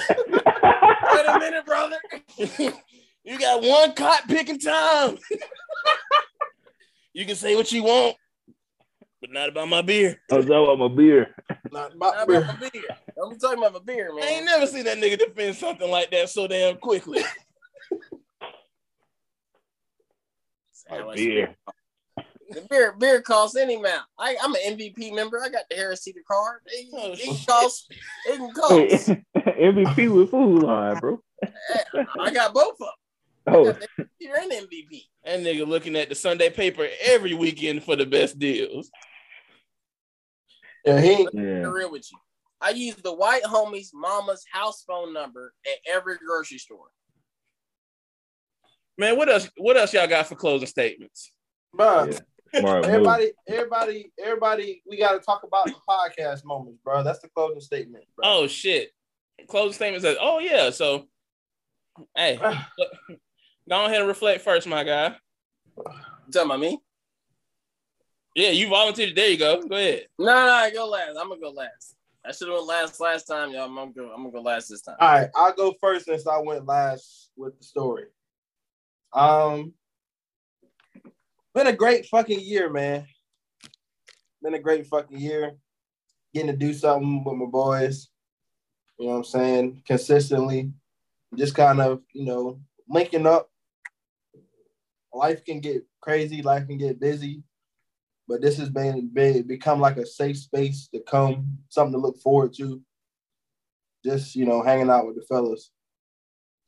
Wait 1.13 1.25
a 1.27 1.39
minute, 1.39 1.65
brother. 1.65 1.97
you 3.23 3.39
got 3.39 3.63
one 3.63 3.93
cot 3.93 4.27
picking 4.27 4.59
time. 4.59 5.17
you 7.13 7.25
can 7.25 7.35
say 7.35 7.55
what 7.55 7.71
you 7.71 7.83
want, 7.83 8.17
but 9.25 9.33
not 9.33 9.49
about 9.49 9.67
my 9.69 9.81
beer. 9.81 10.19
Oh, 10.31 10.35
I 10.35 10.37
was 10.37 10.45
talking 10.45 10.63
about 10.63 10.79
my 10.79 10.95
beer. 10.95 11.35
Not 11.71 11.95
Not 11.97 12.23
about 12.25 12.29
about 12.29 12.47
my 12.61 12.69
beer. 12.69 12.83
Don't 13.15 13.31
be 13.31 13.37
talking 13.37 13.57
about 13.57 13.73
my 13.73 13.79
beer, 13.85 14.13
man. 14.13 14.23
I 14.23 14.27
ain't 14.27 14.45
never 14.45 14.67
seen 14.67 14.83
that 14.85 14.97
nigga 14.97 15.17
defend 15.17 15.55
something 15.55 15.89
like 15.89 16.11
that 16.11 16.29
so 16.29 16.47
damn 16.47 16.77
quickly. 16.77 17.21
My 20.87 21.15
beer. 21.15 21.55
The 22.51 22.61
beer, 22.69 22.93
beer 22.99 23.19
costs 23.23 23.57
any 23.57 23.77
amount. 23.77 24.03
I, 24.19 24.35
I'm 24.43 24.53
an 24.53 24.61
MVP 24.77 25.15
member. 25.15 25.41
I 25.43 25.49
got 25.49 25.63
the 25.67 25.75
Harris 25.75 26.03
Teeter 26.03 26.19
card. 26.31 26.61
It, 26.67 26.87
Oh, 26.93 27.13
it 27.17 27.47
costs. 27.47 27.87
It 28.27 28.37
can 28.37 28.51
Hey, 28.69 28.87
cost. 28.89 29.09
MVP 29.57 30.15
with 30.15 30.29
Food 30.29 30.61
Lion, 30.61 30.99
bro. 30.99 31.19
I 32.19 32.29
got 32.31 32.53
both 32.53 32.73
of 32.73 32.77
them. 32.79 32.87
I 33.47 33.51
Oh, 33.55 33.65
got 33.65 33.79
the 33.97 34.07
Teeter 34.21 34.35
and 34.39 34.51
MVP. 34.51 35.01
That 35.23 35.39
nigga 35.39 35.65
looking 35.67 35.95
at 35.95 36.09
the 36.09 36.13
Sunday 36.15 36.51
paper 36.51 36.87
every 37.03 37.33
weekend 37.33 37.81
for 37.83 37.95
the 37.95 38.05
best 38.05 38.37
deals. 38.37 38.91
Yeah, 40.85 41.01
he 41.01 41.09
ain't- 41.09 41.29
yeah. 41.33 41.41
real 41.67 41.91
with 41.91 42.09
you. 42.11 42.17
I 42.61 42.69
use 42.69 42.95
the 42.95 43.13
white 43.13 43.43
homie's 43.43 43.91
mama's 43.93 44.43
house 44.51 44.83
phone 44.87 45.13
number 45.13 45.53
at 45.65 45.93
every 45.93 46.17
grocery 46.17 46.57
store. 46.57 46.87
Man, 48.97 49.17
what 49.17 49.29
else? 49.29 49.49
What 49.57 49.77
else 49.77 49.93
y'all 49.93 50.07
got 50.07 50.27
for 50.27 50.35
closing 50.35 50.67
statements? 50.67 51.31
bruh. 51.75 52.11
Yeah. 52.13 52.19
Smart. 52.61 52.85
Everybody, 52.85 53.31
everybody, 53.49 54.11
everybody, 54.17 54.81
we 54.89 54.97
got 54.97 55.11
to 55.11 55.19
talk 55.19 55.43
about 55.43 55.65
the 55.65 55.73
podcast 55.89 56.45
moments, 56.45 56.79
bro. 56.85 57.03
That's 57.03 57.19
the 57.19 57.27
closing 57.29 57.59
statement, 57.59 58.05
bro. 58.15 58.25
Oh 58.25 58.47
shit! 58.47 58.91
Closing 59.49 59.73
statement 59.73 60.03
says, 60.03 60.15
"Oh 60.21 60.39
yeah." 60.39 60.69
So, 60.69 61.07
hey, 62.15 62.37
go 63.69 63.85
ahead 63.85 63.99
and 63.99 64.07
reflect 64.07 64.41
first, 64.41 64.67
my 64.67 64.85
guy. 64.85 65.17
You 65.77 66.31
talking 66.31 66.49
about 66.49 66.59
me? 66.61 66.79
Yeah, 68.35 68.49
you 68.49 68.67
volunteered. 68.67 69.15
There 69.15 69.29
you 69.29 69.37
go. 69.37 69.61
Go 69.61 69.75
ahead. 69.77 70.07
No, 70.19 70.25
no, 70.25 70.33
I 70.33 70.69
go 70.69 70.87
last. 70.87 71.17
I'm 71.17 71.29
gonna 71.29 71.39
go 71.39 71.51
last. 71.51 71.95
I 72.25 72.33
should 72.33 72.49
have 72.49 72.55
went 72.55 72.67
last 72.67 72.99
last 72.99 73.23
time, 73.23 73.51
y'all. 73.51 73.63
I'm 73.63 73.75
gonna 73.75 73.91
go. 73.91 74.11
I'm 74.11 74.23
gonna 74.23 74.31
go 74.31 74.41
last 74.41 74.67
this 74.67 74.81
time. 74.81 74.97
All 74.99 75.09
right, 75.09 75.29
I'll 75.33 75.53
go 75.53 75.73
first 75.79 76.05
since 76.05 76.27
I 76.27 76.37
went 76.39 76.65
last 76.65 77.29
with 77.37 77.57
the 77.57 77.63
story. 77.63 78.05
Um, 79.13 79.73
been 81.53 81.67
a 81.67 81.73
great 81.73 82.07
fucking 82.07 82.41
year, 82.41 82.69
man. 82.69 83.05
Been 84.43 84.55
a 84.55 84.59
great 84.59 84.85
fucking 84.87 85.17
year. 85.17 85.53
Getting 86.33 86.51
to 86.51 86.57
do 86.57 86.73
something 86.73 87.23
with 87.23 87.37
my 87.37 87.45
boys. 87.45 88.09
You 88.99 89.05
know 89.05 89.11
what 89.13 89.17
I'm 89.19 89.23
saying? 89.23 89.83
Consistently, 89.87 90.73
just 91.35 91.55
kind 91.55 91.79
of, 91.79 92.01
you 92.13 92.25
know, 92.25 92.59
linking 92.89 93.25
up. 93.25 93.49
Life 95.13 95.45
can 95.45 95.61
get 95.61 95.85
crazy. 96.01 96.41
Life 96.41 96.67
can 96.67 96.77
get 96.77 96.99
busy, 96.99 97.41
but 98.27 98.41
this 98.41 98.57
has 98.57 98.69
been, 98.69 99.09
been 99.13 99.45
become 99.47 99.79
like 99.79 99.97
a 99.97 100.05
safe 100.05 100.37
space 100.37 100.87
to 100.93 100.99
come, 101.01 101.57
something 101.69 101.93
to 101.93 101.99
look 101.99 102.17
forward 102.19 102.53
to 102.57 102.81
just 104.03 104.35
you 104.35 104.45
know 104.45 104.61
hanging 104.61 104.89
out 104.89 105.07
with 105.07 105.15
the 105.15 105.21
fellas. 105.23 105.71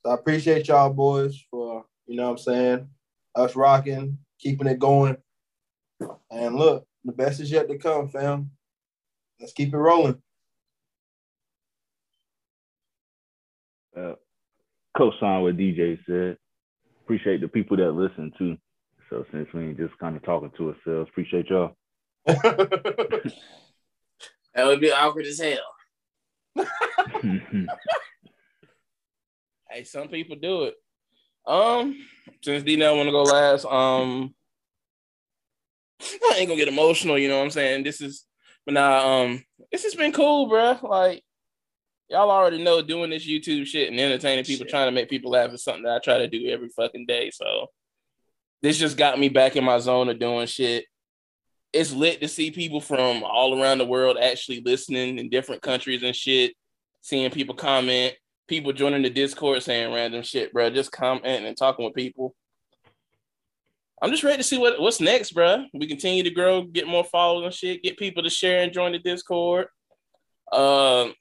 So 0.05 0.11
I 0.11 0.15
appreciate 0.15 0.67
y'all 0.67 0.93
boys 0.93 1.43
for 1.49 1.85
you 2.05 2.15
know 2.15 2.25
what 2.25 2.31
I'm 2.31 2.37
saying 2.37 2.89
us 3.37 3.55
rocking, 3.55 4.17
keeping 4.39 4.67
it 4.67 4.79
going. 4.79 5.17
And 6.31 6.55
look, 6.55 6.85
the 7.05 7.13
best 7.13 7.39
is 7.39 7.51
yet 7.51 7.69
to 7.69 7.77
come, 7.77 8.09
fam. 8.09 8.51
Let's 9.39 9.53
keep 9.53 9.73
it 9.73 9.77
rolling. 9.77 10.21
Uh, 13.95 14.13
co-sign 14.97 15.43
what 15.43 15.57
DJ 15.57 15.99
said. 16.05 16.37
Appreciate 17.03 17.41
the 17.41 17.47
people 17.47 17.77
that 17.77 17.91
listen 17.91 18.33
too. 18.37 18.57
So 19.09 19.25
since 19.31 19.47
we 19.53 19.61
ain't 19.63 19.77
just 19.77 19.97
kind 19.99 20.15
of 20.15 20.23
talking 20.23 20.51
to 20.57 20.69
ourselves, 20.69 21.09
appreciate 21.09 21.49
y'all. 21.49 21.75
That 24.55 24.65
would 24.65 24.81
be 24.81 24.91
awkward 24.91 25.27
as 25.27 25.39
hell. 25.39 26.65
Hey, 29.69 29.83
some 29.83 30.07
people 30.07 30.37
do 30.37 30.63
it. 30.63 30.75
Um, 31.45 31.97
since 32.41 32.63
D 32.63 32.77
now 32.77 32.95
want 32.95 33.07
to 33.07 33.11
go 33.11 33.23
last, 33.23 33.65
um, 33.65 34.33
I 36.01 36.35
ain't 36.37 36.47
gonna 36.47 36.55
get 36.57 36.69
emotional. 36.69 37.19
You 37.19 37.27
know 37.27 37.37
what 37.37 37.43
I'm 37.43 37.51
saying? 37.51 37.83
This 37.83 37.99
is, 37.99 38.25
but 38.65 38.73
now, 38.73 39.07
um, 39.07 39.43
this 39.71 39.83
has 39.83 39.93
been 39.93 40.13
cool, 40.13 40.47
bro. 40.47 40.79
Like, 40.81 41.21
y'all 42.09 42.31
already 42.31 42.63
know 42.63 42.81
doing 42.81 43.09
this 43.09 43.27
YouTube 43.27 43.65
shit 43.65 43.91
and 43.91 43.99
entertaining 43.99 44.45
people, 44.45 44.65
Shit. 44.65 44.71
trying 44.71 44.87
to 44.87 44.93
make 44.93 45.09
people 45.09 45.31
laugh 45.31 45.51
is 45.51 45.63
something 45.63 45.83
that 45.83 45.95
I 45.97 45.99
try 45.99 46.17
to 46.17 46.29
do 46.29 46.47
every 46.47 46.69
fucking 46.69 47.05
day. 47.05 47.29
So, 47.29 47.67
this 48.61 48.77
just 48.77 48.97
got 48.97 49.19
me 49.19 49.29
back 49.29 49.55
in 49.55 49.63
my 49.63 49.79
zone 49.79 50.09
of 50.09 50.19
doing 50.19 50.47
shit. 50.47 50.85
It's 51.73 51.93
lit 51.93 52.21
to 52.21 52.27
see 52.27 52.51
people 52.51 52.81
from 52.81 53.23
all 53.23 53.61
around 53.61 53.77
the 53.77 53.85
world 53.85 54.17
actually 54.19 54.61
listening 54.61 55.19
in 55.19 55.29
different 55.29 55.61
countries 55.61 56.01
and 56.03 56.15
shit. 56.15 56.53
Seeing 57.01 57.29
people 57.29 57.55
comment, 57.55 58.15
people 58.47 58.73
joining 58.73 59.03
the 59.03 59.09
Discord 59.09 59.61
saying 59.63 59.93
random 59.93 60.23
shit, 60.23 60.51
bro. 60.53 60.69
Just 60.69 60.91
commenting 60.91 61.45
and 61.45 61.55
talking 61.55 61.85
with 61.85 61.93
people. 61.93 62.35
I'm 64.01 64.11
just 64.11 64.23
ready 64.23 64.37
to 64.37 64.43
see 64.43 64.57
what, 64.57 64.79
what's 64.79 65.01
next, 65.01 65.31
bro. 65.31 65.65
We 65.73 65.87
continue 65.87 66.23
to 66.23 66.29
grow, 66.29 66.63
get 66.63 66.87
more 66.87 67.03
followers 67.03 67.45
and 67.45 67.53
shit, 67.53 67.83
get 67.83 67.97
people 67.97 68.23
to 68.23 68.29
share 68.29 68.61
and 68.63 68.73
join 68.73 68.91
the 68.91 68.99
Discord. 68.99 69.67
Um, 70.51 71.13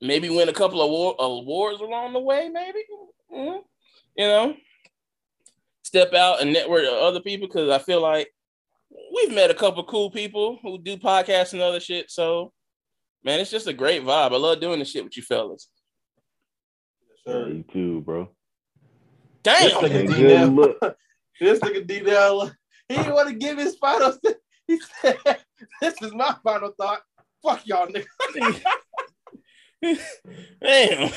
maybe 0.00 0.30
win 0.30 0.48
a 0.48 0.52
couple 0.52 0.80
of 0.80 0.88
award, 0.88 1.16
awards 1.18 1.80
along 1.80 2.12
the 2.12 2.20
way, 2.20 2.48
maybe. 2.52 2.78
Mhm. 3.32 3.62
You 4.16 4.26
know, 4.26 4.56
step 5.94 6.12
out 6.12 6.42
and 6.42 6.52
network 6.52 6.82
with 6.82 6.90
other 6.92 7.20
people 7.20 7.46
because 7.46 7.70
I 7.70 7.78
feel 7.78 8.02
like 8.02 8.28
we've 9.14 9.32
met 9.32 9.52
a 9.52 9.54
couple 9.54 9.84
cool 9.84 10.10
people 10.10 10.58
who 10.60 10.76
do 10.76 10.96
podcasts 10.96 11.52
and 11.52 11.62
other 11.62 11.78
shit. 11.78 12.10
So, 12.10 12.52
man, 13.22 13.38
it's 13.38 13.50
just 13.52 13.68
a 13.68 13.72
great 13.72 14.02
vibe. 14.02 14.32
I 14.32 14.36
love 14.36 14.60
doing 14.60 14.80
this 14.80 14.90
shit 14.90 15.04
with 15.04 15.16
you 15.16 15.22
fellas. 15.22 15.68
Yeah, 17.24 17.46
you 17.46 17.64
too, 17.72 18.00
bro. 18.00 18.28
This 19.44 19.72
Damn. 19.72 19.82
nigga 19.84 20.16
D 20.16 20.22
now. 20.24 20.94
This 21.40 21.60
nigga 21.60 21.86
D 21.86 22.00
now, 22.00 22.50
he 22.88 22.96
didn't 22.96 23.14
want 23.14 23.28
to 23.28 23.34
give 23.36 23.56
his 23.58 23.76
final. 23.76 24.12
th- 24.24 24.36
He 24.66 24.80
said, 25.00 25.16
"This 25.80 25.94
is 26.02 26.12
my 26.12 26.34
final 26.42 26.72
thought. 26.76 27.02
Fuck 27.40 27.64
y'all, 27.66 27.86
nigga. 27.86 28.60
Damn. 30.60 31.08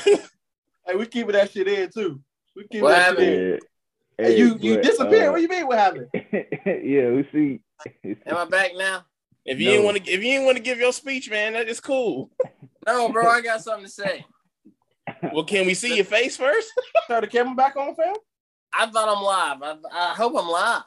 Hey, 0.86 0.94
we 0.96 1.06
keeping 1.06 1.32
that 1.32 1.50
shit 1.50 1.66
in 1.66 1.90
too. 1.90 2.20
We 2.54 2.68
keep 2.70 2.82
What 2.82 2.90
that 2.90 3.08
shit 3.10 3.18
happened? 3.18 3.40
in. 3.54 3.58
Yeah. 4.18 4.26
Hey, 4.26 4.38
you 4.38 4.58
you 4.60 4.74
but, 4.76 4.82
disappeared. 4.84 5.28
uh, 5.28 5.32
what 5.32 5.40
you 5.42 5.48
mean? 5.48 5.66
What 5.66 5.78
happened? 5.78 6.08
yeah, 6.14 7.10
we 7.10 7.28
see. 7.32 7.60
Am 8.26 8.36
I 8.36 8.44
back 8.46 8.72
now? 8.76 9.04
If 9.44 9.58
you 9.60 9.66
No. 9.66 9.70
didn't 9.72 9.84
want 9.86 9.96
to, 9.98 10.02
if 10.10 10.16
you 10.22 10.32
didn't 10.32 10.44
want 10.46 10.56
to 10.56 10.62
give 10.62 10.78
your 10.78 10.92
speech, 10.92 11.30
man, 11.30 11.52
that 11.54 11.68
is 11.68 11.80
cool. 11.80 12.30
No, 12.86 13.08
bro. 13.10 13.28
I 13.28 13.40
got 13.40 13.62
something 13.62 13.84
to 13.86 13.90
say. 13.90 14.24
Well, 15.32 15.44
can 15.44 15.64
we 15.66 15.72
see 15.72 15.96
your 15.96 16.04
face 16.04 16.36
first? 16.36 16.70
Turn 17.08 17.22
the 17.22 17.26
camera 17.28 17.54
back 17.54 17.76
on, 17.76 17.94
fam. 17.94 18.14
I 18.74 18.86
thought 18.86 19.08
I'm 19.08 19.22
live. 19.22 19.78
I, 19.90 20.10
I 20.10 20.14
hope 20.14 20.34
I'm 20.38 20.46
live. 20.48 20.82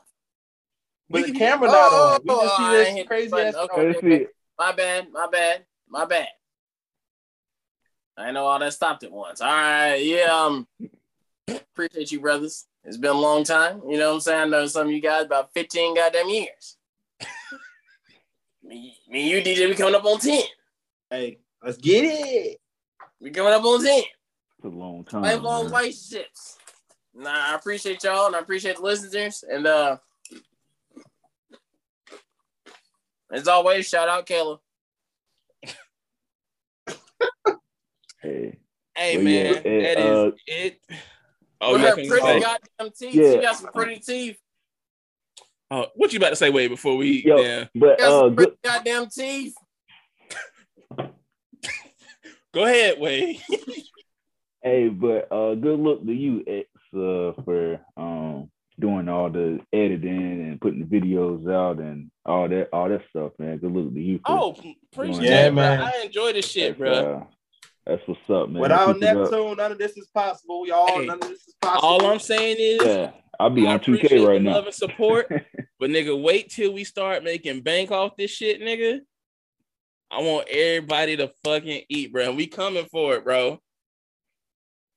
But 1.10 1.22
We 1.24 1.32
the 1.32 1.38
can- 1.40 1.40
camera 1.60 1.68
not 1.68 1.92
on. 1.92 2.20
We 2.24 2.30
Oh, 2.30 2.44
just 2.44 2.58
see 2.58 2.94
this 2.96 3.08
crazy 3.08 3.36
ass. 3.36 3.56
Okay. 3.56 3.88
Let's 3.88 4.00
see. 4.02 4.28
My 4.60 4.74
bad. 4.74 5.08
My 5.12 5.28
bad. 5.28 5.66
My 5.90 6.06
bad. 6.06 6.28
I 8.16 8.32
know 8.32 8.46
all 8.46 8.60
that 8.60 8.74
stopped 8.74 9.04
at 9.04 9.12
once. 9.12 9.42
All 9.42 9.52
right. 9.52 9.96
Yeah. 9.96 10.26
Um. 10.32 10.68
Appreciate 11.48 12.12
you, 12.12 12.20
brothers. 12.20 12.68
It's 12.84 12.98
been 12.98 13.12
a 13.12 13.20
long 13.20 13.44
time. 13.44 13.82
You 13.88 13.98
know 13.98 14.10
what 14.10 14.16
I'm 14.16 14.20
saying? 14.22 14.42
I 14.42 14.46
know 14.46 14.66
some 14.68 14.88
of 14.88 14.94
you 14.94 15.02
guys 15.02 15.26
about 15.26 15.54
15 15.54 15.96
goddamn 15.96 16.30
years. 16.30 16.78
me, 18.64 18.96
me 19.08 19.22
and 19.22 19.46
you, 19.48 19.56
DJ, 19.56 19.68
we 19.70 19.76
coming 19.76 19.96
up 19.96 20.06
on 20.06 20.20
10. 20.20 20.42
Hey, 21.10 21.40
let's 21.64 21.78
get 21.78 22.04
it. 22.04 22.60
We 23.20 23.30
coming 23.30 23.54
up 23.54 23.64
on 23.64 23.84
10. 23.84 24.00
It's 24.00 24.66
a 24.66 24.68
long 24.68 25.04
time. 25.04 25.22
Lifelong 25.22 25.66
man. 25.66 25.74
relationships. 25.74 26.58
Nah, 27.14 27.52
I 27.52 27.56
appreciate 27.56 28.04
y'all 28.04 28.28
and 28.28 28.36
I 28.36 28.40
appreciate 28.40 28.78
the 28.78 28.84
listeners. 28.84 29.44
And 29.48 29.68
uh 29.68 29.98
as 33.32 33.48
always, 33.48 33.88
shout 33.88 34.10
out 34.10 34.26
Kayla. 34.28 34.60
Hey. 38.22 38.60
Hey, 38.96 39.16
Well, 39.16 39.26
man, 39.26 39.46
yeah, 39.46 39.52
it, 39.52 39.64
that 39.64 40.00
is 40.00 40.16
uh, 40.16 40.32
it. 40.46 40.82
Oh, 41.64 41.74
With 41.74 41.82
you 41.82 41.88
her 41.88 41.94
pretty 41.96 42.10
say? 42.10 42.40
goddamn 42.40 42.92
teeth. 42.98 43.14
Yeah. 43.14 43.32
She 43.34 43.42
got 43.42 43.56
some 43.56 43.72
pretty 43.72 44.00
teeth. 44.00 44.38
Oh, 45.70 45.86
what 45.96 46.12
you 46.12 46.18
about 46.18 46.30
to 46.32 46.36
say? 46.36 46.50
Wait, 46.50 46.68
before 46.70 46.98
we, 46.98 47.24
Yo, 47.24 47.38
yeah, 47.40 47.66
but 47.76 48.02
uh, 48.02 48.20
some 48.22 48.36
good. 48.36 48.56
goddamn 48.64 49.08
teeth. 49.08 49.54
go 52.54 52.66
ahead, 52.66 53.00
Wade. 53.00 53.42
Hey, 54.64 54.90
but 54.90 55.28
uh, 55.32 55.56
good 55.56 55.80
look 55.80 56.06
to 56.06 56.14
you, 56.14 56.44
X. 56.46 56.68
uh, 56.94 57.34
for 57.44 57.80
um 57.98 58.52
doing 58.80 59.10
all 59.10 59.28
the 59.32 59.60
editing 59.74 60.48
and 60.50 60.62
putting 60.62 60.88
the 60.88 61.00
videos 61.00 61.52
out 61.52 61.80
and 61.80 62.12
all 62.28 62.48
that 62.48 62.70
all 62.72 62.88
that 62.88 63.02
stuff, 63.10 63.32
man. 63.40 63.58
Good 63.58 63.72
luck 63.72 63.92
to 63.92 64.00
you. 64.00 64.20
For, 64.20 64.32
Oh, 64.32 64.56
appreciate 64.94 65.24
it, 65.48 65.54
bro. 65.56 65.64
man. 65.64 65.82
I 65.82 66.04
enjoy 66.06 66.34
this 66.34 66.48
shit, 66.48 66.78
that's, 66.78 67.02
bro. 67.02 67.28
That's 67.86 68.02
what's 68.08 68.20
up, 68.30 68.50
man. 68.50 68.62
Without 68.62 68.94
Keep. 68.94 69.02
Neptune, 69.02 69.58
none 69.58 69.72
of 69.72 69.78
this 69.78 69.98
is 69.98 70.08
possible, 70.14 70.66
y'all. 70.68 70.88
Hey, 70.88 71.06
none 71.06 71.22
of 71.22 71.28
this 71.30 71.48
is 71.48 71.56
possible. 71.62 71.88
All 71.88 72.06
I'm 72.06 72.20
saying 72.20 72.58
is, 72.60 72.82
Yeah, 72.86 73.12
I'll 73.40 73.50
be 73.50 73.66
on 73.68 73.80
2K 73.80 74.26
right 74.28 74.34
the 74.36 74.40
now. 74.40 74.52
love 74.54 74.66
and 74.66 74.74
support, 74.76 75.28
but 75.80 75.90
nigga, 75.90 76.20
wait 76.22 76.50
till 76.52 76.74
we 76.74 76.84
start 76.84 77.24
making 77.24 77.62
bank 77.62 77.92
off 77.92 78.16
this 78.18 78.32
shit, 78.32 78.62
nigga. 78.62 79.00
I 80.12 80.22
want 80.22 80.48
everybody 80.50 81.18
to 81.18 81.32
fucking 81.44 81.84
eat, 81.90 82.12
bro. 82.12 82.34
We 82.34 82.48
coming 82.48 82.86
for 82.92 83.16
it, 83.16 83.24
bro. 83.24 83.60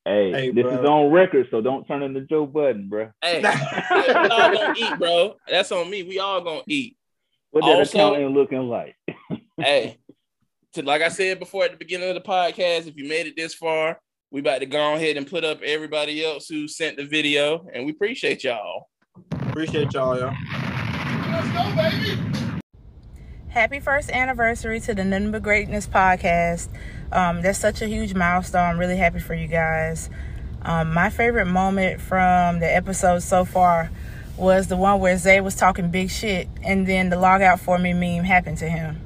Hey, 0.04 0.32
Hey, 0.32 0.50
this 0.50 0.64
bro. 0.64 0.72
is 0.80 0.84
on 0.84 1.10
record, 1.12 1.46
so 1.50 1.60
don't 1.62 1.86
turn 1.86 2.02
into 2.02 2.20
Joe 2.22 2.44
Budden, 2.46 2.88
bro. 2.90 3.10
Hey, 3.22 3.40
we 3.90 4.08
all 4.08 4.52
gonna 4.52 4.74
eat, 4.76 4.98
bro. 4.98 5.36
That's 5.48 5.72
on 5.72 5.88
me. 5.88 6.02
We 6.02 6.18
all 6.18 6.40
gonna 6.42 6.62
eat. 6.66 6.96
What 7.52 7.62
that 7.64 7.78
Also- 7.78 7.96
accounting 7.96 8.28
looking 8.34 8.68
like? 8.68 8.96
hey, 9.56 9.96
to, 10.74 10.82
like 10.82 11.02
I 11.02 11.08
said 11.08 11.38
before 11.38 11.64
at 11.64 11.70
the 11.70 11.76
beginning 11.76 12.08
of 12.08 12.14
the 12.16 12.20
podcast, 12.20 12.88
if 12.88 12.96
you 12.96 13.08
made 13.08 13.26
it 13.26 13.36
this 13.36 13.54
far, 13.54 14.00
we 14.30 14.40
about 14.40 14.58
to 14.58 14.66
go 14.66 14.94
ahead 14.94 15.16
and 15.16 15.26
put 15.26 15.44
up 15.44 15.62
everybody 15.62 16.24
else 16.24 16.48
who 16.48 16.66
sent 16.66 16.96
the 16.96 17.04
video, 17.04 17.64
and 17.72 17.86
we 17.86 17.92
appreciate 17.92 18.42
y'all. 18.42 18.88
Appreciate 19.30 19.92
y'all, 19.92 20.18
y'all. 20.18 20.34
Happy 23.48 23.78
first 23.78 24.10
anniversary 24.10 24.80
to 24.80 24.94
the 24.94 25.04
Nothing 25.04 25.30
But 25.30 25.44
Greatness 25.44 25.86
podcast. 25.86 26.68
Um, 27.12 27.40
that's 27.40 27.60
such 27.60 27.80
a 27.80 27.86
huge 27.86 28.14
milestone. 28.14 28.70
I'm 28.70 28.78
really 28.78 28.96
happy 28.96 29.20
for 29.20 29.34
you 29.34 29.46
guys. 29.46 30.10
Um, 30.62 30.92
my 30.92 31.08
favorite 31.08 31.46
moment 31.46 32.00
from 32.00 32.58
the 32.58 32.74
episode 32.74 33.20
so 33.22 33.44
far 33.44 33.92
was 34.36 34.66
the 34.66 34.76
one 34.76 34.98
where 34.98 35.16
Zay 35.16 35.40
was 35.40 35.54
talking 35.54 35.90
big 35.90 36.10
shit 36.10 36.48
and 36.64 36.84
then 36.88 37.10
the 37.10 37.16
log 37.16 37.42
out 37.42 37.60
for 37.60 37.78
me 37.78 37.92
meme 37.92 38.24
happened 38.24 38.58
to 38.58 38.68
him. 38.68 39.00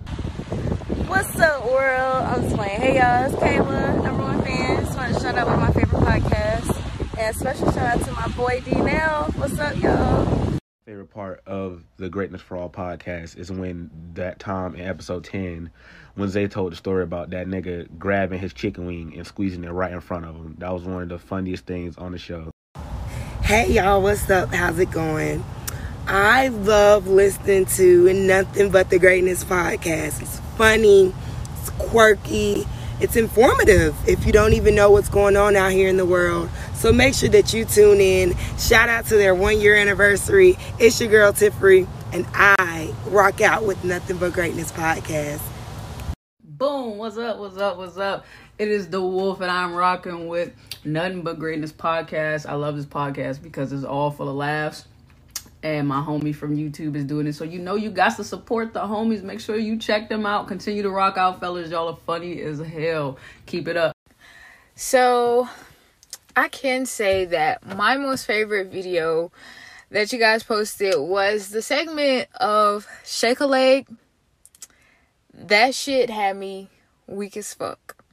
What's 1.08 1.40
up, 1.40 1.64
world? 1.64 2.24
I'm 2.24 2.42
just 2.42 2.54
playing. 2.54 2.80
Hey, 2.82 2.96
y'all, 2.98 3.24
it's 3.24 3.34
Kayla, 3.36 4.04
number 4.04 4.22
one 4.24 4.42
fan. 4.42 4.84
Just 4.84 4.98
want 4.98 5.14
to 5.14 5.20
shout 5.20 5.38
out 5.38 5.46
one 5.46 5.54
of 5.54 5.60
my 5.60 5.72
favorite 5.72 6.02
podcasts. 6.02 7.18
And 7.18 7.34
special 7.34 7.72
shout 7.72 7.98
out 7.98 8.04
to 8.04 8.12
my 8.12 8.28
boy 8.36 8.62
D 8.62 8.72
Now. 8.72 9.30
What's 9.36 9.58
up, 9.58 9.74
y'all? 9.78 10.58
favorite 10.84 11.10
part 11.10 11.42
of 11.46 11.82
the 11.96 12.10
Greatness 12.10 12.42
for 12.42 12.56
All 12.58 12.68
podcast 12.68 13.38
is 13.38 13.50
when 13.50 13.90
that 14.14 14.38
time 14.38 14.74
in 14.74 14.86
episode 14.86 15.24
10, 15.24 15.70
when 16.14 16.28
Zay 16.28 16.46
told 16.46 16.72
the 16.72 16.76
story 16.76 17.02
about 17.02 17.30
that 17.30 17.46
nigga 17.46 17.88
grabbing 17.98 18.38
his 18.38 18.52
chicken 18.52 18.86
wing 18.86 19.14
and 19.16 19.26
squeezing 19.26 19.64
it 19.64 19.70
right 19.70 19.92
in 19.92 20.00
front 20.00 20.26
of 20.26 20.34
him. 20.34 20.56
That 20.58 20.72
was 20.72 20.84
one 20.84 21.02
of 21.02 21.08
the 21.08 21.18
funniest 21.18 21.64
things 21.64 21.96
on 21.96 22.12
the 22.12 22.18
show. 22.18 22.50
Hey 23.42 23.72
y'all, 23.72 24.02
what's 24.02 24.28
up? 24.28 24.52
How's 24.52 24.78
it 24.78 24.90
going? 24.90 25.42
I 26.06 26.48
love 26.48 27.06
listening 27.06 27.66
to 27.76 28.12
Nothing 28.12 28.70
But 28.70 28.90
the 28.90 28.98
Greatness 28.98 29.44
podcast. 29.44 30.22
It's 30.22 30.40
funny, 30.58 31.14
it's 31.60 31.70
quirky, 31.78 32.66
it's 33.00 33.14
informative 33.14 33.96
if 34.08 34.26
you 34.26 34.32
don't 34.32 34.54
even 34.54 34.74
know 34.74 34.90
what's 34.90 35.08
going 35.08 35.36
on 35.36 35.54
out 35.54 35.70
here 35.70 35.88
in 35.88 35.96
the 35.96 36.04
world. 36.04 36.50
So 36.74 36.92
make 36.92 37.14
sure 37.14 37.28
that 37.28 37.54
you 37.54 37.64
tune 37.64 38.00
in. 38.00 38.34
Shout 38.58 38.88
out 38.88 39.06
to 39.06 39.16
their 39.16 39.36
one 39.36 39.60
year 39.60 39.76
anniversary. 39.76 40.58
It's 40.80 41.00
your 41.00 41.10
girl 41.10 41.32
Tiffany, 41.32 41.86
and 42.12 42.26
I 42.34 42.92
rock 43.06 43.40
out 43.40 43.64
with 43.64 43.82
Nothing 43.84 44.16
But 44.16 44.32
Greatness 44.32 44.72
podcast. 44.72 45.40
Boom! 46.42 46.98
What's 46.98 47.16
up? 47.16 47.38
What's 47.38 47.56
up? 47.56 47.78
What's 47.78 47.96
up? 47.96 48.26
It 48.58 48.66
is 48.66 48.88
the 48.88 49.00
Wolf, 49.00 49.40
and 49.40 49.52
I'm 49.52 49.74
rocking 49.74 50.26
with 50.26 50.50
Nothing 50.84 51.22
But 51.22 51.38
Greatness 51.38 51.70
podcast. 51.70 52.48
I 52.48 52.54
love 52.54 52.74
this 52.74 52.84
podcast 52.84 53.40
because 53.44 53.72
it's 53.72 53.84
all 53.84 54.10
full 54.10 54.28
of 54.28 54.34
laughs, 54.34 54.86
and 55.62 55.88
my 55.88 56.00
homie 56.00 56.34
from 56.34 56.56
YouTube 56.56 56.94
is 56.96 57.04
doing 57.04 57.26
it. 57.26 57.34
So 57.34 57.44
you 57.44 57.58
know 57.58 57.74
you 57.74 57.90
got 57.90 58.16
to 58.16 58.24
support 58.24 58.72
the 58.72 58.80
homies. 58.80 59.22
Make 59.22 59.40
sure 59.40 59.56
you 59.56 59.76
check 59.78 60.08
them 60.08 60.26
out. 60.26 60.48
Continue 60.48 60.82
to 60.82 60.90
rock 60.90 61.16
out, 61.16 61.40
fellas. 61.40 61.70
Y'all 61.70 61.88
are 61.88 61.96
funny 61.96 62.40
as 62.42 62.60
hell. 62.60 63.18
Keep 63.46 63.68
it 63.68 63.76
up. 63.76 63.92
So, 64.74 65.48
I 66.36 66.46
can 66.46 66.86
say 66.86 67.24
that 67.24 67.66
my 67.66 67.96
most 67.96 68.24
favorite 68.24 68.70
video 68.70 69.32
that 69.90 70.12
you 70.12 70.20
guys 70.20 70.44
posted 70.44 70.94
was 70.96 71.48
the 71.48 71.62
segment 71.62 72.28
of 72.36 72.86
Shake 73.04 73.40
a 73.40 73.46
Leg. 73.46 73.88
That 75.34 75.74
shit 75.74 76.10
had 76.10 76.36
me 76.36 76.68
weak 77.08 77.36
as 77.36 77.54
fuck. 77.54 78.04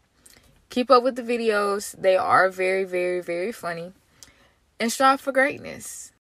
Keep 0.70 0.90
up 0.90 1.04
with 1.04 1.16
the 1.16 1.22
videos, 1.22 1.96
they 2.02 2.18
are 2.18 2.50
very, 2.50 2.84
very, 2.84 3.22
very 3.22 3.52
funny. 3.52 3.94
And 4.80 4.92
strive 4.92 5.22
for 5.22 5.32
greatness. 5.32 6.12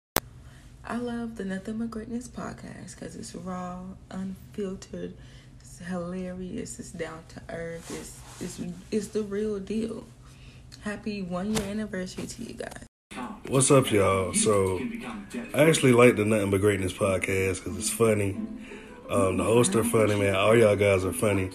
I 0.86 0.98
love 0.98 1.36
the 1.36 1.46
Nothing 1.46 1.78
But 1.78 1.90
Greatness 1.90 2.28
podcast 2.28 2.94
because 2.94 3.16
it's 3.16 3.34
raw, 3.34 3.80
unfiltered, 4.10 5.14
it's 5.58 5.78
hilarious, 5.78 6.78
it's 6.78 6.90
down 6.90 7.20
to 7.30 7.54
earth, 7.54 7.90
it's, 7.90 8.58
it's, 8.58 8.72
it's 8.90 9.08
the 9.08 9.22
real 9.22 9.58
deal. 9.58 10.04
Happy 10.82 11.22
one 11.22 11.54
year 11.54 11.64
anniversary 11.64 12.26
to 12.26 12.42
you 12.42 12.54
guys. 12.54 12.84
What's 13.48 13.70
up, 13.70 13.90
y'all? 13.90 14.34
So, 14.34 14.78
I 15.54 15.62
actually 15.64 15.92
like 15.92 16.16
the 16.16 16.26
Nothing 16.26 16.50
But 16.50 16.60
Greatness 16.60 16.92
podcast 16.92 17.64
because 17.64 17.78
it's 17.78 17.90
funny. 17.90 18.36
Um, 19.10 19.36
the 19.36 19.44
hosts 19.44 19.76
are 19.76 19.84
funny, 19.84 20.14
man. 20.16 20.34
All 20.34 20.56
y'all 20.56 20.76
guys 20.76 21.04
are 21.04 21.12
funny. 21.12 21.50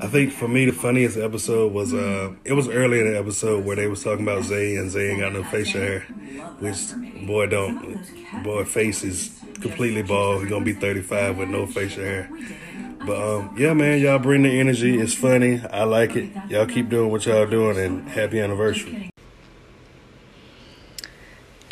I 0.00 0.08
think 0.08 0.32
for 0.32 0.48
me, 0.48 0.64
the 0.64 0.72
funniest 0.72 1.16
episode 1.16 1.72
was 1.72 1.94
uh, 1.94 2.32
it 2.44 2.54
was 2.54 2.68
early 2.68 3.00
in 3.00 3.12
the 3.12 3.18
episode 3.18 3.64
where 3.64 3.76
they 3.76 3.86
was 3.86 4.02
talking 4.02 4.24
about 4.26 4.44
Zay 4.44 4.76
and 4.76 4.90
Zay 4.90 5.10
ain't 5.10 5.20
got 5.20 5.32
no 5.32 5.44
facial 5.44 5.80
hair, 5.80 6.00
which 6.58 6.78
boy 7.26 7.46
don't. 7.46 7.98
Boy 8.42 8.64
face 8.64 9.04
is 9.04 9.38
completely 9.60 10.02
bald. 10.02 10.42
He 10.42 10.48
gonna 10.48 10.64
be 10.64 10.72
35 10.72 11.38
with 11.38 11.48
no 11.48 11.66
facial 11.66 12.02
hair. 12.02 12.28
But 13.06 13.16
um, 13.16 13.54
yeah, 13.56 13.74
man, 13.74 14.00
y'all 14.00 14.18
bring 14.18 14.42
the 14.42 14.60
energy. 14.60 14.98
It's 14.98 15.14
funny. 15.14 15.60
I 15.72 15.84
like 15.84 16.16
it. 16.16 16.30
Y'all 16.48 16.66
keep 16.66 16.88
doing 16.88 17.10
what 17.10 17.26
y'all 17.26 17.46
doing, 17.46 17.78
and 17.78 18.08
happy 18.08 18.40
anniversary. 18.40 19.11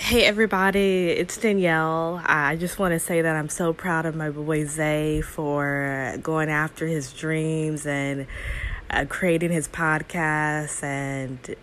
Hey 0.00 0.24
everybody, 0.24 1.10
it's 1.10 1.36
Danielle. 1.36 2.22
I 2.24 2.56
just 2.56 2.78
want 2.78 2.92
to 2.94 2.98
say 2.98 3.20
that 3.20 3.36
I'm 3.36 3.50
so 3.50 3.74
proud 3.74 4.06
of 4.06 4.16
my 4.16 4.30
boy 4.30 4.64
Zay 4.64 5.20
for 5.20 6.16
going 6.22 6.48
after 6.48 6.86
his 6.86 7.12
dreams 7.12 7.84
and 7.84 8.26
uh, 8.88 9.04
creating 9.10 9.52
his 9.52 9.68
podcast 9.68 10.82
and 10.82 11.54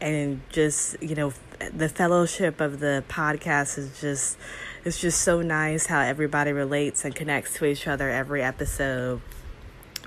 and 0.00 0.40
just 0.48 1.00
you 1.02 1.14
know 1.14 1.34
the 1.70 1.90
fellowship 1.90 2.62
of 2.62 2.80
the 2.80 3.04
podcast 3.10 3.76
is 3.76 4.00
just 4.00 4.38
it's 4.86 4.98
just 4.98 5.20
so 5.20 5.42
nice 5.42 5.84
how 5.86 6.00
everybody 6.00 6.50
relates 6.50 7.04
and 7.04 7.14
connects 7.14 7.52
to 7.58 7.66
each 7.66 7.86
other 7.86 8.08
every 8.08 8.42
episode 8.42 9.20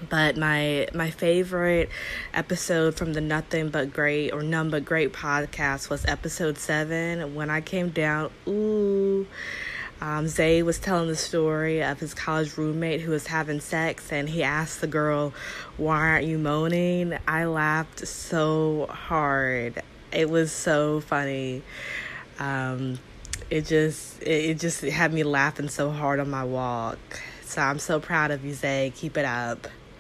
but 0.10 0.38
my 0.38 0.88
my 0.94 1.10
favorite 1.10 1.90
episode 2.34 2.96
from 2.96 3.14
the 3.14 3.22
nothing 3.22 3.70
but 3.70 3.94
great 3.94 4.32
or 4.32 4.44
none 4.44 4.70
but 4.70 4.84
great 4.84 5.14
podcast 5.14 5.90
was 5.90 6.06
episode 6.06 6.58
seven 6.58 7.34
when 7.34 7.50
i 7.50 7.62
came 7.62 7.90
down 7.90 8.30
ooh 8.48 9.26
um, 10.02 10.28
Zay 10.28 10.62
was 10.62 10.78
telling 10.78 11.08
the 11.08 11.16
story 11.16 11.82
of 11.82 12.00
his 12.00 12.14
college 12.14 12.58
roommate 12.58 13.02
who 13.02 13.12
was 13.12 13.28
having 13.28 13.62
sex, 13.62 14.12
and 14.12 14.28
he 14.28 14.44
asked 14.44 14.82
the 14.82 14.88
girl, 14.88 15.34
Why 15.78 15.98
aren't 15.98 16.26
you 16.26 16.38
moaning? 16.38 17.18
I 17.28 17.46
laughed 17.46 18.06
so 18.06 18.88
hard. 18.90 19.82
It 20.12 20.30
was 20.30 20.52
so 20.52 21.00
funny. 21.00 21.64
Um, 22.40 23.00
it 23.50 23.66
just 23.66 24.22
it, 24.22 24.50
it 24.50 24.60
just 24.60 24.82
had 24.82 25.14
me 25.14 25.24
laughing 25.24 25.70
so 25.70 25.92
hard 25.92 26.20
on 26.20 26.30
my 26.30 26.44
walk. 26.44 27.00
So 27.44 27.62
I'm 27.62 27.80
so 27.80 28.00
proud 28.00 28.32
of 28.32 28.44
you, 28.44 28.54
Zay. 28.54 28.92
Keep 28.96 29.18
it 29.18 29.26
up. 29.26 29.68